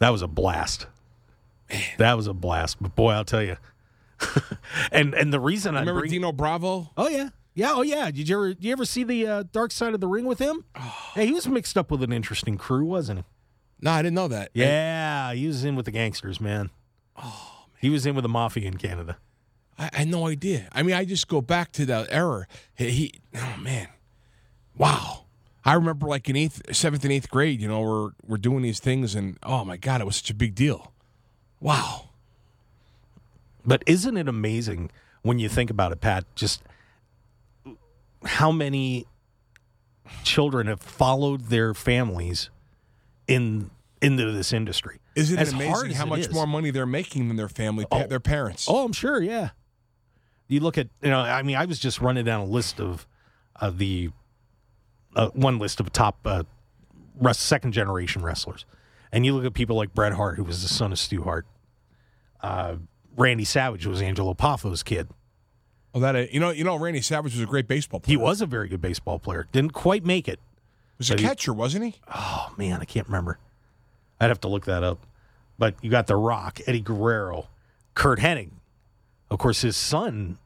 That 0.00 0.10
was 0.10 0.20
a 0.20 0.26
blast. 0.28 0.88
That 1.98 2.14
was 2.14 2.26
a 2.26 2.34
blast. 2.34 2.78
But 2.80 2.94
boy, 2.94 3.12
I'll 3.12 3.24
tell 3.24 3.42
you. 3.42 3.56
and 4.92 5.14
and 5.14 5.32
the 5.32 5.40
reason 5.40 5.76
I 5.76 5.80
Remember 5.80 6.00
bring, 6.00 6.10
Dino 6.10 6.32
Bravo? 6.32 6.90
Oh 6.96 7.08
yeah, 7.08 7.30
yeah, 7.54 7.72
oh 7.74 7.82
yeah. 7.82 8.10
Did 8.10 8.28
you 8.28 8.36
ever 8.36 8.48
did 8.54 8.64
you 8.64 8.72
ever 8.72 8.84
see 8.84 9.04
the 9.04 9.26
uh, 9.26 9.44
Dark 9.52 9.70
Side 9.72 9.94
of 9.94 10.00
the 10.00 10.08
Ring 10.08 10.26
with 10.26 10.38
him? 10.38 10.64
Yeah, 11.14 11.22
he 11.22 11.32
was 11.32 11.46
mixed 11.46 11.78
up 11.78 11.90
with 11.90 12.02
an 12.02 12.12
interesting 12.12 12.56
crew, 12.58 12.84
wasn't 12.84 13.20
he? 13.20 13.24
No, 13.80 13.92
I 13.92 14.02
didn't 14.02 14.14
know 14.14 14.28
that. 14.28 14.50
Yeah, 14.54 15.34
he 15.34 15.46
was 15.46 15.64
in 15.64 15.76
with 15.76 15.84
the 15.84 15.90
gangsters, 15.92 16.40
man. 16.40 16.70
Oh, 17.16 17.66
he 17.78 17.90
was 17.90 18.06
in 18.06 18.14
with 18.14 18.22
the 18.22 18.28
mafia 18.28 18.66
in 18.66 18.78
Canada. 18.78 19.18
I, 19.78 19.90
I 19.92 19.98
had 19.98 20.08
no 20.08 20.26
idea. 20.26 20.68
I 20.72 20.82
mean, 20.82 20.94
I 20.94 21.04
just 21.04 21.28
go 21.28 21.40
back 21.40 21.72
to 21.72 21.86
that 21.86 22.08
error. 22.10 22.46
He, 22.74 22.90
he 22.90 23.14
oh 23.36 23.56
man, 23.60 23.88
wow. 24.76 25.24
I 25.64 25.74
remember 25.74 26.06
like 26.06 26.28
in 26.28 26.36
eighth, 26.36 26.62
seventh, 26.74 27.02
and 27.04 27.12
eighth 27.12 27.28
grade. 27.30 27.60
You 27.60 27.68
know, 27.68 27.80
we're 27.80 28.10
we're 28.26 28.36
doing 28.38 28.62
these 28.62 28.78
things, 28.80 29.14
and 29.14 29.36
oh 29.42 29.64
my 29.64 29.76
god, 29.76 30.00
it 30.00 30.04
was 30.04 30.16
such 30.16 30.30
a 30.30 30.34
big 30.34 30.54
deal. 30.54 30.92
Wow. 31.60 32.10
But 33.64 33.82
isn't 33.86 34.16
it 34.16 34.28
amazing 34.28 34.90
when 35.22 35.38
you 35.40 35.48
think 35.48 35.70
about 35.70 35.90
it, 35.90 36.00
Pat? 36.00 36.24
Just 36.36 36.62
how 38.24 38.52
many 38.52 39.06
children 40.22 40.66
have 40.68 40.80
followed 40.80 41.46
their 41.46 41.74
families 41.74 42.50
in 43.26 43.70
into 44.00 44.30
this 44.30 44.52
industry? 44.52 45.00
Isn't 45.16 45.38
As 45.38 45.48
it 45.48 45.54
hard 45.54 45.66
amazing 45.66 45.90
as 45.92 45.96
how 45.96 46.06
much 46.06 46.20
is. 46.20 46.32
more 46.32 46.46
money 46.46 46.70
they're 46.70 46.86
making 46.86 47.26
than 47.28 47.36
their 47.36 47.48
family, 47.48 47.86
pa- 47.86 48.02
Oh. 48.04 48.06
their 48.06 48.20
parents? 48.20 48.66
Oh, 48.68 48.84
I'm 48.84 48.92
sure. 48.92 49.20
Yeah. 49.20 49.48
You 50.48 50.60
look 50.60 50.78
at 50.78 50.88
you 51.02 51.10
know. 51.10 51.20
I 51.20 51.42
mean, 51.42 51.56
I 51.56 51.64
was 51.64 51.78
just 51.78 52.00
running 52.00 52.24
down 52.24 52.40
a 52.40 52.44
list 52.44 52.80
of 52.80 53.06
of 53.56 53.78
the 53.78 54.10
uh, 55.14 55.28
one 55.30 55.58
list 55.58 55.80
of 55.80 55.92
top 55.92 56.18
uh, 56.24 56.44
rest, 57.20 57.40
second 57.40 57.72
generation 57.72 58.22
wrestlers, 58.22 58.64
and 59.10 59.26
you 59.26 59.34
look 59.34 59.44
at 59.44 59.54
people 59.54 59.76
like 59.76 59.92
Bret 59.94 60.12
Hart, 60.12 60.36
who 60.36 60.44
was 60.44 60.62
the 60.62 60.68
son 60.68 60.92
of 60.92 60.98
Stu 60.98 61.22
Hart. 61.22 61.46
Uh, 62.40 62.76
Randy 63.16 63.44
Savage 63.44 63.86
was 63.86 64.00
Angelo 64.02 64.34
Poffo's 64.34 64.82
kid. 64.82 65.08
Oh, 65.94 66.00
that 66.00 66.14
uh, 66.14 66.26
you 66.30 66.38
know, 66.38 66.50
you 66.50 66.62
know, 66.62 66.76
Randy 66.76 67.00
Savage 67.00 67.32
was 67.32 67.42
a 67.42 67.46
great 67.46 67.66
baseball 67.66 67.98
player. 68.00 68.12
He 68.12 68.22
was 68.22 68.40
a 68.40 68.46
very 68.46 68.68
good 68.68 68.80
baseball 68.82 69.18
player. 69.18 69.48
Didn't 69.52 69.72
quite 69.72 70.04
make 70.04 70.28
it. 70.28 70.38
was 70.98 71.10
a 71.10 71.14
but 71.14 71.20
he- 71.20 71.26
catcher, 71.26 71.52
wasn't 71.54 71.84
he? 71.86 71.94
Oh 72.14 72.52
man, 72.56 72.80
I 72.80 72.84
can't 72.84 73.06
remember. 73.08 73.38
I'd 74.20 74.28
have 74.28 74.40
to 74.42 74.48
look 74.48 74.66
that 74.66 74.82
up. 74.84 75.06
But 75.58 75.74
you 75.82 75.90
got 75.90 76.06
The 76.06 76.16
Rock, 76.16 76.60
Eddie 76.66 76.82
Guerrero, 76.82 77.48
Curt 77.94 78.18
Hennig. 78.18 78.50
Of 79.30 79.38
course, 79.38 79.62
his 79.62 79.76
son 79.76 80.38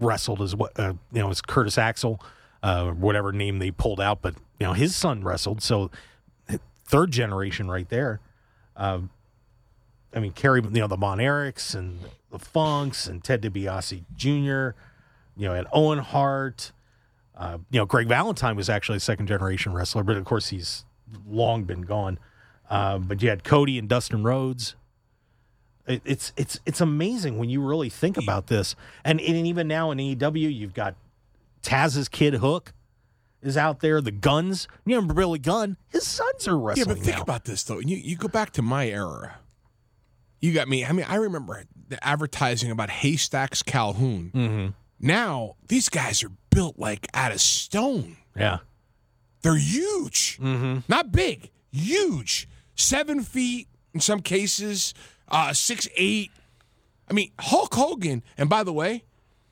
wrestled 0.00 0.42
as 0.42 0.56
what 0.56 0.78
uh, 0.78 0.94
you 1.12 1.20
know, 1.20 1.30
it's 1.30 1.40
Curtis 1.40 1.78
Axel, 1.78 2.20
uh, 2.62 2.90
whatever 2.90 3.32
name 3.32 3.58
they 3.58 3.70
pulled 3.70 4.00
out. 4.00 4.22
But 4.22 4.34
you 4.58 4.66
know, 4.66 4.72
his 4.72 4.94
son 4.96 5.22
wrestled. 5.22 5.62
So 5.62 5.90
third 6.84 7.10
generation 7.10 7.70
right 7.70 7.88
there. 7.88 8.20
Um, 8.76 9.10
I 10.14 10.20
mean, 10.20 10.32
Kerry, 10.32 10.62
you 10.62 10.70
know, 10.70 10.86
the 10.86 10.96
Von 10.96 11.18
Erichs 11.18 11.74
and 11.74 11.98
the 12.30 12.38
Funks 12.38 13.06
and 13.06 13.22
Ted 13.22 13.42
DiBiase 13.42 14.04
Jr. 14.16 14.76
You 15.36 15.48
know, 15.48 15.54
and 15.54 15.66
Owen 15.72 15.98
Hart. 15.98 16.72
Uh, 17.36 17.58
you 17.70 17.80
know, 17.80 17.86
Greg 17.86 18.06
Valentine 18.06 18.54
was 18.54 18.68
actually 18.68 18.98
a 18.98 19.00
second 19.00 19.26
generation 19.26 19.72
wrestler, 19.72 20.04
but 20.04 20.16
of 20.16 20.24
course 20.24 20.48
he's 20.48 20.84
long 21.28 21.64
been 21.64 21.82
gone. 21.82 22.18
Uh, 22.70 22.98
but 22.98 23.20
you 23.22 23.28
had 23.28 23.42
Cody 23.42 23.76
and 23.76 23.88
Dustin 23.88 24.22
Rhodes. 24.22 24.76
It, 25.86 26.02
it's 26.04 26.32
it's 26.36 26.60
it's 26.64 26.80
amazing 26.80 27.38
when 27.38 27.50
you 27.50 27.60
really 27.60 27.90
think 27.90 28.16
about 28.16 28.46
this, 28.46 28.74
and, 29.04 29.20
and 29.20 29.46
even 29.46 29.68
now 29.68 29.90
in 29.90 29.98
AEW, 29.98 30.54
you've 30.54 30.74
got 30.74 30.94
Taz's 31.62 32.08
kid 32.08 32.34
Hook 32.34 32.72
is 33.42 33.56
out 33.56 33.80
there. 33.80 34.00
The 34.00 34.10
Guns, 34.10 34.66
you 34.86 34.96
remember 34.96 35.14
Billy 35.14 35.38
Gunn? 35.38 35.76
His 35.88 36.06
sons 36.06 36.48
are 36.48 36.58
wrestling. 36.58 36.88
Yeah, 36.88 36.94
but 36.94 37.02
think 37.02 37.16
now. 37.18 37.22
about 37.22 37.44
this 37.44 37.62
though. 37.64 37.80
You 37.80 37.96
you 37.96 38.16
go 38.16 38.28
back 38.28 38.52
to 38.52 38.62
my 38.62 38.88
era. 38.88 39.38
You 40.40 40.52
got 40.52 40.68
me. 40.68 40.84
I 40.84 40.92
mean, 40.92 41.06
I 41.08 41.16
remember 41.16 41.64
the 41.88 42.02
advertising 42.06 42.70
about 42.70 42.90
Haystacks 42.90 43.62
Calhoun. 43.62 44.30
Mm-hmm. 44.34 44.66
Now 45.00 45.56
these 45.68 45.88
guys 45.88 46.22
are 46.24 46.32
built 46.50 46.78
like 46.78 47.06
out 47.14 47.32
of 47.32 47.40
stone. 47.40 48.16
yeah, 48.36 48.58
They're 49.42 49.56
huge, 49.56 50.38
mm-hmm. 50.40 50.78
not 50.88 51.12
big, 51.12 51.50
huge. 51.72 52.48
Seven 52.76 53.22
feet 53.22 53.68
in 53.92 54.00
some 54.00 54.20
cases, 54.20 54.94
uh, 55.28 55.52
six 55.52 55.88
eight. 55.96 56.30
I 57.08 57.12
mean, 57.12 57.30
Hulk 57.38 57.74
Hogan. 57.74 58.22
And 58.38 58.48
by 58.48 58.62
the 58.64 58.72
way, 58.72 59.04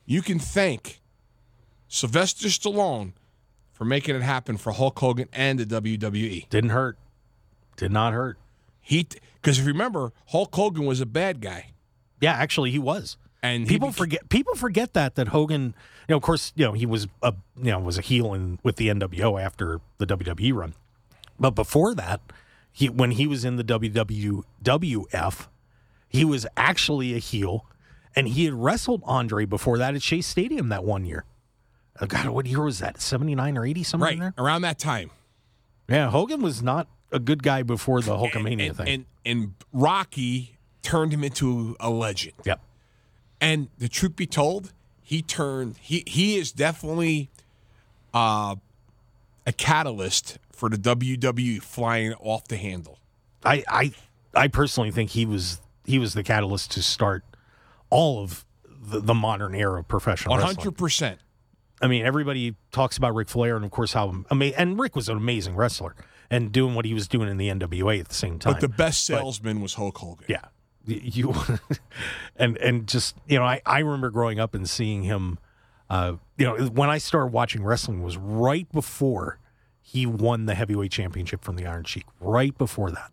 you 0.06 0.22
can 0.22 0.38
thank 0.38 1.00
Sylvester 1.88 2.48
Stallone 2.48 3.12
for 3.72 3.84
making 3.84 4.14
it 4.16 4.22
happen 4.22 4.56
for 4.56 4.72
Hulk 4.72 4.98
Hogan 4.98 5.28
and 5.32 5.58
the 5.58 5.66
WWE. 5.80 6.48
didn't 6.48 6.70
hurt, 6.70 6.96
did 7.76 7.92
not 7.92 8.12
hurt. 8.12 8.38
He 8.80 9.06
because 9.40 9.58
if 9.58 9.64
you 9.66 9.72
remember, 9.72 10.12
Hulk 10.28 10.54
Hogan 10.54 10.84
was 10.86 11.00
a 11.00 11.06
bad 11.06 11.40
guy, 11.40 11.72
Yeah, 12.20 12.32
actually, 12.32 12.70
he 12.70 12.78
was. 12.78 13.16
and 13.42 13.66
People 13.66 13.88
beca- 13.90 13.94
forget. 13.94 14.28
People 14.28 14.54
forget 14.54 14.92
that 14.94 15.14
that 15.16 15.28
Hogan, 15.28 15.62
you 16.08 16.12
know, 16.12 16.16
of 16.16 16.22
course, 16.22 16.52
you 16.56 16.64
know, 16.64 16.72
he 16.72 16.86
was 16.86 17.06
a 17.22 17.34
you 17.56 17.70
know 17.70 17.78
was 17.80 17.98
a 17.98 18.02
heel 18.02 18.32
in 18.34 18.58
with 18.62 18.76
the 18.76 18.88
NWO 18.88 19.40
after 19.42 19.80
the 19.98 20.06
WWE 20.06 20.54
run, 20.54 20.74
but 21.38 21.50
before 21.50 21.94
that, 21.94 22.20
he 22.72 22.88
when 22.88 23.12
he 23.12 23.26
was 23.26 23.44
in 23.44 23.56
the 23.56 23.64
WWF, 23.64 25.46
he 26.12 26.24
was 26.24 26.46
actually 26.56 27.14
a 27.14 27.18
heel, 27.18 27.66
and 28.14 28.28
he 28.28 28.44
had 28.44 28.54
wrestled 28.54 29.02
Andre 29.04 29.46
before 29.46 29.78
that 29.78 29.94
at 29.94 30.02
Shea 30.02 30.20
Stadium 30.20 30.68
that 30.68 30.84
one 30.84 31.04
year. 31.04 31.24
Uh, 31.98 32.06
God, 32.06 32.28
what 32.28 32.46
year 32.46 32.62
was 32.62 32.78
that? 32.80 33.00
Seventy 33.00 33.34
nine 33.34 33.56
or 33.56 33.64
eighty 33.64 33.82
somewhere 33.82 34.10
right 34.10 34.20
there? 34.20 34.34
around 34.38 34.62
that 34.62 34.78
time. 34.78 35.10
Yeah, 35.88 36.10
Hogan 36.10 36.42
was 36.42 36.62
not 36.62 36.88
a 37.10 37.18
good 37.18 37.42
guy 37.42 37.62
before 37.62 38.00
the 38.00 38.16
Hulkamania 38.16 38.68
and, 38.68 38.76
thing. 38.76 38.88
and 38.88 39.06
and 39.24 39.54
Rocky 39.72 40.58
turned 40.82 41.12
him 41.12 41.24
into 41.24 41.76
a 41.80 41.90
legend. 41.90 42.34
yep. 42.44 42.60
And 43.40 43.68
the 43.78 43.88
truth 43.88 44.14
be 44.16 44.26
told, 44.26 44.72
he 45.02 45.22
turned 45.22 45.76
he 45.78 46.04
he 46.06 46.36
is 46.36 46.52
definitely 46.52 47.30
uh, 48.14 48.56
a 49.46 49.52
catalyst 49.52 50.38
for 50.52 50.68
the 50.68 50.76
WWE 50.76 51.62
flying 51.62 52.14
off 52.14 52.46
the 52.48 52.56
handle. 52.56 52.98
I, 53.44 53.64
I 53.68 53.92
I 54.34 54.48
personally 54.48 54.90
think 54.90 55.10
he 55.10 55.26
was 55.26 55.60
he 55.84 55.98
was 55.98 56.14
the 56.14 56.22
catalyst 56.22 56.70
to 56.72 56.82
start 56.82 57.24
all 57.90 58.22
of 58.22 58.44
the, 58.66 59.00
the 59.00 59.14
modern 59.14 59.54
era 59.54 59.80
of 59.80 59.88
professional 59.88 60.32
One 60.32 60.40
wrestling. 60.40 60.56
hundred 60.56 60.78
percent. 60.78 61.20
I 61.80 61.88
mean, 61.88 62.04
everybody 62.04 62.54
talks 62.70 62.96
about 62.96 63.14
Ric 63.14 63.28
Flair 63.28 63.56
and 63.56 63.64
of 63.64 63.70
course 63.70 63.92
how 63.92 64.24
amazing 64.30 64.56
and 64.58 64.78
Rick 64.78 64.94
was 64.94 65.08
an 65.08 65.16
amazing 65.16 65.56
wrestler 65.56 65.94
and 66.30 66.52
doing 66.52 66.74
what 66.74 66.84
he 66.84 66.94
was 66.94 67.08
doing 67.08 67.28
in 67.28 67.36
the 67.36 67.48
NWA 67.48 68.00
at 68.00 68.08
the 68.08 68.14
same 68.14 68.38
time. 68.38 68.54
But 68.54 68.60
the 68.60 68.68
best 68.68 69.04
salesman 69.04 69.60
was 69.60 69.74
Hulk 69.74 69.98
Hogan. 69.98 70.26
yeah, 70.28 70.44
you 70.86 71.34
and 72.36 72.56
and 72.58 72.86
just 72.88 73.16
you 73.26 73.38
know, 73.38 73.44
I 73.44 73.60
I 73.66 73.80
remember 73.80 74.10
growing 74.10 74.40
up 74.40 74.54
and 74.54 74.68
seeing 74.68 75.02
him. 75.02 75.38
Uh, 75.90 76.14
you 76.38 76.46
know, 76.46 76.56
when 76.68 76.88
I 76.88 76.96
started 76.96 77.32
watching 77.34 77.62
wrestling 77.62 78.02
was 78.02 78.16
right 78.16 78.70
before 78.72 79.38
he 79.82 80.06
won 80.06 80.46
the 80.46 80.54
heavyweight 80.54 80.90
championship 80.90 81.44
from 81.44 81.56
the 81.56 81.66
Iron 81.66 81.84
Sheik. 81.84 82.06
Right 82.18 82.56
before 82.56 82.90
that, 82.92 83.10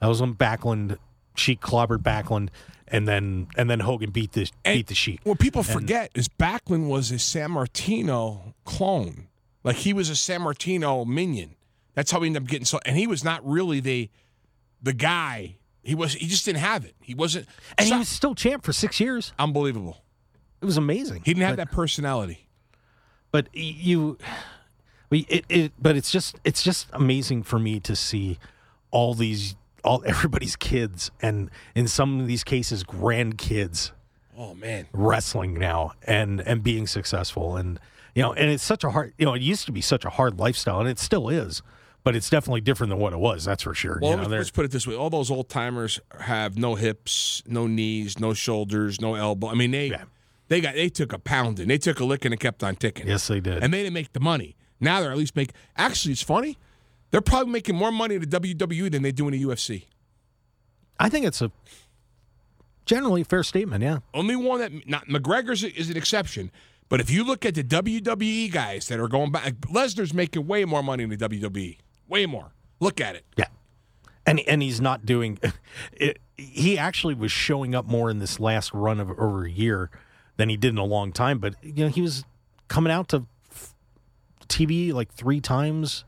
that 0.00 0.08
was 0.08 0.20
when 0.20 0.34
Backlund 0.34 0.98
Sheik 1.38 1.60
clobbered 1.60 2.02
Backlund, 2.02 2.48
and 2.88 3.06
then 3.06 3.48
and 3.56 3.68
then 3.70 3.80
Hogan 3.80 4.10
beat 4.10 4.32
the 4.32 4.50
And 4.64 4.78
beat 4.78 4.86
the 4.88 4.94
Sheik. 4.94 5.20
What 5.24 5.38
people 5.38 5.62
forget 5.62 6.10
is 6.14 6.28
Backlund 6.28 6.88
was 6.88 7.10
a 7.10 7.16
Sammartino 7.16 8.54
clone. 8.64 9.28
Like 9.64 9.76
he 9.76 9.92
was 9.92 10.08
a 10.10 10.14
Sammartino 10.14 11.06
minion. 11.06 11.56
That's 11.94 12.10
how 12.10 12.20
he 12.20 12.26
ended 12.26 12.42
up 12.42 12.48
getting 12.48 12.66
so. 12.66 12.78
And 12.84 12.96
he 12.96 13.06
was 13.06 13.24
not 13.24 13.46
really 13.46 13.80
the 13.80 14.10
the 14.82 14.92
guy. 14.92 15.56
He 15.82 15.94
was. 15.94 16.14
He 16.14 16.26
just 16.26 16.44
didn't 16.44 16.58
have 16.60 16.84
it. 16.84 16.94
He 17.00 17.14
wasn't. 17.14 17.46
And 17.78 17.88
he 17.88 17.96
was 17.96 18.08
still 18.08 18.34
champ 18.34 18.64
for 18.64 18.72
six 18.72 19.00
years. 19.00 19.32
unbelievable. 19.38 20.02
It 20.60 20.64
was 20.64 20.76
amazing. 20.76 21.22
He 21.24 21.34
didn't 21.34 21.46
have 21.46 21.56
that 21.56 21.70
personality. 21.70 22.48
but 23.30 23.48
you 23.54 24.18
we 25.10 25.20
it, 25.28 25.44
it 25.48 25.72
but 25.80 25.96
it's 25.96 26.10
just 26.10 26.38
it's 26.44 26.62
just 26.62 26.88
amazing 26.92 27.42
for 27.42 27.58
me 27.58 27.78
to 27.80 27.94
see 27.94 28.38
all 28.90 29.14
these 29.14 29.54
all 29.86 30.02
everybody's 30.06 30.56
kids 30.56 31.10
and 31.22 31.50
in 31.74 31.86
some 31.88 32.20
of 32.20 32.26
these 32.26 32.44
cases 32.44 32.84
grandkids 32.84 33.92
Oh 34.38 34.52
man. 34.54 34.86
wrestling 34.92 35.54
now 35.54 35.92
and 36.06 36.40
and 36.40 36.62
being 36.62 36.86
successful 36.86 37.56
and 37.56 37.80
you 38.14 38.22
know 38.22 38.32
and 38.34 38.50
it's 38.50 38.62
such 38.62 38.84
a 38.84 38.90
hard 38.90 39.14
you 39.18 39.24
know 39.24 39.34
it 39.34 39.40
used 39.42 39.64
to 39.66 39.72
be 39.72 39.80
such 39.80 40.04
a 40.04 40.10
hard 40.10 40.38
lifestyle 40.38 40.80
and 40.80 40.88
it 40.88 40.98
still 40.98 41.28
is 41.28 41.62
but 42.04 42.14
it's 42.14 42.30
definitely 42.30 42.60
different 42.60 42.90
than 42.90 43.00
what 43.00 43.12
it 43.12 43.18
was. 43.18 43.44
That's 43.44 43.64
for 43.64 43.74
sure. 43.74 43.98
Well, 44.00 44.12
You 44.12 44.16
know, 44.18 44.22
let's, 44.22 44.30
let's 44.32 44.50
put 44.52 44.64
it 44.64 44.70
this 44.70 44.86
way: 44.86 44.94
all 44.94 45.10
those 45.10 45.28
old 45.28 45.48
timers 45.48 45.98
have 46.20 46.56
no 46.56 46.76
hips, 46.76 47.42
no 47.48 47.66
knees, 47.66 48.20
no 48.20 48.32
shoulders, 48.32 49.00
no 49.00 49.16
elbow. 49.16 49.48
I 49.48 49.54
mean, 49.54 49.72
they 49.72 49.88
Yeah. 49.88 50.04
they 50.46 50.60
got 50.60 50.76
they 50.76 50.88
took 50.88 51.12
a 51.12 51.18
pounding, 51.18 51.66
they 51.66 51.78
took 51.78 51.98
a 51.98 52.04
licking, 52.04 52.30
and 52.30 52.40
kept 52.40 52.62
on 52.62 52.76
ticking. 52.76 53.08
yes, 53.08 53.26
they 53.26 53.40
did. 53.40 53.60
and 53.60 53.74
they 53.74 53.78
didn't 53.82 53.94
make 53.94 54.12
the 54.12 54.20
money. 54.20 54.54
Now 54.78 55.00
they're 55.00 55.10
at 55.10 55.18
least 55.18 55.34
make. 55.34 55.50
Actually, 55.76 56.12
it's 56.12 56.22
funny. 56.22 56.56
They're 57.16 57.22
probably 57.22 57.50
making 57.50 57.76
more 57.76 57.90
money 57.90 58.16
in 58.16 58.20
the 58.20 58.26
WWE 58.26 58.92
than 58.92 59.00
they 59.00 59.10
do 59.10 59.26
in 59.26 59.32
the 59.32 59.42
UFC. 59.42 59.84
I 61.00 61.08
think 61.08 61.24
it's 61.24 61.40
a 61.40 61.50
generally 62.84 63.24
fair 63.24 63.42
statement. 63.42 63.82
Yeah. 63.82 64.00
Only 64.12 64.36
one 64.36 64.58
that 64.58 64.86
not 64.86 65.08
McGregor's 65.08 65.64
is 65.64 65.88
an 65.88 65.96
exception. 65.96 66.50
But 66.90 67.00
if 67.00 67.08
you 67.08 67.24
look 67.24 67.46
at 67.46 67.54
the 67.54 67.64
WWE 67.64 68.52
guys 68.52 68.88
that 68.88 69.00
are 69.00 69.08
going 69.08 69.32
back, 69.32 69.54
Lesnar's 69.62 70.12
making 70.12 70.46
way 70.46 70.66
more 70.66 70.82
money 70.82 71.04
in 71.04 71.08
the 71.08 71.16
WWE. 71.16 71.78
Way 72.06 72.26
more. 72.26 72.52
Look 72.80 73.00
at 73.00 73.14
it. 73.16 73.24
Yeah. 73.38 73.46
And 74.26 74.40
and 74.40 74.60
he's 74.60 74.82
not 74.82 75.06
doing 75.06 75.38
it, 75.92 76.18
he 76.36 76.76
actually 76.76 77.14
was 77.14 77.32
showing 77.32 77.74
up 77.74 77.86
more 77.86 78.10
in 78.10 78.18
this 78.18 78.38
last 78.38 78.74
run 78.74 79.00
of 79.00 79.08
over 79.08 79.46
a 79.46 79.50
year 79.50 79.90
than 80.36 80.50
he 80.50 80.58
did 80.58 80.72
in 80.72 80.78
a 80.78 80.84
long 80.84 81.12
time, 81.12 81.38
but 81.38 81.54
you 81.62 81.82
know, 81.82 81.88
he 81.88 82.02
was 82.02 82.26
coming 82.68 82.92
out 82.92 83.08
to 83.08 83.24
TV 84.48 84.92
like 84.92 85.10
3 85.14 85.40
times, 85.40 86.04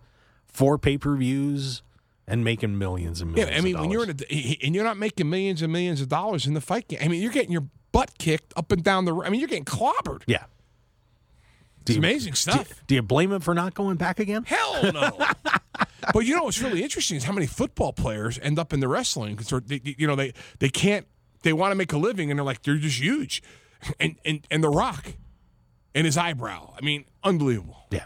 four 0.58 0.76
pay-per-views 0.76 1.82
and 2.26 2.42
making 2.42 2.76
millions 2.76 3.20
and 3.20 3.32
millions. 3.32 3.52
Yeah. 3.52 3.58
I 3.58 3.60
mean, 3.60 3.76
of 3.76 3.82
when 3.82 3.90
you're 3.90 4.02
in 4.02 4.10
a, 4.10 4.58
and 4.64 4.74
you're 4.74 4.84
not 4.84 4.96
making 4.96 5.30
millions 5.30 5.62
and 5.62 5.72
millions 5.72 6.00
of 6.00 6.08
dollars 6.08 6.48
in 6.48 6.54
the 6.54 6.60
fight 6.60 6.88
game. 6.88 6.98
I 7.00 7.06
mean, 7.06 7.22
you're 7.22 7.30
getting 7.30 7.52
your 7.52 7.68
butt 7.92 8.18
kicked 8.18 8.52
up 8.56 8.72
and 8.72 8.82
down 8.82 9.04
the. 9.04 9.14
I 9.14 9.30
mean, 9.30 9.40
you're 9.40 9.48
getting 9.48 9.64
clobbered. 9.64 10.22
Yeah. 10.26 10.44
It's 11.86 11.96
amazing 11.96 12.34
stuff. 12.34 12.82
do 12.86 12.96
you 12.96 13.02
blame 13.02 13.32
him 13.32 13.40
for 13.40 13.54
not 13.54 13.72
going 13.72 13.96
back 13.96 14.18
again? 14.18 14.44
Hell 14.44 14.92
no. 14.92 15.16
but 16.12 16.26
you 16.26 16.36
know 16.36 16.42
what's 16.42 16.60
really 16.60 16.82
interesting 16.82 17.16
is 17.16 17.24
how 17.24 17.32
many 17.32 17.46
football 17.46 17.94
players 17.94 18.38
end 18.42 18.58
up 18.58 18.74
in 18.74 18.80
the 18.80 18.88
wrestling 18.88 19.36
because 19.36 19.62
you 19.70 20.06
know 20.06 20.16
they 20.16 20.34
they 20.58 20.68
can't 20.68 21.06
they 21.44 21.54
want 21.54 21.70
to 21.70 21.76
make 21.76 21.92
a 21.94 21.96
living 21.96 22.30
and 22.30 22.38
they're 22.38 22.44
like 22.44 22.62
they're 22.62 22.76
just 22.76 23.00
huge, 23.00 23.42
and 24.00 24.16
and 24.24 24.46
and 24.50 24.62
the 24.62 24.68
Rock, 24.68 25.14
and 25.94 26.04
his 26.04 26.18
eyebrow. 26.18 26.74
I 26.76 26.84
mean, 26.84 27.04
unbelievable. 27.24 27.86
Yeah. 27.90 28.04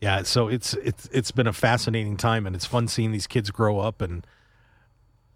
Yeah, 0.00 0.22
so 0.24 0.48
it's 0.48 0.74
it's 0.74 1.08
it's 1.12 1.30
been 1.30 1.46
a 1.46 1.52
fascinating 1.52 2.16
time 2.16 2.46
and 2.46 2.54
it's 2.54 2.66
fun 2.66 2.86
seeing 2.88 3.12
these 3.12 3.26
kids 3.26 3.50
grow 3.50 3.78
up 3.78 4.02
and 4.02 4.26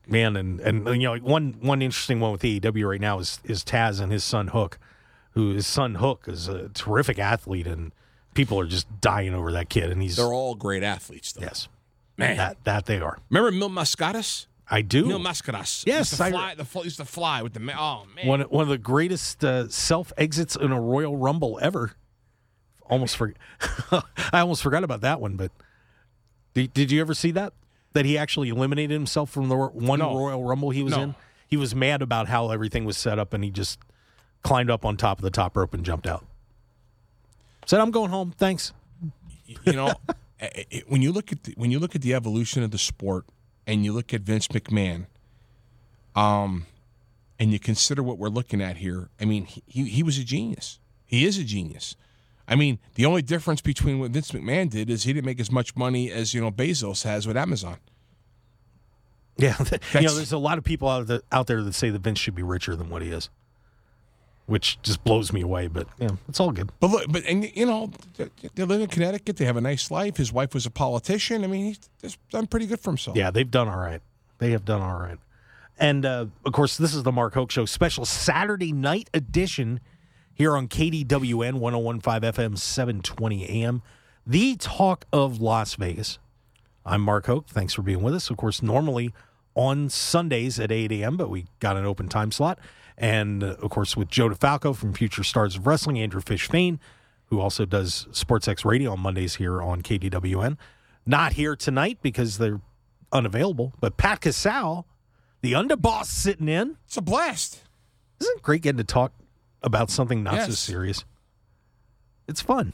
man 0.06 0.36
and 0.36 0.60
and 0.60 0.86
you 1.00 1.08
know 1.08 1.16
one 1.18 1.56
one 1.60 1.82
interesting 1.82 2.20
one 2.20 2.32
with 2.32 2.42
AEW 2.42 2.88
right 2.90 3.00
now 3.00 3.18
is 3.18 3.40
is 3.44 3.64
Taz 3.64 4.00
and 4.00 4.12
his 4.12 4.24
son 4.24 4.48
Hook, 4.48 4.78
who 5.32 5.54
his 5.54 5.66
son 5.66 5.96
Hook 5.96 6.24
is 6.28 6.48
a 6.48 6.68
terrific 6.70 7.18
athlete 7.18 7.66
and 7.66 7.92
people 8.34 8.58
are 8.60 8.66
just 8.66 8.86
dying 9.00 9.34
over 9.34 9.50
that 9.52 9.68
kid 9.68 9.90
and 9.90 10.02
he's 10.02 10.16
They're 10.16 10.26
all 10.26 10.54
great 10.54 10.82
athletes, 10.82 11.32
though. 11.32 11.42
yes. 11.42 11.68
man. 12.16 12.36
That 12.36 12.62
that 12.64 12.86
they 12.86 13.00
are. 13.00 13.18
Remember 13.30 13.50
Mil 13.56 13.70
Mascaras? 13.70 14.46
I 14.72 14.82
do. 14.82 15.06
Mil 15.06 15.18
Mascaras. 15.18 15.84
Yes, 15.86 16.12
used 16.12 16.16
to 16.18 16.36
I- 16.36 16.54
The 16.54 16.64
fl- 16.64 16.84
used 16.84 16.98
to 16.98 17.04
fly 17.04 17.42
with 17.42 17.54
the 17.54 17.60
oh 17.78 18.04
man. 18.14 18.26
one 18.26 18.40
one 18.42 18.62
of 18.62 18.68
the 18.68 18.78
greatest 18.78 19.42
uh, 19.44 19.68
self 19.68 20.12
exits 20.18 20.54
in 20.54 20.70
a 20.70 20.80
Royal 20.80 21.16
Rumble 21.16 21.58
ever. 21.62 21.92
Almost 22.90 23.16
for, 23.16 23.32
I 24.32 24.40
almost 24.40 24.62
forgot 24.62 24.84
about 24.84 25.00
that 25.02 25.20
one. 25.20 25.36
But 25.36 25.52
did, 26.54 26.74
did 26.74 26.90
you 26.90 27.00
ever 27.00 27.14
see 27.14 27.30
that? 27.32 27.52
That 27.92 28.04
he 28.04 28.18
actually 28.18 28.48
eliminated 28.50 28.92
himself 28.92 29.30
from 29.30 29.48
the 29.48 29.56
one 29.56 29.98
No. 30.00 30.16
Royal 30.16 30.44
Rumble 30.44 30.70
he 30.70 30.82
was 30.82 30.96
No. 30.96 31.02
in. 31.02 31.14
He 31.48 31.56
was 31.56 31.74
mad 31.74 32.02
about 32.02 32.28
how 32.28 32.50
everything 32.50 32.84
was 32.84 32.96
set 32.96 33.18
up, 33.18 33.32
and 33.34 33.42
he 33.42 33.50
just 33.50 33.78
climbed 34.42 34.70
up 34.70 34.84
on 34.84 34.96
top 34.96 35.18
of 35.18 35.22
the 35.22 35.30
top 35.30 35.56
rope 35.56 35.74
and 35.74 35.84
jumped 35.84 36.06
out. 36.06 36.24
Said, 37.66 37.80
"I'm 37.80 37.90
going 37.90 38.10
home. 38.10 38.32
Thanks." 38.36 38.72
you 39.64 39.72
know, 39.72 39.92
when 40.86 41.02
you 41.02 41.10
look 41.10 41.32
at 41.32 41.42
the, 41.42 41.54
when 41.56 41.70
you 41.72 41.78
look 41.80 41.96
at 41.96 42.02
the 42.02 42.14
evolution 42.14 42.62
of 42.62 42.70
the 42.70 42.78
sport, 42.78 43.24
and 43.66 43.84
you 43.84 43.92
look 43.92 44.14
at 44.14 44.20
Vince 44.20 44.46
McMahon, 44.48 45.06
um, 46.14 46.66
and 47.38 47.52
you 47.52 47.58
consider 47.58 48.02
what 48.02 48.18
we're 48.18 48.28
looking 48.28 48.60
at 48.62 48.76
here. 48.76 49.08
I 49.20 49.24
mean, 49.24 49.44
he 49.46 49.62
he, 49.66 49.84
he 49.88 50.02
was 50.04 50.18
a 50.18 50.24
genius. 50.24 50.78
He 51.06 51.24
is 51.24 51.38
a 51.38 51.44
genius. 51.44 51.96
I 52.50 52.56
mean, 52.56 52.80
the 52.96 53.06
only 53.06 53.22
difference 53.22 53.60
between 53.60 54.00
what 54.00 54.10
Vince 54.10 54.32
McMahon 54.32 54.68
did 54.68 54.90
is 54.90 55.04
he 55.04 55.12
didn't 55.12 55.24
make 55.24 55.38
as 55.38 55.52
much 55.52 55.76
money 55.76 56.10
as 56.10 56.34
you 56.34 56.40
know 56.40 56.50
Bezos 56.50 57.04
has 57.04 57.26
with 57.26 57.36
Amazon. 57.36 57.78
Yeah, 59.36 59.56
you 59.94 60.02
know, 60.02 60.14
there's 60.14 60.32
a 60.32 60.38
lot 60.38 60.58
of 60.58 60.64
people 60.64 60.86
out, 60.86 61.06
that, 61.06 61.22
out 61.32 61.46
there 61.46 61.62
that 61.62 61.72
say 61.72 61.88
that 61.88 62.02
Vince 62.02 62.18
should 62.18 62.34
be 62.34 62.42
richer 62.42 62.76
than 62.76 62.90
what 62.90 63.00
he 63.00 63.08
is, 63.08 63.30
which 64.44 64.78
just 64.82 65.02
blows 65.02 65.32
me 65.32 65.40
away. 65.40 65.66
But 65.66 65.86
yeah, 65.98 66.10
it's 66.28 66.38
all 66.40 66.50
good. 66.50 66.70
But 66.78 66.90
look, 66.90 67.10
but 67.10 67.24
and 67.24 67.50
you 67.56 67.64
know, 67.64 67.90
they, 68.18 68.28
they 68.54 68.64
live 68.64 68.82
in 68.82 68.88
Connecticut. 68.88 69.38
They 69.38 69.46
have 69.46 69.56
a 69.56 69.62
nice 69.62 69.90
life. 69.90 70.18
His 70.18 70.30
wife 70.30 70.52
was 70.52 70.66
a 70.66 70.70
politician. 70.70 71.42
I 71.42 71.46
mean, 71.46 71.64
he's, 71.64 71.80
he's 72.02 72.18
done 72.30 72.48
pretty 72.48 72.66
good 72.66 72.80
for 72.80 72.90
himself. 72.90 73.16
Yeah, 73.16 73.30
they've 73.30 73.50
done 73.50 73.66
all 73.66 73.78
right. 73.78 74.02
They 74.40 74.50
have 74.50 74.66
done 74.66 74.82
all 74.82 74.98
right. 74.98 75.16
And 75.78 76.04
uh, 76.04 76.26
of 76.44 76.52
course, 76.52 76.76
this 76.76 76.94
is 76.94 77.04
the 77.04 77.12
Mark 77.12 77.32
Hoke 77.32 77.50
Show 77.50 77.64
special 77.64 78.04
Saturday 78.04 78.72
night 78.72 79.08
edition 79.14 79.80
here 80.40 80.56
on 80.56 80.68
KDWN 80.68 81.56
1015 81.56 82.32
FM 82.32 82.56
720 82.56 83.44
AM, 83.62 83.82
the 84.26 84.56
talk 84.56 85.04
of 85.12 85.38
Las 85.38 85.74
Vegas. 85.74 86.18
I'm 86.82 87.02
Mark 87.02 87.26
Hoke. 87.26 87.46
Thanks 87.46 87.74
for 87.74 87.82
being 87.82 88.00
with 88.00 88.14
us. 88.14 88.30
Of 88.30 88.38
course, 88.38 88.62
normally 88.62 89.12
on 89.54 89.90
Sundays 89.90 90.58
at 90.58 90.72
8 90.72 90.92
a.m., 90.92 91.18
but 91.18 91.28
we 91.28 91.44
got 91.58 91.76
an 91.76 91.84
open 91.84 92.08
time 92.08 92.32
slot. 92.32 92.58
And 92.96 93.44
uh, 93.44 93.56
of 93.60 93.68
course, 93.68 93.98
with 93.98 94.08
Joe 94.08 94.30
DeFalco 94.30 94.74
from 94.74 94.94
Future 94.94 95.22
Stars 95.22 95.56
of 95.56 95.66
Wrestling, 95.66 95.98
Andrew 95.98 96.22
Fish 96.22 96.48
Fain, 96.48 96.80
who 97.26 97.38
also 97.38 97.66
does 97.66 98.06
SportsX 98.10 98.64
Radio 98.64 98.92
on 98.92 99.00
Mondays 99.00 99.34
here 99.34 99.60
on 99.60 99.82
KDWN. 99.82 100.56
Not 101.04 101.34
here 101.34 101.54
tonight 101.54 101.98
because 102.00 102.38
they're 102.38 102.62
unavailable, 103.12 103.74
but 103.78 103.98
Pat 103.98 104.22
Casale, 104.22 104.86
the 105.42 105.52
underboss, 105.52 106.06
sitting 106.06 106.48
in. 106.48 106.78
It's 106.86 106.96
a 106.96 107.02
blast. 107.02 107.62
Isn't 108.22 108.38
it 108.38 108.42
great 108.42 108.62
getting 108.62 108.78
to 108.78 108.84
talk 108.84 109.12
about 109.62 109.90
something 109.90 110.22
not 110.22 110.46
so 110.46 110.52
serious? 110.52 111.04
It's 112.28 112.40
fun. 112.40 112.72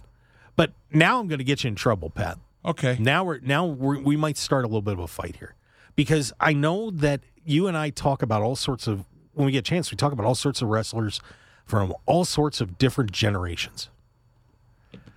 But 0.57 0.72
now 0.93 1.20
I'm 1.20 1.28
going 1.28 1.39
to 1.39 1.45
get 1.45 1.64
you 1.64 1.68
in 1.68 1.74
trouble, 1.74 2.11
Pat. 2.11 2.39
Okay. 2.64 2.97
Now 2.99 3.22
we're 3.24 3.39
now 3.41 3.64
we're, 3.64 4.01
we 4.01 4.16
might 4.16 4.37
start 4.37 4.64
a 4.64 4.68
little 4.68 4.82
bit 4.82 4.95
of 4.95 4.99
a 4.99 5.07
fight 5.07 5.37
here 5.37 5.55
because 5.95 6.32
I 6.41 6.53
know 6.53 6.91
that 6.91 7.20
you 7.45 7.68
and 7.68 7.76
I 7.76 7.91
talk 7.91 8.22
about 8.22 8.43
all 8.43 8.57
sorts 8.57 8.87
of 8.89 9.05
when 9.34 9.47
we 9.47 9.53
get 9.53 9.59
a 9.59 9.62
chance 9.62 9.91
we 9.91 9.97
talk 9.97 10.12
about 10.12 10.26
all 10.26 10.34
sorts 10.34 10.62
of 10.62 10.68
wrestlers 10.68 11.20
from 11.64 11.95
all 12.07 12.24
sorts 12.24 12.61
of 12.61 12.76
different 12.78 13.12
generations. 13.12 13.89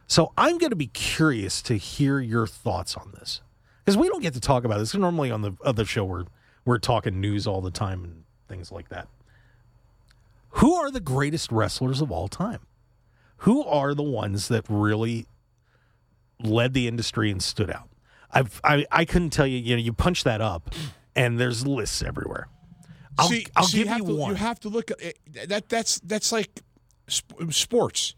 So 0.05 0.31
I'm 0.37 0.57
going 0.57 0.69
to 0.71 0.75
be 0.75 0.87
curious 0.87 1.61
to 1.63 1.75
hear 1.75 2.19
your 2.19 2.45
thoughts 2.45 2.95
on 2.95 3.13
this 3.17 3.41
because 3.83 3.97
we 3.97 4.07
don't 4.09 4.21
get 4.21 4.33
to 4.33 4.39
talk 4.39 4.63
about 4.63 4.77
this. 4.77 4.93
Normally 4.93 5.31
on 5.31 5.41
the 5.41 5.53
other 5.63 5.85
show 5.85 6.05
we're 6.05 6.25
we're 6.65 6.77
talking 6.77 7.19
news 7.19 7.47
all 7.47 7.61
the 7.61 7.71
time 7.71 8.03
and 8.03 8.23
things 8.47 8.71
like 8.71 8.89
that. 8.89 9.07
Who 10.53 10.73
are 10.73 10.91
the 10.91 10.99
greatest 10.99 11.51
wrestlers 11.51 12.01
of 12.01 12.11
all 12.11 12.27
time? 12.27 12.61
Who 13.43 13.63
are 13.63 13.93
the 13.93 14.03
ones 14.03 14.47
that 14.49 14.65
really 14.67 15.27
led 16.41 16.73
the 16.73 16.87
industry 16.87 17.31
and 17.31 17.41
stood 17.41 17.69
out. 17.69 17.89
I've, 18.31 18.59
I 18.63 18.85
I 18.91 19.05
couldn't 19.05 19.31
tell 19.31 19.47
you. 19.47 19.57
You 19.57 19.75
know, 19.75 19.81
you 19.81 19.93
punch 19.93 20.23
that 20.23 20.41
up, 20.41 20.73
and 21.15 21.39
there's 21.39 21.65
lists 21.65 22.03
everywhere. 22.03 22.47
I'll, 23.17 23.27
see, 23.27 23.45
I'll 23.55 23.63
see, 23.63 23.79
give 23.79 23.87
you, 23.87 23.91
have 23.93 24.01
you 24.01 24.07
to, 24.07 24.15
one. 24.15 24.29
You 24.31 24.35
have 24.35 24.59
to 24.61 24.69
look 24.69 24.91
at 24.91 25.01
it, 25.01 25.19
that. 25.47 25.69
That's 25.69 25.99
that's 26.01 26.31
like 26.31 26.61
sp- 27.09 27.49
sports. 27.49 28.15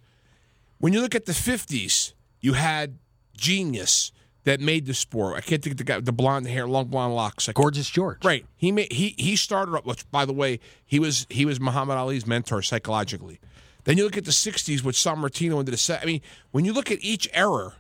When 0.80 0.94
you 0.94 1.02
look 1.02 1.16
at 1.16 1.26
the 1.26 1.32
'50s, 1.32 2.14
you 2.42 2.54
had 2.54 3.00
genius 3.36 4.12
that 4.44 4.60
made 4.60 4.86
the 4.86 4.94
sport. 4.94 5.38
I 5.38 5.42
can't 5.42 5.62
think 5.62 5.74
of 5.74 5.78
the 5.78 5.84
guy, 5.84 6.00
the 6.00 6.12
blonde 6.12 6.48
hair, 6.48 6.68
long 6.68 6.88
blonde 6.88 7.16
locks. 7.16 7.48
I 7.48 7.54
Gorgeous 7.54 7.90
George. 7.90 8.24
Right. 8.26 8.46
He 8.58 8.72
made 8.72 8.92
he 8.92 9.16
he 9.18 9.36
started 9.36 9.76
up. 9.76 9.86
Which, 9.86 10.10
by 10.12 10.26
the 10.26 10.34
way, 10.34 10.60
he 10.86 11.00
was 11.00 11.28
he 11.30 11.46
was 11.46 11.60
Muhammad 11.60 11.98
Ali's 11.98 12.26
mentor 12.26 12.62
psychologically. 12.62 13.40
Then 13.84 13.98
you 13.98 14.04
look 14.04 14.18
at 14.18 14.26
the 14.26 14.32
'60s 14.32 14.84
with 14.84 14.96
Sammartino 14.96 15.60
into 15.60 15.72
the 15.72 15.78
set. 15.78 16.02
I 16.02 16.06
mean, 16.06 16.22
when 16.52 16.66
you 16.66 16.74
look 16.74 16.92
at 16.92 17.00
each 17.02 17.30
era, 17.34 17.74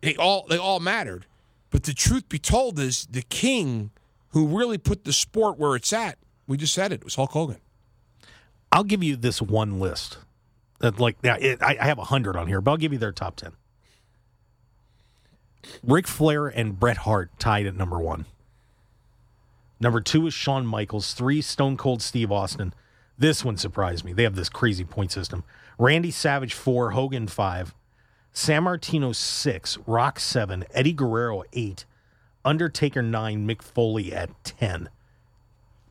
they 0.00 0.16
all 0.16 0.46
they 0.48 0.58
all 0.58 0.80
mattered. 0.80 1.26
But 1.70 1.82
the 1.82 1.92
truth 1.92 2.28
be 2.28 2.38
told 2.38 2.78
is 2.78 3.06
the 3.10 3.22
king 3.22 3.90
who 4.30 4.46
really 4.46 4.78
put 4.78 5.04
the 5.04 5.12
sport 5.12 5.58
where 5.58 5.76
it's 5.76 5.92
at. 5.92 6.18
We 6.46 6.56
just 6.56 6.72
said 6.72 6.92
it. 6.92 6.96
It 7.00 7.04
was 7.04 7.14
Hulk 7.16 7.32
Hogan. 7.32 7.58
I'll 8.72 8.84
give 8.84 9.02
you 9.02 9.16
this 9.16 9.40
one 9.42 9.80
list. 9.80 10.18
That 10.80 11.00
like 11.00 11.16
yeah, 11.22 11.36
it, 11.36 11.62
I, 11.62 11.76
I 11.80 11.86
have 11.86 11.98
a 11.98 12.04
hundred 12.04 12.36
on 12.36 12.46
here, 12.46 12.60
but 12.60 12.70
I'll 12.70 12.76
give 12.76 12.92
you 12.92 12.98
their 12.98 13.12
top 13.12 13.36
ten. 13.36 13.52
Ric 15.82 16.06
Flair 16.06 16.46
and 16.46 16.78
Bret 16.78 16.98
Hart 16.98 17.30
tied 17.38 17.66
at 17.66 17.76
number 17.76 17.98
one. 17.98 18.26
Number 19.80 20.00
two 20.00 20.26
is 20.26 20.34
Shawn 20.34 20.66
Michaels. 20.66 21.14
Three, 21.14 21.40
Stone 21.40 21.76
Cold 21.76 22.02
Steve 22.02 22.32
Austin. 22.32 22.74
This 23.16 23.44
one 23.44 23.56
surprised 23.56 24.04
me. 24.04 24.12
They 24.12 24.22
have 24.22 24.36
this 24.36 24.48
crazy 24.48 24.84
point 24.84 25.12
system. 25.12 25.44
Randy 25.78 26.10
Savage 26.10 26.54
four, 26.54 26.92
Hogan 26.92 27.28
five, 27.28 27.74
Sammartino 28.34 29.14
six, 29.14 29.78
Rock 29.86 30.20
seven, 30.20 30.64
Eddie 30.72 30.92
Guerrero 30.92 31.42
eight, 31.52 31.84
Undertaker 32.44 33.02
nine, 33.02 33.46
Mick 33.46 33.62
Foley 33.62 34.12
at 34.12 34.30
ten. 34.44 34.88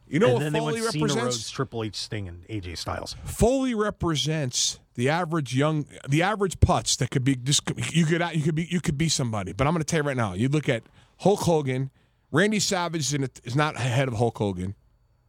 You 0.09 0.19
know 0.19 0.27
and 0.27 0.33
what 0.35 0.43
then 0.43 0.53
they 0.53 0.59
Foley 0.59 0.81
went 0.81 0.93
Cena 0.93 1.03
represents? 1.03 1.23
Rhodes, 1.23 1.51
Triple 1.51 1.83
H, 1.83 1.95
Sting, 1.95 2.27
and 2.27 2.47
AJ 2.47 2.77
Styles. 2.77 3.15
Foley 3.25 3.73
represents 3.75 4.79
the 4.95 5.09
average 5.09 5.53
young, 5.55 5.85
the 6.07 6.23
average 6.23 6.59
putz 6.59 6.97
that 6.97 7.11
could 7.11 7.23
be 7.23 7.35
just 7.35 7.61
you 7.91 8.05
could 8.05 8.23
you 8.33 8.43
could 8.43 8.55
be 8.55 8.67
you 8.69 8.79
could 8.79 8.97
be 8.97 9.09
somebody. 9.09 9.53
But 9.53 9.67
I'm 9.67 9.73
going 9.73 9.81
to 9.81 9.85
tell 9.85 10.01
you 10.01 10.07
right 10.07 10.17
now, 10.17 10.33
you 10.33 10.49
look 10.49 10.69
at 10.69 10.83
Hulk 11.19 11.41
Hogan, 11.41 11.91
Randy 12.31 12.59
Savage 12.59 13.01
is, 13.01 13.13
in 13.13 13.23
a, 13.23 13.29
is 13.43 13.55
not 13.55 13.75
ahead 13.75 14.07
of 14.07 14.15
Hulk 14.15 14.37
Hogan. 14.37 14.75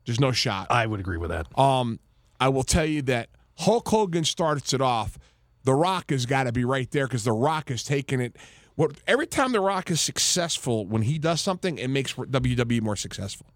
There's 0.06 0.20
no 0.20 0.32
shot. 0.32 0.68
I 0.70 0.86
would 0.86 1.00
agree 1.00 1.18
with 1.18 1.30
that. 1.30 1.46
Um, 1.58 2.00
I 2.40 2.48
will 2.48 2.62
tell 2.62 2.86
you 2.86 3.02
that 3.02 3.28
Hulk 3.58 3.88
Hogan 3.88 4.24
starts 4.24 4.72
it 4.72 4.80
off. 4.80 5.18
The 5.64 5.74
Rock 5.74 6.10
has 6.10 6.24
got 6.24 6.44
to 6.44 6.52
be 6.52 6.64
right 6.64 6.90
there 6.90 7.06
because 7.06 7.24
The 7.24 7.32
Rock 7.32 7.68
has 7.68 7.84
taken 7.84 8.20
it. 8.20 8.36
What 8.74 8.92
every 9.06 9.26
time 9.26 9.52
The 9.52 9.60
Rock 9.60 9.90
is 9.90 10.00
successful 10.00 10.86
when 10.86 11.02
he 11.02 11.18
does 11.18 11.40
something, 11.40 11.78
it 11.78 11.88
makes 11.88 12.14
WWE 12.14 12.80
more 12.80 12.96
successful. 12.96 13.46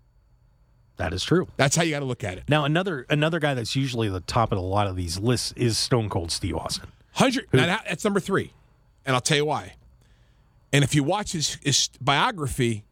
That 0.96 1.12
is 1.12 1.24
true. 1.24 1.48
That's 1.56 1.74
how 1.74 1.82
you 1.82 1.90
got 1.90 2.00
to 2.00 2.04
look 2.04 2.22
at 2.22 2.38
it. 2.38 2.44
Now 2.48 2.64
another 2.64 3.06
another 3.08 3.40
guy 3.40 3.54
that's 3.54 3.74
usually 3.74 4.08
the 4.08 4.20
top 4.20 4.52
of 4.52 4.58
a 4.58 4.62
lot 4.62 4.86
of 4.86 4.96
these 4.96 5.18
lists 5.18 5.52
is 5.56 5.78
Stone 5.78 6.08
Cold 6.10 6.30
Steve 6.30 6.56
Austin. 6.56 6.88
Hundred. 7.12 7.46
Now 7.52 7.66
that, 7.66 7.84
that's 7.88 8.04
number 8.04 8.20
three, 8.20 8.52
and 9.04 9.14
I'll 9.14 9.20
tell 9.20 9.36
you 9.36 9.44
why. 9.44 9.74
And 10.72 10.82
if 10.82 10.94
you 10.94 11.04
watch 11.04 11.32
his, 11.32 11.58
his 11.62 11.90
biography, 12.00 12.84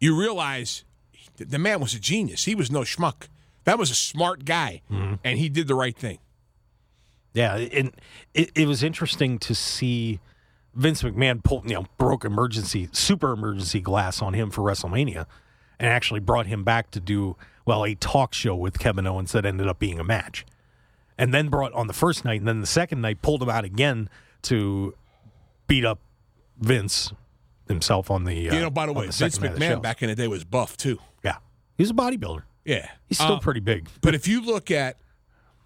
you 0.00 0.18
realize 0.18 0.84
the- 1.36 1.58
man 1.58 1.80
was 1.80 1.94
a 1.94 2.00
genius. 2.00 2.44
He 2.44 2.54
was 2.54 2.70
no 2.70 2.80
schmuck. 2.80 3.28
That 3.64 3.78
was 3.78 3.90
a 3.90 3.94
smart 3.94 4.44
guy, 4.44 4.82
mm-hmm. 4.90 5.14
and 5.22 5.38
he 5.38 5.48
did 5.48 5.68
the 5.68 5.76
right 5.76 5.96
thing. 5.96 6.18
Yeah, 7.32 7.56
and 7.56 7.92
it, 8.34 8.50
it 8.54 8.66
was 8.66 8.82
interesting 8.82 9.38
to 9.38 9.54
see 9.54 10.20
Vince 10.74 11.02
McMahon 11.02 11.42
pull, 11.42 11.62
you 11.64 11.74
know, 11.74 11.86
broke 11.96 12.24
emergency, 12.24 12.88
super 12.92 13.32
emergency 13.32 13.80
glass 13.80 14.20
on 14.20 14.34
him 14.34 14.50
for 14.50 14.62
WrestleMania, 14.62 15.26
and 15.78 15.88
actually 15.88 16.20
brought 16.20 16.46
him 16.46 16.64
back 16.64 16.90
to 16.92 17.00
do 17.00 17.36
well 17.64 17.84
a 17.84 17.94
talk 17.94 18.34
show 18.34 18.54
with 18.54 18.78
Kevin 18.78 19.06
Owens 19.06 19.32
that 19.32 19.44
ended 19.46 19.68
up 19.68 19.78
being 19.78 19.98
a 19.98 20.04
match, 20.04 20.44
and 21.18 21.32
then 21.32 21.48
brought 21.48 21.72
on 21.72 21.86
the 21.86 21.92
first 21.92 22.24
night, 22.24 22.40
and 22.40 22.48
then 22.48 22.60
the 22.60 22.66
second 22.66 23.00
night 23.00 23.22
pulled 23.22 23.42
him 23.42 23.48
out 23.50 23.64
again 23.64 24.08
to 24.42 24.94
beat 25.66 25.84
up 25.84 25.98
Vince 26.58 27.12
himself 27.68 28.10
on 28.10 28.24
the. 28.24 28.50
Uh, 28.50 28.54
you 28.54 28.60
know, 28.60 28.70
by 28.70 28.86
the 28.86 28.90
on 28.92 28.98
way, 28.98 29.04
Vince 29.06 29.16
second 29.16 29.42
night 29.42 29.52
of 29.52 29.58
the 29.58 29.64
McMahon 29.64 29.82
back 29.82 30.02
in 30.02 30.08
the 30.08 30.14
day 30.14 30.28
was 30.28 30.44
buff 30.44 30.76
too. 30.76 30.98
yeah, 31.24 31.36
he's 31.78 31.90
a 31.90 31.94
bodybuilder. 31.94 32.42
Yeah, 32.64 32.88
He's 33.08 33.18
still 33.18 33.32
Uh, 33.34 33.40
pretty 33.40 33.58
big. 33.60 33.88
But 34.02 34.14
if 34.14 34.28
you 34.28 34.40
look 34.40 34.70
at 34.70 34.96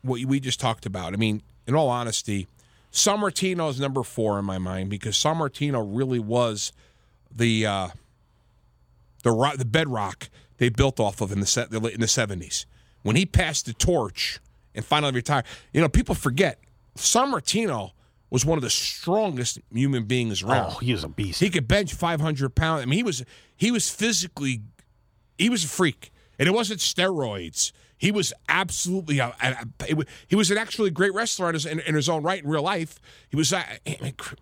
what 0.00 0.24
we 0.24 0.40
just 0.40 0.58
talked 0.58 0.86
about, 0.86 1.12
I 1.12 1.16
mean, 1.16 1.42
in 1.66 1.74
all 1.74 1.90
honesty, 1.90 2.46
Sammartino 2.90 3.68
is 3.68 3.78
number 3.78 4.02
four 4.02 4.38
in 4.38 4.46
my 4.46 4.56
mind 4.56 4.88
because 4.88 5.14
Sammartino 5.14 5.86
really 5.86 6.18
was 6.18 6.72
the 7.30 7.66
uh, 7.66 7.88
the 9.26 9.54
the 9.58 9.64
bedrock 9.64 10.28
they 10.58 10.68
built 10.68 10.98
off 11.00 11.20
of 11.20 11.32
in 11.32 11.40
the 11.40 11.46
se- 11.46 11.66
in 11.72 12.00
the 12.00 12.08
seventies 12.08 12.66
when 13.02 13.16
he 13.16 13.26
passed 13.26 13.66
the 13.66 13.72
torch 13.74 14.40
and 14.74 14.84
finally 14.84 15.12
retired. 15.12 15.44
You 15.72 15.80
know, 15.80 15.88
people 15.88 16.14
forget 16.14 16.60
Sammartino 16.96 17.90
was 18.30 18.44
one 18.44 18.58
of 18.58 18.62
the 18.62 18.70
strongest 18.70 19.60
human 19.72 20.04
beings 20.04 20.42
around. 20.42 20.72
Oh, 20.74 20.78
he 20.78 20.92
was 20.92 21.04
a 21.04 21.08
beast. 21.08 21.40
He 21.40 21.48
could 21.50 21.68
bench 21.68 21.94
500 21.94 22.54
pounds. 22.54 22.82
I 22.82 22.86
mean, 22.86 22.96
he 22.96 23.02
was 23.02 23.24
he 23.56 23.70
was 23.70 23.88
physically 23.90 24.62
he 25.38 25.48
was 25.50 25.64
a 25.64 25.68
freak, 25.68 26.10
and 26.38 26.48
it 26.48 26.52
wasn't 26.52 26.80
steroids. 26.80 27.72
He 27.98 28.10
was 28.10 28.32
absolutely 28.48 29.18
a, 29.20 29.34
a, 29.42 29.66
a- 29.88 30.04
he 30.26 30.36
was 30.36 30.50
an 30.50 30.58
actually 30.58 30.90
great 30.90 31.14
wrestler 31.14 31.48
in 31.48 31.54
his, 31.54 31.64
in, 31.66 31.80
in 31.80 31.94
his 31.94 32.08
own 32.08 32.22
right 32.22 32.42
in 32.42 32.48
real 32.48 32.62
life. 32.62 33.00
He 33.30 33.36
was. 33.36 33.52
Uh, 33.52 33.62
I 33.86 33.96
mean, 34.02 34.12
cr- 34.16 34.34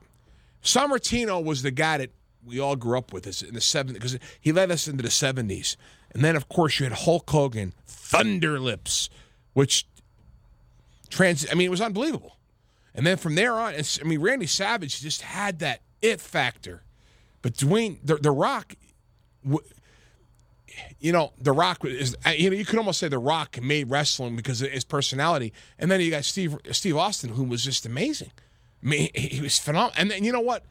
Sammartino 0.62 1.42
was 1.44 1.62
the 1.62 1.70
guy 1.70 1.98
that 1.98 2.10
we 2.46 2.60
all 2.60 2.76
grew 2.76 2.98
up 2.98 3.12
with 3.12 3.24
this 3.24 3.42
in 3.42 3.54
the 3.54 3.60
70s 3.60 3.94
because 3.94 4.18
he 4.40 4.52
led 4.52 4.70
us 4.70 4.88
into 4.88 5.02
the 5.02 5.08
70s. 5.08 5.76
And 6.12 6.22
then, 6.22 6.36
of 6.36 6.48
course, 6.48 6.78
you 6.78 6.84
had 6.84 6.92
Hulk 6.92 7.28
Hogan, 7.28 7.72
Thunder 7.86 8.60
Lips, 8.60 9.10
which 9.52 9.86
trans. 11.10 11.46
I 11.50 11.54
mean, 11.54 11.66
it 11.66 11.70
was 11.70 11.80
unbelievable. 11.80 12.36
And 12.94 13.06
then 13.06 13.16
from 13.16 13.34
there 13.34 13.54
on, 13.54 13.74
I 13.74 14.04
mean, 14.04 14.20
Randy 14.20 14.46
Savage 14.46 15.00
just 15.00 15.22
had 15.22 15.58
that 15.58 15.80
it 16.00 16.20
factor. 16.20 16.84
But 17.42 17.54
Dwayne, 17.54 17.98
the, 18.04 18.16
the 18.16 18.30
Rock, 18.30 18.76
you 20.98 21.12
know, 21.12 21.32
The 21.40 21.52
Rock 21.52 21.84
is, 21.84 22.16
you 22.36 22.50
know, 22.50 22.56
you 22.56 22.64
could 22.64 22.78
almost 22.78 23.00
say 23.00 23.08
The 23.08 23.18
Rock 23.18 23.60
made 23.60 23.90
wrestling 23.90 24.36
because 24.36 24.62
of 24.62 24.70
his 24.70 24.84
personality. 24.84 25.52
And 25.78 25.90
then 25.90 26.00
you 26.00 26.10
got 26.10 26.24
Steve 26.24 26.56
Steve 26.70 26.96
Austin, 26.96 27.30
who 27.30 27.44
was 27.44 27.64
just 27.64 27.86
amazing. 27.86 28.30
I 28.82 28.86
mean, 28.86 29.10
he 29.14 29.40
was 29.40 29.58
phenomenal. 29.58 29.94
And 29.96 30.10
then 30.10 30.24
you 30.24 30.32
know 30.32 30.40
what? 30.40 30.64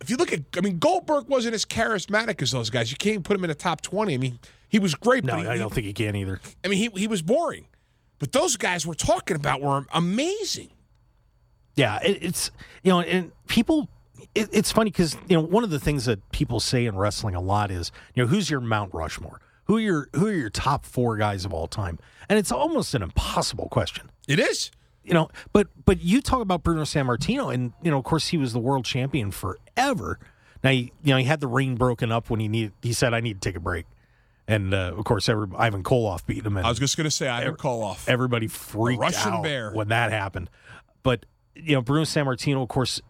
If 0.00 0.08
you 0.08 0.16
look 0.16 0.32
at, 0.32 0.40
I 0.56 0.60
mean, 0.60 0.78
Goldberg 0.78 1.28
wasn't 1.28 1.54
as 1.54 1.64
charismatic 1.64 2.40
as 2.40 2.50
those 2.52 2.70
guys. 2.70 2.90
You 2.90 2.96
can't 2.96 3.12
even 3.14 3.22
put 3.22 3.36
him 3.36 3.44
in 3.44 3.48
the 3.48 3.54
top 3.54 3.82
twenty. 3.82 4.14
I 4.14 4.16
mean, 4.16 4.38
he 4.68 4.78
was 4.78 4.94
great. 4.94 5.24
no, 5.24 5.34
but 5.34 5.42
he, 5.42 5.48
I 5.48 5.58
don't 5.58 5.72
think 5.72 5.86
he 5.86 5.92
can 5.92 6.16
either. 6.16 6.40
I 6.64 6.68
mean, 6.68 6.78
he 6.78 7.00
he 7.00 7.06
was 7.06 7.22
boring. 7.22 7.66
But 8.18 8.32
those 8.32 8.56
guys 8.56 8.86
we're 8.86 8.94
talking 8.94 9.36
about 9.36 9.60
were 9.60 9.86
amazing. 9.92 10.70
Yeah, 11.76 11.98
it, 12.02 12.18
it's 12.22 12.50
you 12.82 12.90
know, 12.90 13.00
and 13.00 13.32
people. 13.46 13.88
It, 14.34 14.48
it's 14.52 14.70
funny 14.70 14.90
because 14.90 15.16
you 15.28 15.36
know 15.36 15.42
one 15.42 15.64
of 15.64 15.70
the 15.70 15.80
things 15.80 16.04
that 16.04 16.30
people 16.30 16.60
say 16.60 16.86
in 16.86 16.96
wrestling 16.96 17.34
a 17.34 17.40
lot 17.40 17.70
is 17.70 17.90
you 18.14 18.22
know 18.22 18.26
who's 18.28 18.50
your 18.50 18.60
Mount 18.60 18.92
Rushmore, 18.94 19.40
who 19.64 19.76
are 19.76 19.80
your 19.80 20.08
who 20.14 20.26
are 20.26 20.32
your 20.32 20.50
top 20.50 20.84
four 20.84 21.16
guys 21.16 21.44
of 21.44 21.54
all 21.54 21.66
time, 21.66 21.98
and 22.28 22.38
it's 22.38 22.52
almost 22.52 22.94
an 22.94 23.02
impossible 23.02 23.68
question. 23.70 24.10
It 24.28 24.38
is. 24.38 24.70
You 25.10 25.14
know, 25.14 25.28
but 25.52 25.66
but 25.84 26.00
you 26.00 26.22
talk 26.22 26.40
about 26.40 26.62
Bruno 26.62 26.82
Sammartino, 26.82 27.52
and 27.52 27.72
you 27.82 27.90
know, 27.90 27.98
of 27.98 28.04
course, 28.04 28.28
he 28.28 28.36
was 28.38 28.52
the 28.52 28.58
world 28.60 28.84
champion 28.84 29.30
forever. 29.30 30.18
Now, 30.62 30.70
he, 30.70 30.92
you 31.02 31.12
know, 31.12 31.16
he 31.16 31.24
had 31.24 31.40
the 31.40 31.48
ring 31.48 31.74
broken 31.74 32.12
up 32.12 32.30
when 32.30 32.38
he 32.40 32.46
needed. 32.48 32.72
He 32.82 32.92
said, 32.92 33.12
"I 33.12 33.20
need 33.20 33.40
to 33.42 33.48
take 33.48 33.56
a 33.56 33.60
break," 33.60 33.86
and 34.46 34.72
uh, 34.72 34.92
of 34.96 35.04
course, 35.04 35.28
every, 35.28 35.48
Ivan 35.56 35.82
Koloff 35.82 36.24
beat 36.26 36.46
him. 36.46 36.56
I 36.56 36.68
was 36.68 36.78
just 36.78 36.96
going 36.96 37.06
to 37.06 37.10
say 37.10 37.26
Ivan 37.28 37.56
Koloff. 37.56 38.08
everybody 38.08 38.46
freaked 38.46 39.00
Russian 39.00 39.32
out 39.32 39.42
bear. 39.42 39.72
when 39.72 39.88
that 39.88 40.12
happened. 40.12 40.48
But 41.02 41.26
you 41.56 41.74
know, 41.74 41.82
Bruno 41.82 42.04
Sammartino, 42.04 42.62
of 42.62 42.68
course, 42.68 43.00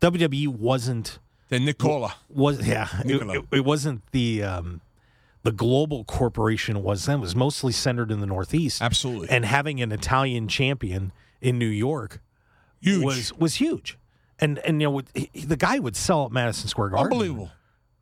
WWE 0.00 0.48
wasn't 0.48 1.18
the 1.50 1.60
Nicola. 1.60 2.14
was 2.28 2.66
yeah, 2.66 2.88
it, 3.00 3.06
Nicola. 3.06 3.38
it- 3.38 3.44
it 3.58 3.64
wasn't 3.64 4.02
the 4.12 4.42
um, 4.42 4.80
the 5.42 5.52
global 5.52 6.04
corporation 6.04 6.76
it 6.76 6.82
was 6.82 7.06
then. 7.06 7.18
It 7.18 7.20
was 7.22 7.36
mostly 7.36 7.72
centered 7.72 8.10
in 8.10 8.20
the 8.20 8.26
Northeast, 8.26 8.82
Absolutely. 8.82 9.28
and 9.30 9.44
having 9.44 9.80
an 9.80 9.92
Italian 9.92 10.48
champion 10.48 11.12
in 11.40 11.58
New 11.58 11.66
York 11.66 12.20
Huge. 12.80 13.04
was 13.04 13.32
was 13.34 13.54
huge. 13.56 13.98
And 14.40 14.58
and 14.60 14.80
you 14.80 14.88
know 14.90 15.02
he, 15.14 15.30
the 15.44 15.56
guy 15.56 15.78
would 15.78 15.96
sell 15.96 16.26
at 16.26 16.32
Madison 16.32 16.68
Square 16.68 16.90
Garden, 16.90 17.12
Unbelievable. 17.12 17.50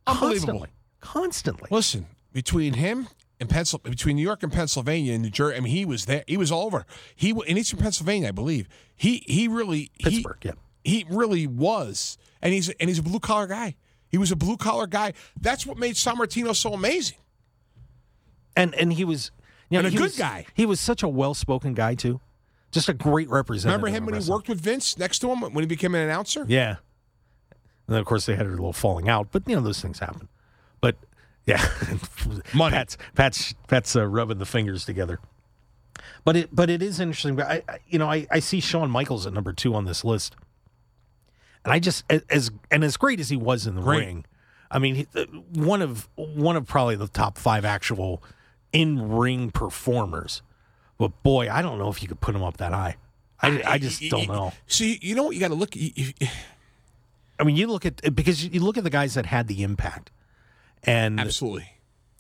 Unbelievable. 0.07 0.37
constantly, 0.61 0.69
constantly. 1.01 1.69
Listen, 1.71 2.07
between 2.33 2.75
him 2.75 3.09
and 3.41 3.49
Pencil, 3.49 3.79
between 3.81 4.17
New 4.17 4.23
York 4.23 4.43
and 4.43 4.53
Pennsylvania 4.53 5.15
and 5.15 5.23
New 5.23 5.31
Jersey, 5.31 5.57
I 5.57 5.61
mean, 5.61 5.73
he 5.73 5.85
was 5.85 6.05
there. 6.07 6.25
He 6.27 6.37
was 6.37 6.53
all 6.53 6.67
over. 6.67 6.85
He 7.15 7.31
in 7.47 7.57
Eastern 7.59 7.79
Pennsylvania, 7.81 8.29
I 8.29 8.33
believe. 8.33 8.69
He 8.95 9.25
he 9.27 9.49
really 9.49 9.91
he- 9.99 10.05
Pittsburgh, 10.11 10.39
yeah. 10.43 10.53
He 10.85 11.05
really 11.11 11.47
was, 11.47 12.17
and 12.43 12.53
he's 12.53 12.69
and 12.69 12.89
he's 12.89 12.99
a 12.99 13.03
blue 13.03 13.19
collar 13.21 13.47
guy. 13.47 13.75
He 14.09 14.19
was 14.19 14.31
a 14.31 14.37
blue 14.37 14.57
collar 14.57 14.87
guy. 14.87 15.15
That's 15.41 15.67
what 15.67 15.77
made 15.79 15.95
Sammartino 15.97 16.55
so 16.55 16.73
amazing. 16.75 17.17
and 18.57 18.75
and 18.75 18.93
he 18.93 19.05
was 19.05 19.31
you 19.69 19.79
know, 19.81 19.87
And 19.87 19.95
a 19.95 19.97
good 19.97 20.05
was- 20.05 20.19
guy. 20.19 20.47
He 20.55 20.65
was 20.67 20.79
such 20.81 21.03
a 21.03 21.09
well 21.09 21.35
spoken 21.35 21.75
guy 21.75 21.95
too, 21.97 22.21
just 22.71 22.89
a 22.89 22.95
great 22.95 23.29
representative. 23.29 23.83
Remember 23.83 23.97
him 23.97 24.07
when 24.07 24.21
he 24.21 24.31
worked 24.31 24.49
with 24.49 24.61
Vince 24.61 24.99
next 24.99 25.21
to 25.21 25.31
him 25.31 25.41
when 25.41 25.63
he 25.63 25.67
became 25.67 25.95
an 25.95 26.03
announcer? 26.03 26.45
Yeah. 26.49 26.77
And 27.51 27.95
then 27.95 28.01
of 28.01 28.07
course 28.07 28.27
they 28.27 28.35
had 28.35 28.47
a 28.47 28.51
little 28.51 28.73
falling 28.73 29.09
out, 29.09 29.29
but 29.31 29.45
you 29.47 29.55
know 29.55 29.63
those 29.63 29.81
things 29.81 29.99
happen. 30.01 30.29
But 30.81 30.97
yeah, 31.47 31.65
Money. 32.55 32.75
Pat's 32.75 32.97
Pat's 33.15 33.55
Pat's 33.69 33.95
uh, 33.95 34.07
rubbing 34.07 34.39
the 34.39 34.47
fingers 34.47 34.85
together. 34.85 35.21
But 36.25 36.37
it 36.37 36.49
but 36.55 36.69
it 36.69 36.83
is 36.83 36.99
interesting. 36.99 37.41
I, 37.41 37.63
I 37.69 37.79
you 37.89 37.99
know 37.99 38.11
I, 38.11 38.27
I 38.31 38.41
see 38.41 38.61
Shawn 38.61 38.91
Michaels 38.91 39.27
at 39.27 39.33
number 39.33 39.53
two 39.53 39.75
on 39.75 39.85
this 39.85 40.05
list, 40.05 40.35
and 41.65 41.73
I 41.73 41.79
just 41.79 42.05
as 42.29 42.51
and 42.71 42.83
as 42.83 42.97
great 42.97 43.21
as 43.21 43.29
he 43.29 43.37
was 43.37 43.67
in 43.67 43.77
the 43.77 43.83
Great. 43.83 44.01
ring, 44.01 44.25
I 44.71 44.81
mean 44.81 45.07
uh, 45.15 45.25
one 45.55 45.83
of 45.83 46.09
one 46.17 46.57
of 46.57 46.67
probably 46.67 46.97
the 46.97 47.09
top 47.09 47.39
five 47.39 47.65
actual 47.65 48.23
in 48.73 49.09
ring 49.13 49.53
performers. 49.53 50.43
But 50.99 51.23
boy, 51.23 51.49
I 51.51 51.63
don't 51.63 51.79
know 51.79 51.89
if 51.89 52.03
you 52.03 52.09
could 52.09 52.21
put 52.21 52.35
him 52.35 52.43
up 52.43 52.57
that 52.59 52.73
high. 52.73 52.97
I, 53.41 53.63
I 53.67 53.79
just 53.79 54.03
don't 54.09 54.29
know. 54.29 54.53
See, 54.67 54.99
you 55.03 55.15
know 55.15 55.25
what 55.25 55.35
you 55.35 55.41
got 55.41 55.49
to 55.49 55.55
look. 55.55 55.75
I 57.39 57.45
mean, 57.45 57.57
you 57.57 57.67
look 57.67 57.85
at 57.85 58.15
because 58.15 58.45
you 58.45 58.61
look 58.61 58.79
at 58.79 58.85
the 58.85 58.91
guys 58.91 59.15
that 59.15 59.27
had 59.27 59.47
the 59.47 59.63
impact, 59.63 60.11
and 60.85 61.21
Absolutely. 61.21 61.69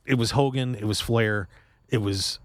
it 0.04 0.14
was 0.14 0.32
Hogan, 0.32 0.74
it 0.74 0.84
was 0.84 1.00
Flair, 1.00 1.48
it 1.88 1.98
was 1.98 2.38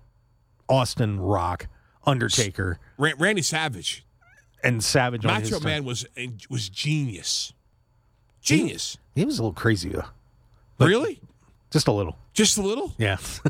Austin, 0.70 1.20
Rock, 1.20 1.68
Undertaker, 2.06 2.80
Randy 2.98 3.42
Savage, 3.42 4.06
and 4.64 4.82
Savage. 4.82 5.26
on 5.26 5.42
his 5.42 5.52
Macho. 5.52 5.66
Man 5.66 5.84
was 5.84 6.06
was 6.50 6.70
genius. 6.70 7.52
Genius. 8.42 8.98
He 9.16 9.26
was 9.26 9.38
a 9.38 9.44
little 9.44 9.54
crazy 9.54 9.90
though, 9.90 10.06
really? 10.80 11.20
Just 11.72 11.88
a 11.88 11.92
little. 11.92 12.18
Just 12.34 12.58
a 12.58 12.62
little? 12.62 12.94
Yeah, 12.98 13.18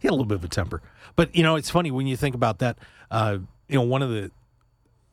he 0.00 0.08
had 0.08 0.10
a 0.10 0.12
little 0.12 0.24
bit 0.26 0.36
of 0.36 0.44
a 0.44 0.48
temper. 0.48 0.82
But 1.16 1.34
you 1.34 1.42
know, 1.42 1.56
it's 1.56 1.70
funny 1.70 1.90
when 1.90 2.06
you 2.06 2.16
think 2.16 2.34
about 2.34 2.58
that. 2.58 2.78
Uh, 3.10 3.38
you 3.68 3.76
know, 3.76 3.82
one 3.82 4.02
of 4.02 4.10
the 4.10 4.30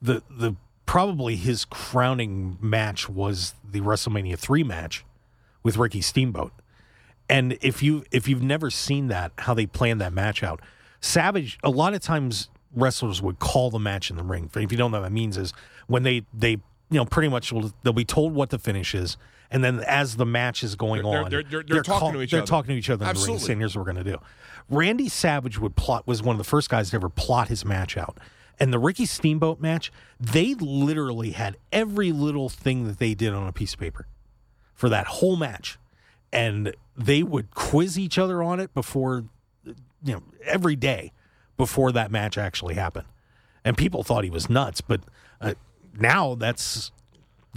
the 0.02 0.22
the 0.30 0.56
probably 0.86 1.36
his 1.36 1.66
crowning 1.66 2.58
match 2.62 3.10
was 3.10 3.54
the 3.70 3.82
WrestleMania 3.82 4.38
three 4.38 4.64
match 4.64 5.06
with 5.64 5.78
Ricky 5.78 6.02
Steamboat, 6.02 6.54
And 7.30 7.58
if 7.62 7.84
you 7.84 8.06
if 8.12 8.28
you've 8.28 8.44
never 8.44 8.70
seen 8.70 9.08
that, 9.08 9.32
how 9.40 9.54
they 9.54 9.66
planned 9.66 10.00
that 10.02 10.14
match 10.14 10.44
out, 10.44 10.62
Savage. 11.02 11.60
A 11.64 11.70
lot 11.70 11.94
of 11.94 12.02
times 12.02 12.50
wrestlers 12.74 13.22
would 13.22 13.40
call 13.40 13.70
the 13.70 13.80
match 13.80 14.10
in 14.10 14.16
the 14.18 14.24
ring. 14.24 14.50
If 14.56 14.72
you 14.72 14.78
don't 14.78 14.92
know 14.92 15.00
what 15.00 15.08
that 15.08 15.14
means, 15.14 15.38
is 15.38 15.54
when 15.88 16.04
they 16.04 16.24
they 16.34 16.52
you 16.52 16.62
know 16.92 17.06
pretty 17.06 17.30
much 17.30 17.52
will, 17.52 17.72
they'll 17.84 17.94
be 17.94 18.06
told 18.06 18.34
what 18.34 18.50
the 18.50 18.58
finish 18.60 18.96
is, 18.96 19.18
and 19.52 19.64
then 19.64 19.80
as 19.82 20.16
the 20.18 20.26
match 20.26 20.64
is 20.64 20.76
going 20.76 21.04
They're- 21.04 21.24
on, 21.24 21.30
they're- 21.32 21.44
they're- 21.44 21.64
they're 21.64 21.84
talking 21.84 22.14
to 22.14 22.22
each 22.22 22.32
they're 22.32 22.42
other. 22.42 22.48
talking 22.48 22.70
to 22.76 22.78
each 22.78 22.90
other 22.90 23.06
in 23.06 23.08
the 23.08 23.14
ring, 23.14 23.20
Absolutely. 23.22 23.46
saying, 23.46 23.60
"Here's 23.60 23.76
what 23.76 23.86
we're 23.86 23.94
going 23.94 24.04
to 24.06 24.12
do." 24.12 24.18
Randy 24.70 25.08
Savage 25.10 25.58
would 25.60 25.76
plot 25.76 26.06
was 26.06 26.22
one 26.22 26.34
of 26.34 26.38
the 26.38 26.44
first 26.44 26.70
guys 26.70 26.90
to 26.90 26.96
ever 26.98 27.10
plot 27.10 27.48
his 27.48 27.64
match 27.64 27.96
out. 27.98 28.18
And 28.60 28.74
the 28.74 28.80
Ricky 28.80 29.06
Steamboat 29.06 29.62
match, 29.62 29.92
they 30.20 30.56
literally 30.56 31.32
had 31.32 31.58
every 31.72 32.12
little 32.12 32.50
thing 32.50 32.86
that 32.88 32.98
they 33.00 33.14
did 33.14 33.34
on 33.34 33.48
a 33.48 33.52
piece 33.54 33.74
of 33.76 33.80
paper 33.80 34.08
for 34.74 34.90
that 34.90 35.08
whole 35.08 35.36
match. 35.36 35.78
And 36.34 36.76
they 36.98 37.24
would 37.24 37.52
quiz 37.54 37.98
each 37.98 38.18
other 38.18 38.42
on 38.44 38.60
it 38.60 38.74
before, 38.74 39.26
you 39.64 40.14
know, 40.16 40.24
every 40.44 40.76
day 40.76 41.14
before 41.56 41.92
that 41.94 42.12
match 42.12 42.38
actually 42.38 42.74
happened. 42.76 43.06
And 43.64 43.78
people 43.78 44.04
thought 44.04 44.24
he 44.24 44.30
was 44.30 44.50
nuts, 44.50 44.82
but 44.82 45.02
uh, 45.40 45.54
now 45.98 46.36
that's 46.36 46.92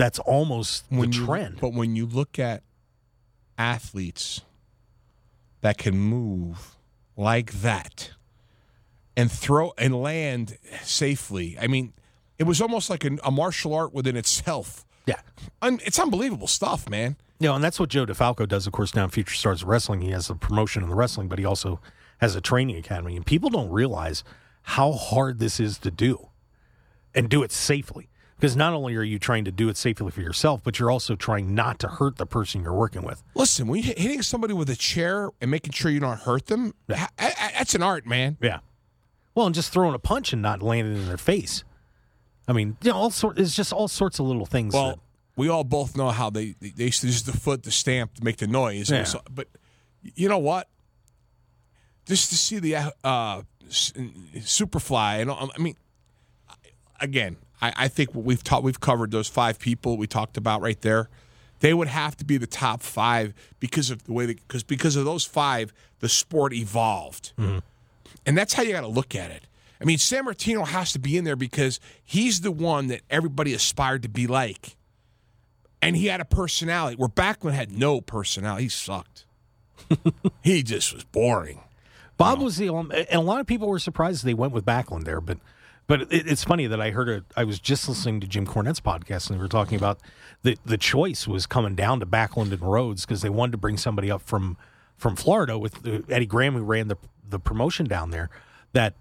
that's 0.00 0.18
almost 0.20 0.88
the 0.90 1.06
you, 1.06 1.26
trend. 1.26 1.60
But 1.60 1.72
when 1.72 1.96
you 1.96 2.06
look 2.06 2.38
at 2.38 2.62
athletes 3.58 4.42
that 5.60 5.78
can 5.78 5.98
move 5.98 6.76
like 7.16 7.52
that 7.52 8.10
and 9.16 9.30
throw 9.30 9.72
and 9.76 10.00
land 10.00 10.56
safely, 10.82 11.56
I 11.60 11.66
mean, 11.66 11.92
it 12.38 12.44
was 12.44 12.60
almost 12.60 12.88
like 12.88 13.04
a, 13.04 13.18
a 13.22 13.30
martial 13.30 13.74
art 13.74 13.92
within 13.92 14.16
itself. 14.16 14.84
yeah. 15.06 15.20
Un, 15.62 15.80
it's 15.84 15.98
unbelievable 15.98 16.46
stuff, 16.46 16.88
man. 16.88 17.16
You 17.38 17.48
know, 17.48 17.54
and 17.54 17.64
that's 17.64 17.80
what 17.80 17.88
Joe 17.88 18.04
DeFalco 18.04 18.46
does, 18.46 18.66
of 18.66 18.72
course, 18.72 18.94
now 18.94 19.04
in 19.04 19.10
Future 19.10 19.34
Stars 19.34 19.64
Wrestling. 19.64 20.02
He 20.02 20.10
has 20.10 20.28
a 20.28 20.34
promotion 20.34 20.82
in 20.82 20.90
the 20.90 20.94
wrestling, 20.94 21.28
but 21.28 21.38
he 21.38 21.44
also 21.44 21.80
has 22.18 22.36
a 22.36 22.40
training 22.40 22.76
academy. 22.76 23.16
And 23.16 23.24
people 23.24 23.48
don't 23.48 23.70
realize 23.70 24.24
how 24.62 24.92
hard 24.92 25.38
this 25.38 25.58
is 25.58 25.78
to 25.78 25.90
do 25.90 26.28
and 27.14 27.30
do 27.30 27.42
it 27.42 27.50
safely. 27.50 28.09
Because 28.40 28.56
not 28.56 28.72
only 28.72 28.96
are 28.96 29.02
you 29.02 29.18
trying 29.18 29.44
to 29.44 29.52
do 29.52 29.68
it 29.68 29.76
safely 29.76 30.10
for 30.10 30.22
yourself, 30.22 30.62
but 30.64 30.78
you're 30.78 30.90
also 30.90 31.14
trying 31.14 31.54
not 31.54 31.78
to 31.80 31.88
hurt 31.88 32.16
the 32.16 32.24
person 32.24 32.62
you're 32.62 32.72
working 32.72 33.02
with. 33.02 33.22
Listen, 33.34 33.66
when 33.66 33.82
you're 33.82 33.94
hitting 33.94 34.22
somebody 34.22 34.54
with 34.54 34.70
a 34.70 34.76
chair 34.76 35.28
and 35.42 35.50
making 35.50 35.72
sure 35.72 35.90
you 35.90 36.00
don't 36.00 36.20
hurt 36.20 36.46
them, 36.46 36.72
ha- 36.90 37.10
that's 37.18 37.74
an 37.74 37.82
art, 37.82 38.06
man. 38.06 38.38
Yeah. 38.40 38.60
Well, 39.34 39.44
and 39.44 39.54
just 39.54 39.72
throwing 39.72 39.94
a 39.94 39.98
punch 39.98 40.32
and 40.32 40.40
not 40.40 40.62
landing 40.62 40.96
in 40.96 41.06
their 41.06 41.18
face. 41.18 41.64
I 42.48 42.52
mean, 42.54 42.78
you 42.82 42.90
know, 42.90 42.96
all 42.96 43.10
sort. 43.10 43.38
It's 43.38 43.54
just 43.54 43.72
all 43.74 43.88
sorts 43.88 44.18
of 44.18 44.24
little 44.26 44.46
things. 44.46 44.72
Well, 44.72 44.88
that- 44.88 44.98
we 45.36 45.48
all 45.48 45.62
both 45.64 45.96
know 45.96 46.08
how 46.10 46.30
they 46.30 46.54
they 46.60 46.70
they 46.70 46.84
used 46.86 47.02
to 47.02 47.06
use 47.08 47.22
the 47.22 47.32
foot 47.32 47.62
to 47.64 47.70
stamp 47.70 48.14
to 48.14 48.24
make 48.24 48.38
the 48.38 48.46
noise. 48.46 48.90
Yeah. 48.90 49.04
So- 49.04 49.20
but 49.30 49.48
you 50.02 50.28
know 50.28 50.38
what? 50.38 50.68
Just 52.06 52.30
to 52.30 52.36
see 52.36 52.58
the 52.58 52.92
uh, 53.04 53.42
Superfly, 53.68 55.20
and 55.20 55.30
I 55.30 55.58
mean, 55.58 55.76
again, 57.00 57.36
I, 57.60 57.72
I 57.76 57.88
think 57.88 58.10
we've 58.14 58.42
taught, 58.42 58.62
we've 58.62 58.80
covered 58.80 59.10
those 59.10 59.28
five 59.28 59.58
people 59.58 59.96
we 59.96 60.06
talked 60.06 60.36
about 60.36 60.60
right 60.60 60.80
there. 60.80 61.08
They 61.60 61.74
would 61.74 61.88
have 61.88 62.16
to 62.16 62.24
be 62.24 62.38
the 62.38 62.46
top 62.46 62.82
five 62.82 63.34
because 63.58 63.90
of 63.90 64.04
the 64.04 64.12
way 64.12 64.26
because 64.26 64.62
because 64.62 64.96
of 64.96 65.04
those 65.04 65.26
five, 65.26 65.74
the 65.98 66.08
sport 66.08 66.54
evolved, 66.54 67.32
mm-hmm. 67.38 67.58
and 68.24 68.38
that's 68.38 68.54
how 68.54 68.62
you 68.62 68.72
got 68.72 68.80
to 68.80 68.86
look 68.86 69.14
at 69.14 69.30
it. 69.30 69.44
I 69.78 69.84
mean, 69.84 69.98
Sammartino 69.98 70.66
has 70.66 70.92
to 70.94 70.98
be 70.98 71.18
in 71.18 71.24
there 71.24 71.36
because 71.36 71.78
he's 72.02 72.40
the 72.40 72.50
one 72.50 72.86
that 72.86 73.02
everybody 73.10 73.52
aspired 73.52 74.02
to 74.04 74.08
be 74.08 74.26
like 74.26 74.76
and 75.82 75.96
he 75.96 76.06
had 76.06 76.20
a 76.20 76.24
personality 76.24 76.96
where 76.96 77.08
Backlund 77.08 77.52
had 77.52 77.72
no 77.72 78.00
personality. 78.00 78.64
He 78.64 78.68
sucked. 78.68 79.24
he 80.42 80.62
just 80.62 80.94
was 80.94 81.04
boring. 81.04 81.60
Bob 82.16 82.40
was 82.40 82.58
the 82.58 82.68
um, 82.68 82.76
only, 82.76 83.08
and 83.08 83.18
a 83.18 83.20
lot 83.20 83.40
of 83.40 83.46
people 83.46 83.68
were 83.68 83.78
surprised 83.78 84.24
they 84.24 84.34
went 84.34 84.52
with 84.52 84.64
Backlund 84.64 85.04
there, 85.04 85.22
but 85.22 85.38
but 85.90 86.02
it, 86.02 86.30
it's 86.30 86.44
funny 86.44 86.68
that 86.68 86.80
I 86.80 86.90
heard 86.92 87.08
it. 87.08 87.24
I 87.36 87.42
was 87.42 87.58
just 87.58 87.88
listening 87.88 88.20
to 88.20 88.28
Jim 88.28 88.46
Cornette's 88.46 88.78
podcast, 88.78 89.28
and 89.28 89.36
they 89.36 89.42
were 89.42 89.48
talking 89.48 89.76
about 89.76 89.98
the 90.42 90.56
the 90.64 90.78
choice 90.78 91.26
was 91.26 91.46
coming 91.46 91.74
down 91.74 91.98
to 91.98 92.06
Backlund 92.06 92.52
and 92.52 92.62
Rhodes 92.62 93.04
because 93.04 93.22
they 93.22 93.28
wanted 93.28 93.52
to 93.52 93.58
bring 93.58 93.76
somebody 93.76 94.08
up 94.08 94.22
from 94.22 94.56
from 94.96 95.16
Florida 95.16 95.58
with 95.58 95.84
uh, 95.84 96.02
Eddie 96.08 96.26
Graham, 96.26 96.54
who 96.54 96.62
ran 96.62 96.86
the 96.86 96.96
the 97.28 97.40
promotion 97.40 97.86
down 97.86 98.10
there. 98.10 98.30
That 98.72 98.94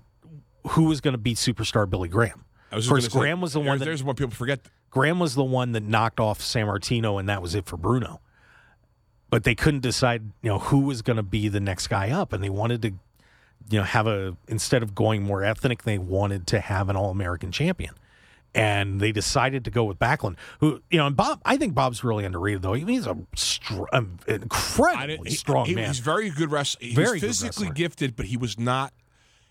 who 0.70 0.86
was 0.86 1.00
going 1.00 1.12
to 1.14 1.20
beat 1.20 1.38
superstar 1.38 1.88
Billy 1.88 2.10
Graham? 2.10 2.44
I 2.72 2.78
of 2.78 2.88
course, 2.88 3.04
gonna 3.04 3.12
say, 3.12 3.20
Graham 3.20 3.40
was 3.42 3.54
the 3.54 3.60
one 3.60 3.66
there's- 3.68 3.80
that 3.80 3.86
There's 3.86 4.04
what 4.04 4.18
people 4.18 4.34
forget. 4.34 4.62
Graham 4.90 5.20
was 5.20 5.36
the 5.36 5.44
one 5.44 5.74
that 5.74 5.84
knocked 5.84 6.20
off 6.20 6.40
Sammartino, 6.40 7.20
and 7.20 7.30
that 7.30 7.44
was 7.44 7.54
it 7.54 7.68
for 7.68 7.78
Bruno. 7.78 8.20
But 9.30 9.44
they 9.44 9.54
couldn't 9.54 9.82
decide, 9.82 10.24
you 10.42 10.50
know, 10.50 10.58
who 10.58 10.80
was 10.80 11.04
going 11.04 11.18
to 11.18 11.24
be 11.24 11.48
the 11.50 11.60
next 11.60 11.88
guy 11.88 12.10
up, 12.10 12.34
and 12.34 12.44
they 12.44 12.50
wanted 12.50 12.82
to, 12.82 12.94
you 13.70 13.80
know, 13.80 13.84
have 13.84 14.08
a 14.08 14.36
instead 14.48 14.84
of 14.84 14.96
going 14.96 15.24
more 15.24 15.44
ethnic, 15.44 15.84
they 15.84 15.98
wanted 15.98 16.48
to 16.48 16.60
have 16.60 16.90
an 16.90 16.96
All 16.96 17.12
American 17.12 17.52
champion, 17.52 17.94
and 18.56 19.00
they 19.00 19.12
decided 19.12 19.66
to 19.66 19.72
go 19.72 19.84
with 19.84 20.00
Backlund, 20.00 20.38
who, 20.60 20.82
you 20.90 20.98
know, 20.98 21.08
and 21.08 21.16
Bob. 21.16 21.42
I 21.46 21.58
think 21.58 21.74
Bob's 21.74 22.04
really 22.04 22.26
underrated 22.26 22.62
though. 22.62 22.74
He's 22.74 23.06
a 23.08 23.18
str- 23.36 23.84
um, 23.94 24.18
incredibly 24.28 25.30
he- 25.30 25.36
strong 25.36 25.66
he, 25.66 25.76
man. 25.76 25.88
He's 25.88 26.00
very 26.00 26.30
good 26.30 26.52
wrestler. 26.52 26.88
He 26.88 26.96
Very 26.96 27.20
physically 27.20 27.66
wrestler. 27.68 27.74
gifted, 27.76 28.16
but 28.16 28.28
he 28.28 28.38
was 28.38 28.58
not. 28.60 28.94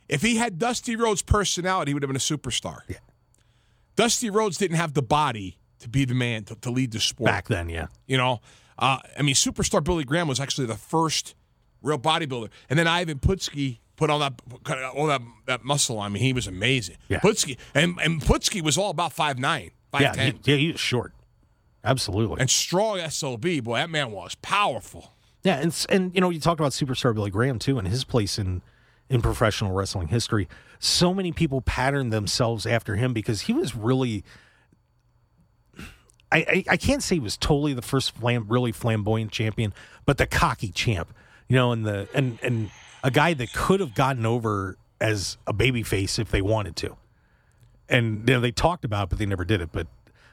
If 0.08 0.22
he 0.22 0.36
had 0.36 0.58
Dusty 0.58 0.96
Rhodes' 0.96 1.22
personality, 1.22 1.90
he 1.90 1.94
would 1.94 2.02
have 2.02 2.08
been 2.08 2.16
a 2.16 2.18
superstar. 2.18 2.78
Yeah. 2.88 2.96
Dusty 3.94 4.30
Rhodes 4.30 4.56
didn't 4.56 4.76
have 4.76 4.94
the 4.94 5.02
body 5.02 5.58
to 5.80 5.88
be 5.88 6.04
the 6.04 6.14
man 6.14 6.44
to, 6.44 6.54
to 6.56 6.70
lead 6.70 6.92
the 6.92 7.00
sport. 7.00 7.26
Back 7.26 7.48
then, 7.48 7.68
yeah. 7.68 7.88
You 8.06 8.16
know, 8.16 8.40
uh, 8.78 8.98
I 9.18 9.22
mean, 9.22 9.34
superstar 9.34 9.82
Billy 9.84 10.04
Graham 10.04 10.28
was 10.28 10.40
actually 10.40 10.66
the 10.66 10.76
first 10.76 11.34
real 11.82 11.98
bodybuilder, 11.98 12.48
and 12.70 12.78
then 12.78 12.86
Ivan 12.86 13.18
Putski 13.18 13.78
put 13.98 14.08
all 14.08 14.20
that 14.20 14.40
all 14.94 15.06
that 15.08 15.20
that 15.44 15.64
muscle 15.64 15.98
on 15.98 16.12
me. 16.12 16.20
He 16.20 16.32
was 16.32 16.46
amazing. 16.46 16.96
Yeah. 17.08 17.18
Putski 17.20 17.58
and 17.74 17.98
and 18.02 18.22
Putski 18.22 18.62
was 18.62 18.78
all 18.78 18.88
about 18.90 19.12
five 19.12 19.38
nine, 19.38 19.72
five 19.92 20.00
Yeah, 20.00 20.12
ten, 20.12 20.38
he, 20.42 20.52
yeah, 20.52 20.56
he 20.56 20.72
was 20.72 20.80
short. 20.80 21.12
Absolutely. 21.84 22.40
and 22.40 22.48
strong 22.48 22.98
SLB. 22.98 23.62
Boy, 23.62 23.76
that 23.76 23.90
man 23.90 24.10
was 24.10 24.34
powerful. 24.36 25.12
Yeah, 25.44 25.56
and 25.60 25.86
and 25.90 26.14
you 26.14 26.20
know 26.20 26.30
you 26.30 26.40
talked 26.40 26.60
about 26.60 26.72
superstar 26.72 27.14
Billy 27.14 27.30
Graham 27.30 27.58
too, 27.58 27.78
and 27.78 27.86
his 27.86 28.04
place 28.04 28.38
in 28.38 28.62
in 29.10 29.20
professional 29.20 29.72
wrestling 29.72 30.08
history. 30.08 30.48
So 30.78 31.12
many 31.12 31.32
people 31.32 31.60
patterned 31.60 32.12
themselves 32.12 32.64
after 32.66 32.96
him 32.96 33.12
because 33.12 33.42
he 33.42 33.52
was 33.52 33.74
really. 33.74 34.24
I, 36.30 36.38
I, 36.38 36.64
I 36.72 36.76
can't 36.76 37.02
say 37.02 37.16
he 37.16 37.20
was 37.20 37.38
totally 37.38 37.72
the 37.72 37.80
first 37.80 38.10
flam, 38.14 38.44
really 38.48 38.70
flamboyant 38.70 39.32
champion, 39.32 39.72
but 40.04 40.18
the 40.18 40.26
cocky 40.26 40.70
champ, 40.70 41.14
you 41.48 41.56
know, 41.56 41.72
and 41.72 41.86
the 41.86 42.06
and 42.12 42.38
and 42.42 42.70
a 43.02 43.10
guy 43.10 43.34
that 43.34 43.52
could 43.52 43.80
have 43.80 43.94
gotten 43.94 44.26
over 44.26 44.76
as 45.00 45.38
a 45.46 45.54
babyface 45.54 46.18
if 46.18 46.30
they 46.30 46.42
wanted 46.42 46.76
to, 46.76 46.96
and 47.88 48.28
you 48.28 48.34
know, 48.34 48.40
they 48.40 48.50
talked 48.50 48.84
about 48.84 49.04
it, 49.04 49.10
but 49.10 49.18
they 49.18 49.26
never 49.26 49.44
did 49.44 49.60
it. 49.60 49.70
But 49.72 49.86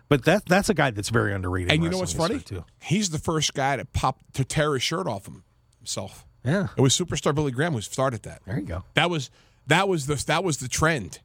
but 0.10 0.26
that 0.26 0.46
that's 0.46 0.70
a 0.70 0.74
guy 0.74 0.92
that's 0.92 1.10
very 1.10 1.34
underrated. 1.34 1.72
And 1.72 1.84
you 1.84 1.90
know 1.90 1.98
what's 2.00 2.14
funny? 2.14 2.40
too. 2.40 2.64
He's 2.82 3.10
the 3.10 3.20
first 3.20 3.54
guy 3.54 3.76
to 3.78 3.86
pop 3.86 4.20
to 4.34 4.44
tear 4.44 4.74
his 4.74 4.84
shirt 4.84 5.08
off 5.08 5.28
him, 5.28 5.44
himself. 5.80 6.26
Yeah, 6.44 6.68
It 6.78 6.82
was 6.82 6.96
superstar 6.96 7.34
Billy 7.34 7.52
Graham 7.52 7.74
who 7.74 7.82
started 7.82 8.22
that. 8.24 8.42
there 8.46 8.60
you 8.60 8.66
go. 8.68 8.84
That 8.94 9.10
was 9.10 9.32
that 9.66 9.88
was 9.88 10.06
the 10.06 10.16
that 10.28 10.44
was 10.44 10.58
the 10.58 10.68
trend. 10.68 11.20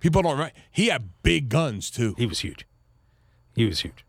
People 0.00 0.22
don't 0.22 0.32
remember. 0.32 0.52
He 0.70 0.88
had 0.88 1.10
big 1.22 1.48
guns 1.48 1.90
too. 1.90 2.14
He 2.18 2.26
was 2.26 2.40
huge. 2.40 2.66
He 3.54 3.64
was 3.66 3.80
huge. 3.80 4.04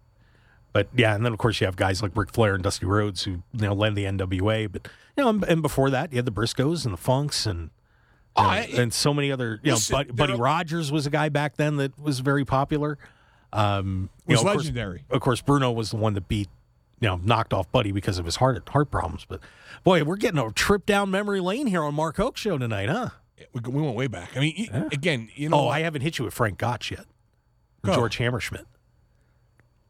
But 0.73 0.87
yeah, 0.95 1.15
and 1.15 1.25
then 1.25 1.33
of 1.33 1.39
course 1.39 1.59
you 1.59 1.65
have 1.67 1.75
guys 1.75 2.01
like 2.01 2.15
Ric 2.15 2.31
Flair 2.31 2.53
and 2.55 2.63
Dusty 2.63 2.85
Rhodes 2.85 3.23
who 3.23 3.31
you 3.31 3.43
know 3.53 3.73
led 3.73 3.95
the 3.95 4.05
NWA. 4.05 4.71
But 4.71 4.87
you 5.17 5.23
know, 5.23 5.29
and, 5.29 5.43
and 5.43 5.61
before 5.61 5.89
that 5.89 6.11
you 6.11 6.17
had 6.17 6.25
the 6.25 6.31
Briscoes 6.31 6.85
and 6.85 6.93
the 6.93 6.97
Funks 6.97 7.45
and 7.45 7.69
Oh, 8.37 8.43
you 8.43 8.47
know, 8.47 8.53
I- 8.77 8.81
and 8.81 8.93
so 8.93 9.13
many 9.13 9.29
other. 9.31 9.59
You 9.61 9.73
Listen, 9.73 9.93
know, 9.97 10.03
Bud, 10.05 10.15
Buddy 10.15 10.33
Rogers 10.35 10.89
was 10.91 11.05
a 11.05 11.09
guy 11.09 11.27
back 11.27 11.57
then 11.57 11.75
that 11.77 11.99
was 11.99 12.21
very 12.21 12.45
popular. 12.45 12.97
Um, 13.51 14.09
Was 14.25 14.35
know, 14.41 14.47
of 14.47 14.53
course- 14.53 14.63
legendary. 14.65 15.03
Of 15.09 15.19
course, 15.19 15.41
Bruno 15.41 15.71
was 15.71 15.91
the 15.91 15.97
one 15.97 16.13
that 16.13 16.27
beat. 16.29 16.47
You 17.01 17.07
know, 17.09 17.19
knocked 17.23 17.51
off 17.51 17.69
Buddy 17.71 17.91
because 17.91 18.19
of 18.19 18.25
his 18.25 18.35
heart 18.37 18.69
heart 18.69 18.91
problems. 18.91 19.25
But 19.27 19.41
boy, 19.83 20.03
we're 20.03 20.15
getting 20.17 20.39
a 20.39 20.51
trip 20.53 20.85
down 20.85 21.09
memory 21.11 21.41
lane 21.41 21.65
here 21.67 21.81
on 21.83 21.95
Mark 21.95 22.15
Hoke 22.17 22.37
Show 22.37 22.57
tonight, 22.59 22.87
huh? 22.89 23.09
We, 23.53 23.61
we 23.71 23.81
went 23.81 23.95
way 23.95 24.05
back. 24.07 24.29
I 24.37 24.39
mean, 24.39 24.53
you- 24.55 24.87
again, 24.91 25.27
you 25.35 25.49
know, 25.49 25.61
Oh, 25.61 25.67
I 25.67 25.79
haven't 25.81 26.03
hit 26.03 26.19
you 26.19 26.25
with 26.25 26.33
Frank 26.35 26.59
Gotch 26.59 26.91
yet. 26.91 27.05
Go. 27.83 27.95
George 27.95 28.17
Hammerschmidt. 28.19 28.65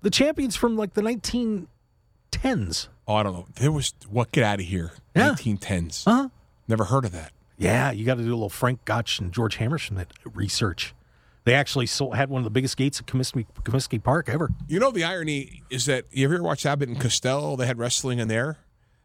The 0.02 0.10
champions 0.10 0.56
from 0.56 0.78
like 0.78 0.94
the 0.94 1.02
1910s. 1.02 2.88
oh, 3.08 3.16
I 3.16 3.24
don't 3.24 3.34
know. 3.34 3.48
There 3.56 3.72
was 3.72 3.94
what? 4.10 4.32
Get 4.32 4.44
out 4.44 4.60
of 4.60 4.66
here. 4.66 4.92
Yeah. 5.16 5.30
1910s. 5.30 6.08
Uh 6.08 6.12
huh. 6.12 6.30
Never 6.68 6.86
heard 6.86 7.06
of 7.06 7.12
that. 7.12 7.32
Yeah, 7.58 7.92
you 7.92 8.06
got 8.06 8.16
to 8.16 8.24
do 8.24 8.30
a 8.30 8.34
little 8.34 8.50
Frank 8.50 8.86
Gotch 8.86 9.20
and 9.20 9.32
George 9.32 9.58
Hammerschmidt 9.60 10.08
research. 10.34 10.96
They 11.44 11.54
actually 11.54 11.86
sold, 11.86 12.16
had 12.16 12.30
one 12.30 12.40
of 12.40 12.44
the 12.44 12.50
biggest 12.52 12.78
gates 12.78 13.00
at 13.00 13.06
Comiskey, 13.08 13.46
Comiskey 13.64 14.02
Park 14.02 14.30
ever. 14.30 14.50
You 14.68 14.80
know, 14.80 14.92
the 14.92 15.04
irony 15.04 15.64
is 15.70 15.86
that 15.86 16.06
you 16.12 16.26
ever 16.26 16.42
watch 16.42 16.66
Abbott 16.66 16.90
and 16.90 17.00
Costello? 17.00 17.56
They 17.56 17.66
had 17.68 17.78
wrestling 17.78 18.20
in 18.20 18.28
there. 18.28 18.58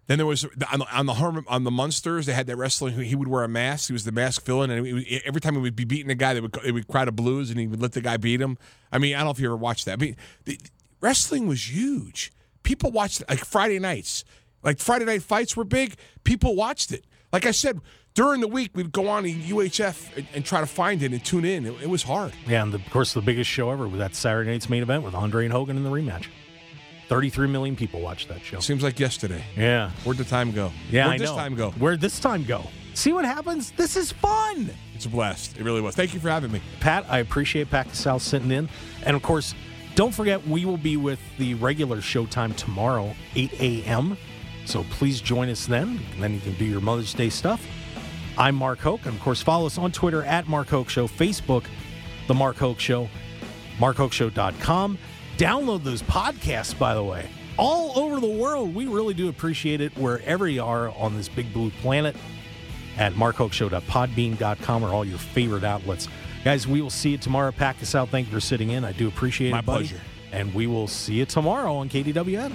Then 0.07 0.19
there 0.19 0.27
was 0.27 0.45
on 0.73 0.79
the 0.79 0.87
on 0.87 1.07
the, 1.07 1.45
on 1.49 1.65
the 1.65 1.71
Munsters. 1.71 2.27
They 2.27 2.33
had 2.33 2.47
that 2.47 2.57
wrestling. 2.57 2.95
He 2.95 3.17
would 3.17 3.27
wear 3.27 3.43
a 3.43 3.49
mask. 3.49 3.89
He 3.89 3.93
was 3.93 4.05
the 4.05 4.13
mask 4.13 4.45
villain, 4.45 4.71
and 4.71 5.05
every 5.25 5.41
time 5.41 5.55
he 5.55 5.61
would 5.61 5.75
be 5.75 5.85
beating 5.85 6.11
a 6.11 6.15
guy, 6.15 6.33
they 6.33 6.41
would 6.41 6.53
they 6.63 6.71
would 6.71 6.87
cry 6.87 7.05
the 7.05 7.13
blues, 7.13 7.51
and 7.51 7.59
he 7.59 7.67
would 7.67 7.83
let 7.83 7.93
the 7.93 8.01
guy 8.01 8.17
beat 8.17 8.41
him. 8.41 8.57
I 8.93 8.99
mean, 8.99 9.17
I 9.17 9.19
don't 9.19 9.27
know 9.27 9.31
if 9.33 9.41
you 9.41 9.49
ever 9.49 9.57
watched 9.57 9.87
that. 9.87 9.95
I 9.95 9.97
mean, 9.97 10.17
the, 10.45 10.61
wrestling 11.01 11.47
was 11.47 11.71
huge. 11.75 12.33
People 12.63 12.91
watched 12.91 13.23
like 13.29 13.45
Friday 13.45 13.79
nights. 13.79 14.25
Like 14.63 14.79
Friday 14.79 15.05
night 15.05 15.23
fights 15.23 15.57
were 15.57 15.65
big. 15.65 15.95
People 16.25 16.57
watched 16.57 16.93
it. 16.93 17.05
Like 17.33 17.47
I 17.47 17.51
said, 17.53 17.81
during 18.15 18.41
the 18.41 18.49
week 18.49 18.71
we'd 18.75 18.93
go 18.93 19.09
on 19.09 19.25
to 19.25 19.33
UHF 19.33 20.17
and, 20.17 20.27
and 20.35 20.45
try 20.45 20.61
to 20.61 20.67
find 20.67 21.03
it 21.03 21.13
and 21.13 21.25
tune 21.25 21.45
in. 21.45 21.67
It, 21.67 21.83
it 21.83 21.89
was 21.89 22.03
hard. 22.03 22.33
Yeah, 22.47 22.63
and 22.63 22.73
the, 22.73 22.79
of 22.79 22.91
course, 22.91 23.13
the 23.13 23.21
biggest 23.21 23.49
show 23.51 23.71
ever 23.71 23.87
was 23.87 23.99
that 23.99 24.15
Saturday 24.15 24.51
night's 24.51 24.69
main 24.69 24.83
event 24.83 25.05
with 25.05 25.15
Andre 25.15 25.45
and 25.45 25.53
Hogan 25.53 25.77
in 25.77 25.85
the 25.85 25.91
rematch. 25.91 26.27
33 27.09 27.47
million 27.47 27.77
people 27.77 28.01
watched 28.01 28.29
that 28.29 28.43
show. 28.43 28.59
Seems 28.59 28.83
like 28.83 28.99
yesterday. 28.99 29.45
Yeah. 29.57 29.91
Where'd 30.03 30.19
the 30.19 30.25
time 30.25 30.51
go? 30.51 30.73
Yeah, 30.91 31.07
Where'd 31.07 31.15
I 31.15 31.19
this 31.19 31.31
know. 31.31 31.37
time 31.37 31.55
go? 31.55 31.71
Where'd 31.73 32.01
this 32.01 32.19
time 32.19 32.43
go? 32.43 32.65
See 32.95 33.13
what 33.13 33.25
happens? 33.25 33.71
This 33.73 33.97
is 33.97 34.11
fun. 34.11 34.71
It's 34.95 35.05
a 35.05 35.09
blast. 35.09 35.57
It 35.59 35.63
really 35.63 35.81
was. 35.83 35.95
Thank 35.95 36.15
you 36.15 36.21
for 36.21 36.31
having 36.31 36.51
me. 36.51 36.61
Pat, 36.81 37.05
I 37.09 37.19
appreciate 37.19 37.71
Pat 37.71 37.89
Casale 37.91 38.19
sitting 38.19 38.51
in. 38.51 38.69
And 39.05 39.15
of 39.15 39.23
course, 39.23 39.55
don't 39.97 40.15
forget 40.15 40.47
we 40.47 40.67
will 40.67 40.77
be 40.77 40.99
with 40.99 41.19
the 41.39 41.55
regular 41.55 41.97
showtime 41.97 42.55
tomorrow, 42.55 43.15
8 43.35 43.53
a.m. 43.61 44.19
So 44.67 44.85
please 44.91 45.23
join 45.23 45.49
us 45.49 45.67
then. 45.67 45.99
And 46.13 46.23
then 46.23 46.35
you 46.35 46.41
can 46.41 46.53
do 46.55 46.67
your 46.67 46.83
Mother's 46.83 47.15
Day 47.15 47.31
stuff. 47.31 47.67
I'm 48.37 48.55
Mark 48.55 48.79
Hoke. 48.79 49.07
And 49.07 49.15
of 49.15 49.21
course, 49.23 49.41
follow 49.41 49.65
us 49.67 49.79
on 49.79 49.93
Twitter 49.93 50.23
at 50.23 50.49
Mark 50.49 50.69
Hoke 50.69 50.91
Show, 50.91 51.09
Facebook, 51.09 51.65
The 52.29 52.35
Mark 52.35 52.57
Hoke 52.57 52.79
Show, 52.79 53.09
markhokeshow.com. 53.79 54.99
Download 55.39 55.83
those 55.83 56.03
podcasts, 56.03 56.79
by 56.79 56.95
the 56.95 57.03
way, 57.03 57.31
all 57.57 57.99
over 57.99 58.21
the 58.21 58.27
world. 58.27 58.75
We 58.75 58.87
really 58.87 59.15
do 59.15 59.31
appreciate 59.31 59.81
it 59.81 59.97
wherever 59.97 60.47
you 60.47 60.63
are 60.63 60.91
on 60.91 61.17
this 61.17 61.29
big 61.31 61.51
blue 61.55 61.71
planet 61.71 62.15
at 62.99 63.15
markhokeshow.podbean.com 63.15 64.85
or 64.85 64.89
all 64.89 65.07
your 65.07 65.19
favorite 65.19 65.65
outlets. 65.65 66.07
Guys, 66.47 66.69
we 66.69 66.81
will 66.81 66.91
see 66.91 67.11
you 67.11 67.19
tomorrow. 67.19 67.51
Pack 67.51 67.83
us 67.83 67.97
out. 67.97 68.09
Thank 68.11 68.29
you 68.29 68.33
for 68.33 68.39
sitting 68.39 68.71
in. 68.71 68.85
I 68.85 68.93
do 68.93 69.09
appreciate 69.09 69.51
My 69.51 69.59
it, 69.59 69.67
buddy. 69.67 69.89
pleasure. 69.89 70.03
And 70.31 70.55
we 70.55 70.69
will 70.69 70.87
see 70.87 71.15
you 71.15 71.27
tomorrow 71.27 71.75
on 71.75 71.89
KDWN. 71.89 72.53